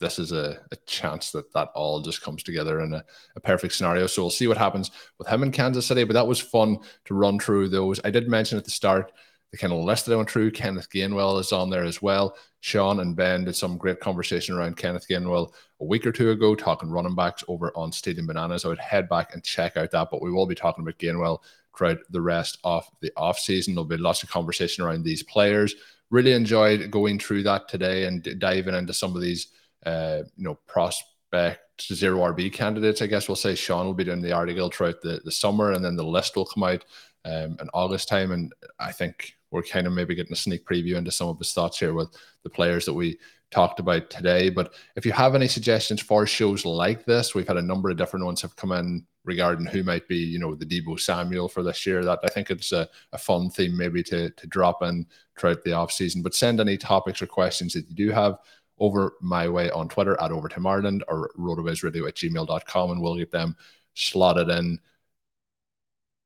this 0.00 0.18
is 0.18 0.32
a, 0.32 0.60
a 0.72 0.76
chance 0.86 1.30
that 1.32 1.52
that 1.52 1.70
all 1.74 2.00
just 2.00 2.22
comes 2.22 2.42
together 2.42 2.80
in 2.80 2.94
a, 2.94 3.04
a, 3.36 3.40
perfect 3.40 3.74
scenario. 3.74 4.06
So 4.06 4.22
we'll 4.22 4.30
see 4.30 4.48
what 4.48 4.58
happens 4.58 4.90
with 5.18 5.28
him 5.28 5.42
in 5.42 5.52
Kansas 5.52 5.86
City. 5.86 6.04
But 6.04 6.14
that 6.14 6.26
was 6.26 6.40
fun 6.40 6.78
to 7.06 7.14
run 7.14 7.38
through 7.38 7.68
those. 7.68 8.00
I 8.04 8.10
did 8.10 8.28
mention 8.28 8.58
at 8.58 8.64
the 8.64 8.70
start 8.70 9.12
the 9.54 9.58
kind 9.58 9.72
of 9.72 9.84
list 9.84 10.06
that 10.06 10.12
I 10.12 10.16
went 10.16 10.28
through. 10.28 10.50
Kenneth 10.50 10.90
Gainwell 10.90 11.38
is 11.38 11.52
on 11.52 11.70
there 11.70 11.84
as 11.84 12.02
well. 12.02 12.36
Shawn 12.58 12.98
and 12.98 13.14
Ben 13.14 13.44
did 13.44 13.54
some 13.54 13.78
great 13.78 14.00
conversation 14.00 14.56
around 14.56 14.76
Kenneth 14.76 15.06
Gainwell 15.08 15.52
a 15.80 15.84
week 15.84 16.04
or 16.04 16.10
two 16.10 16.30
ago, 16.32 16.56
talking 16.56 16.90
running 16.90 17.14
backs 17.14 17.44
over 17.46 17.70
on 17.76 17.92
Stadium 17.92 18.26
Bananas. 18.26 18.64
I 18.64 18.68
would 18.68 18.80
head 18.80 19.08
back 19.08 19.32
and 19.32 19.44
check 19.44 19.76
out 19.76 19.92
that, 19.92 20.08
but 20.10 20.22
we 20.22 20.32
will 20.32 20.46
be 20.46 20.56
talking 20.56 20.82
about 20.82 20.98
Gainwell 20.98 21.38
throughout 21.76 21.98
the 22.10 22.20
rest 22.20 22.58
of 22.64 22.84
the 23.00 23.12
offseason. 23.16 23.68
There'll 23.68 23.84
be 23.84 23.96
lots 23.96 24.24
of 24.24 24.30
conversation 24.30 24.84
around 24.84 25.04
these 25.04 25.22
players. 25.22 25.76
Really 26.10 26.32
enjoyed 26.32 26.90
going 26.90 27.20
through 27.20 27.44
that 27.44 27.68
today 27.68 28.06
and 28.06 28.22
diving 28.40 28.74
into 28.74 28.92
some 28.92 29.14
of 29.14 29.22
these 29.22 29.48
uh, 29.86 30.22
you 30.36 30.44
know, 30.44 30.58
prospect 30.66 31.60
zero 31.80 32.20
RB 32.20 32.52
candidates, 32.52 33.02
I 33.02 33.06
guess 33.06 33.28
we'll 33.28 33.36
say 33.36 33.54
Shawn 33.54 33.86
will 33.86 33.94
be 33.94 34.04
doing 34.04 34.22
the 34.22 34.32
article 34.32 34.70
throughout 34.70 35.00
the, 35.02 35.20
the 35.24 35.32
summer 35.32 35.72
and 35.72 35.84
then 35.84 35.96
the 35.96 36.04
list 36.04 36.36
will 36.36 36.46
come 36.46 36.62
out 36.62 36.84
um, 37.24 37.56
in 37.60 37.68
August 37.72 38.08
time. 38.08 38.32
And 38.32 38.52
I 38.78 38.92
think 38.92 39.34
we're 39.50 39.62
kind 39.62 39.86
of 39.86 39.92
maybe 39.92 40.14
getting 40.14 40.32
a 40.32 40.36
sneak 40.36 40.66
preview 40.66 40.96
into 40.96 41.10
some 41.10 41.28
of 41.28 41.38
his 41.38 41.52
thoughts 41.52 41.78
here 41.78 41.94
with 41.94 42.16
the 42.42 42.50
players 42.50 42.84
that 42.84 42.92
we 42.92 43.18
talked 43.50 43.78
about 43.78 44.10
today. 44.10 44.50
But 44.50 44.74
if 44.96 45.06
you 45.06 45.12
have 45.12 45.34
any 45.34 45.48
suggestions 45.48 46.00
for 46.00 46.26
shows 46.26 46.64
like 46.64 47.04
this, 47.04 47.34
we've 47.34 47.46
had 47.46 47.56
a 47.56 47.62
number 47.62 47.90
of 47.90 47.96
different 47.96 48.24
ones 48.24 48.42
have 48.42 48.56
come 48.56 48.72
in 48.72 49.06
regarding 49.24 49.66
who 49.66 49.82
might 49.82 50.06
be, 50.08 50.16
you 50.16 50.38
know, 50.38 50.54
the 50.54 50.66
Deebo 50.66 50.98
Samuel 50.98 51.48
for 51.48 51.62
this 51.62 51.86
year. 51.86 52.04
That 52.04 52.18
I 52.24 52.28
think 52.28 52.50
it's 52.50 52.72
a, 52.72 52.88
a 53.12 53.18
fun 53.18 53.50
theme 53.50 53.76
maybe 53.76 54.02
to 54.04 54.30
to 54.30 54.46
drop 54.48 54.82
in 54.82 55.06
throughout 55.38 55.62
the 55.62 55.72
off 55.72 55.92
season. 55.92 56.20
But 56.20 56.34
send 56.34 56.60
any 56.60 56.76
topics 56.76 57.22
or 57.22 57.26
questions 57.26 57.72
that 57.74 57.88
you 57.88 57.94
do 57.94 58.10
have 58.10 58.38
over 58.78 59.14
my 59.20 59.48
way 59.48 59.70
on 59.70 59.88
Twitter 59.88 60.20
at 60.20 60.32
Overtime 60.32 60.66
Ireland 60.66 61.04
or 61.08 61.30
rotovizradio 61.38 62.08
at 62.08 62.14
gmail.com 62.14 62.90
and 62.90 63.00
we'll 63.00 63.16
get 63.16 63.30
them 63.30 63.56
slotted 63.94 64.48
in 64.48 64.80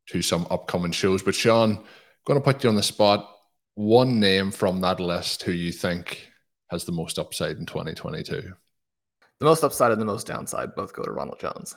to 0.08 0.22
some 0.22 0.46
upcoming 0.50 0.92
shows. 0.92 1.22
But 1.22 1.34
Shawn, 1.34 1.84
going 2.24 2.40
to 2.40 2.44
put 2.44 2.64
you 2.64 2.70
on 2.70 2.76
the 2.76 2.82
spot. 2.82 3.28
One 3.74 4.18
name 4.18 4.50
from 4.50 4.80
that 4.80 4.98
list 5.00 5.42
who 5.42 5.52
you 5.52 5.72
think 5.72 6.30
has 6.70 6.84
the 6.84 6.92
most 6.92 7.18
upside 7.18 7.58
in 7.58 7.66
2022. 7.66 8.52
The 9.38 9.44
most 9.44 9.62
upside 9.62 9.92
and 9.92 10.00
the 10.00 10.06
most 10.06 10.26
downside 10.26 10.74
both 10.74 10.92
go 10.92 11.04
to 11.04 11.12
Ronald 11.12 11.38
Jones. 11.38 11.76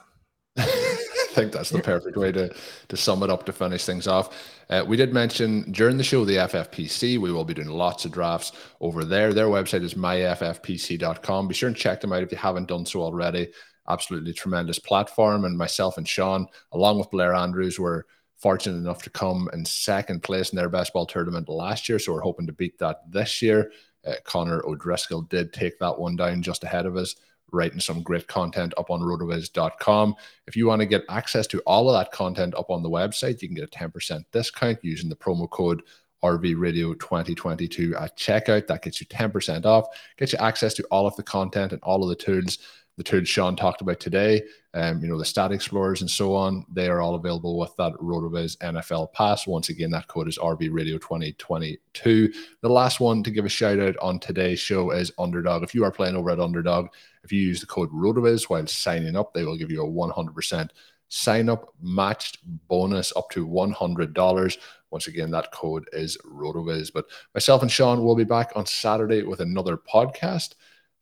I 1.31 1.33
think 1.35 1.51
that's 1.53 1.69
the 1.69 1.79
perfect 1.79 2.17
way 2.17 2.31
to, 2.33 2.53
to 2.89 2.97
sum 2.97 3.23
it 3.23 3.29
up 3.29 3.45
to 3.45 3.53
finish 3.53 3.85
things 3.85 4.07
off. 4.07 4.37
Uh, 4.69 4.83
we 4.85 4.97
did 4.97 5.13
mention 5.13 5.71
during 5.71 5.97
the 5.97 6.03
show 6.03 6.25
the 6.25 6.35
FFPC. 6.35 7.17
We 7.19 7.31
will 7.31 7.45
be 7.45 7.53
doing 7.53 7.69
lots 7.69 8.05
of 8.05 8.11
drafts 8.11 8.51
over 8.81 9.05
there. 9.05 9.33
Their 9.33 9.47
website 9.47 9.83
is 9.83 9.93
myffpc.com. 9.93 11.47
Be 11.47 11.53
sure 11.53 11.67
and 11.67 11.75
check 11.75 12.01
them 12.01 12.13
out 12.13 12.23
if 12.23 12.31
you 12.31 12.37
haven't 12.37 12.67
done 12.67 12.85
so 12.85 13.01
already. 13.01 13.49
Absolutely 13.87 14.33
tremendous 14.33 14.79
platform. 14.79 15.45
And 15.45 15.57
myself 15.57 15.97
and 15.97 16.07
Shawn, 16.07 16.47
along 16.73 16.99
with 16.99 17.11
Blair 17.11 17.33
Andrews, 17.33 17.79
were 17.79 18.05
fortunate 18.37 18.77
enough 18.77 19.03
to 19.03 19.09
come 19.09 19.49
in 19.53 19.63
second 19.63 20.23
place 20.23 20.49
in 20.49 20.57
their 20.57 20.69
best 20.69 20.91
ball 20.93 21.05
tournament 21.05 21.47
last 21.47 21.87
year. 21.87 21.99
So 21.99 22.13
we're 22.13 22.21
hoping 22.21 22.47
to 22.47 22.53
beat 22.53 22.77
that 22.79 23.09
this 23.09 23.41
year. 23.41 23.71
Uh, 24.05 24.15
Connor 24.25 24.65
O'Driscoll 24.65 25.21
did 25.23 25.53
take 25.53 25.79
that 25.79 25.97
one 25.97 26.15
down 26.15 26.41
just 26.41 26.63
ahead 26.63 26.85
of 26.85 26.97
us 26.97 27.15
writing 27.51 27.79
some 27.79 28.01
great 28.01 28.27
content 28.27 28.73
up 28.77 28.89
on 28.89 29.01
rotoviz.com. 29.01 30.15
If 30.47 30.55
you 30.55 30.67
want 30.67 30.81
to 30.81 30.85
get 30.85 31.03
access 31.09 31.47
to 31.47 31.59
all 31.61 31.89
of 31.89 31.99
that 31.99 32.11
content 32.11 32.55
up 32.55 32.69
on 32.69 32.83
the 32.83 32.89
website, 32.89 33.41
you 33.41 33.47
can 33.47 33.55
get 33.55 33.65
a 33.65 33.67
10% 33.67 34.23
discount 34.31 34.79
using 34.83 35.09
the 35.09 35.15
promo 35.15 35.49
code 35.49 35.83
RV 36.23 36.59
Radio 36.59 36.93
2022 36.93 37.95
at 37.95 38.17
checkout. 38.17 38.67
That 38.67 38.83
gets 38.83 39.01
you 39.01 39.07
10% 39.07 39.65
off, 39.65 39.87
gets 40.17 40.33
you 40.33 40.39
access 40.39 40.73
to 40.75 40.83
all 40.91 41.07
of 41.07 41.15
the 41.15 41.23
content 41.23 41.73
and 41.73 41.81
all 41.83 42.03
of 42.03 42.09
the 42.09 42.15
tools 42.15 42.59
the 42.97 43.03
tools 43.03 43.27
Shawn 43.27 43.55
talked 43.55 43.81
about 43.81 43.99
today, 43.99 44.41
um, 44.73 45.01
you 45.01 45.07
know, 45.07 45.17
the 45.17 45.25
stat 45.25 45.51
explorers 45.51 46.01
and 46.01 46.09
so 46.09 46.35
on, 46.35 46.65
they 46.71 46.87
are 46.87 47.01
all 47.01 47.15
available 47.15 47.57
with 47.57 47.75
that 47.77 47.93
RotoViz 47.93 48.57
NFL 48.57 49.11
pass. 49.13 49.47
Once 49.47 49.69
again, 49.69 49.91
that 49.91 50.07
code 50.07 50.27
is 50.27 50.37
RV 50.37 50.69
Radio 50.71 50.97
2022. 50.97 52.33
The 52.61 52.69
last 52.69 52.99
one 52.99 53.23
to 53.23 53.31
give 53.31 53.45
a 53.45 53.49
shout 53.49 53.79
out 53.79 53.97
on 53.97 54.19
today's 54.19 54.59
show 54.59 54.91
is 54.91 55.11
Underdog. 55.17 55.63
If 55.63 55.75
you 55.75 55.83
are 55.83 55.91
playing 55.91 56.15
over 56.15 56.29
at 56.31 56.39
Underdog, 56.39 56.87
if 57.23 57.31
you 57.31 57.41
use 57.41 57.59
the 57.59 57.67
code 57.67 57.91
RotoViz 57.91 58.49
while 58.49 58.67
signing 58.67 59.15
up, 59.15 59.33
they 59.33 59.43
will 59.43 59.57
give 59.57 59.71
you 59.71 59.83
a 59.83 59.89
100% 59.89 60.69
sign 61.11 61.49
up 61.49 61.73
matched 61.81 62.37
bonus 62.69 63.11
up 63.17 63.29
to 63.31 63.45
$100. 63.45 64.57
Once 64.91 65.07
again, 65.07 65.31
that 65.31 65.51
code 65.51 65.85
is 65.91 66.17
RotoViz. 66.25 66.91
But 66.93 67.05
myself 67.33 67.61
and 67.61 67.71
Shawn 67.71 68.03
will 68.03 68.15
be 68.15 68.23
back 68.23 68.51
on 68.55 68.65
Saturday 68.65 69.23
with 69.23 69.41
another 69.41 69.77
podcast. 69.77 70.55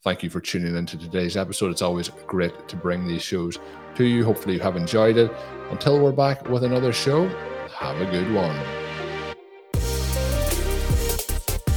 Thank 0.03 0.23
you 0.23 0.29
for 0.29 0.39
tuning 0.39 0.75
into 0.75 0.97
today's 0.97 1.35
episode. 1.35 1.71
It's 1.71 1.81
always 1.81 2.09
great 2.25 2.69
to 2.69 2.75
bring 2.77 3.05
these 3.05 3.21
shows 3.21 3.57
to 3.95 4.05
you. 4.05 4.23
Hopefully, 4.23 4.55
you 4.55 4.61
have 4.61 4.77
enjoyed 4.77 5.17
it. 5.17 5.31
Until 5.71 5.99
we're 5.99 6.13
back 6.13 6.47
with 6.49 6.63
another 6.63 6.93
show, 6.93 7.27
have 7.77 7.99
a 7.99 8.05
good 8.05 8.33
one. 8.33 8.57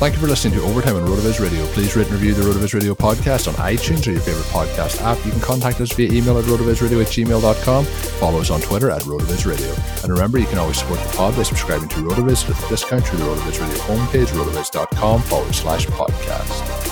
Thank 0.02 0.14
you 0.14 0.20
for 0.20 0.26
listening 0.26 0.54
to 0.54 0.64
Overtime 0.64 0.96
on 0.96 1.02
RotoViz 1.02 1.40
Radio. 1.40 1.64
Please 1.66 1.94
rate 1.94 2.08
and 2.08 2.14
review 2.14 2.34
the 2.34 2.42
RotoViz 2.42 2.74
Radio 2.74 2.92
podcast 2.92 3.46
on 3.46 3.54
iTunes 3.54 4.04
or 4.08 4.10
your 4.10 4.20
favorite 4.20 4.46
podcast 4.46 5.00
app. 5.00 5.24
You 5.24 5.30
can 5.30 5.40
contact 5.40 5.80
us 5.80 5.92
via 5.92 6.10
email 6.10 6.38
at 6.38 6.44
rotovizradio 6.44 7.00
at 7.00 7.06
gmail.com. 7.06 7.84
Follow 7.84 8.40
us 8.40 8.50
on 8.50 8.60
Twitter 8.60 8.90
at 8.90 9.02
RotoViz 9.02 9.46
Radio. 9.46 9.72
And 10.02 10.12
remember, 10.12 10.38
you 10.38 10.46
can 10.46 10.58
always 10.58 10.78
support 10.78 10.98
the 11.00 11.16
pod 11.16 11.36
by 11.36 11.44
subscribing 11.44 11.88
to 11.90 11.96
RotoViz 11.96 12.48
with 12.48 12.64
a 12.64 12.68
discount 12.68 13.06
through 13.06 13.18
the 13.18 13.24
RotoViz 13.26 13.60
Radio 13.60 13.78
homepage, 13.82 14.26
rotoviz.com 14.26 15.22
forward 15.22 15.54
slash 15.54 15.86
podcast. 15.86 16.91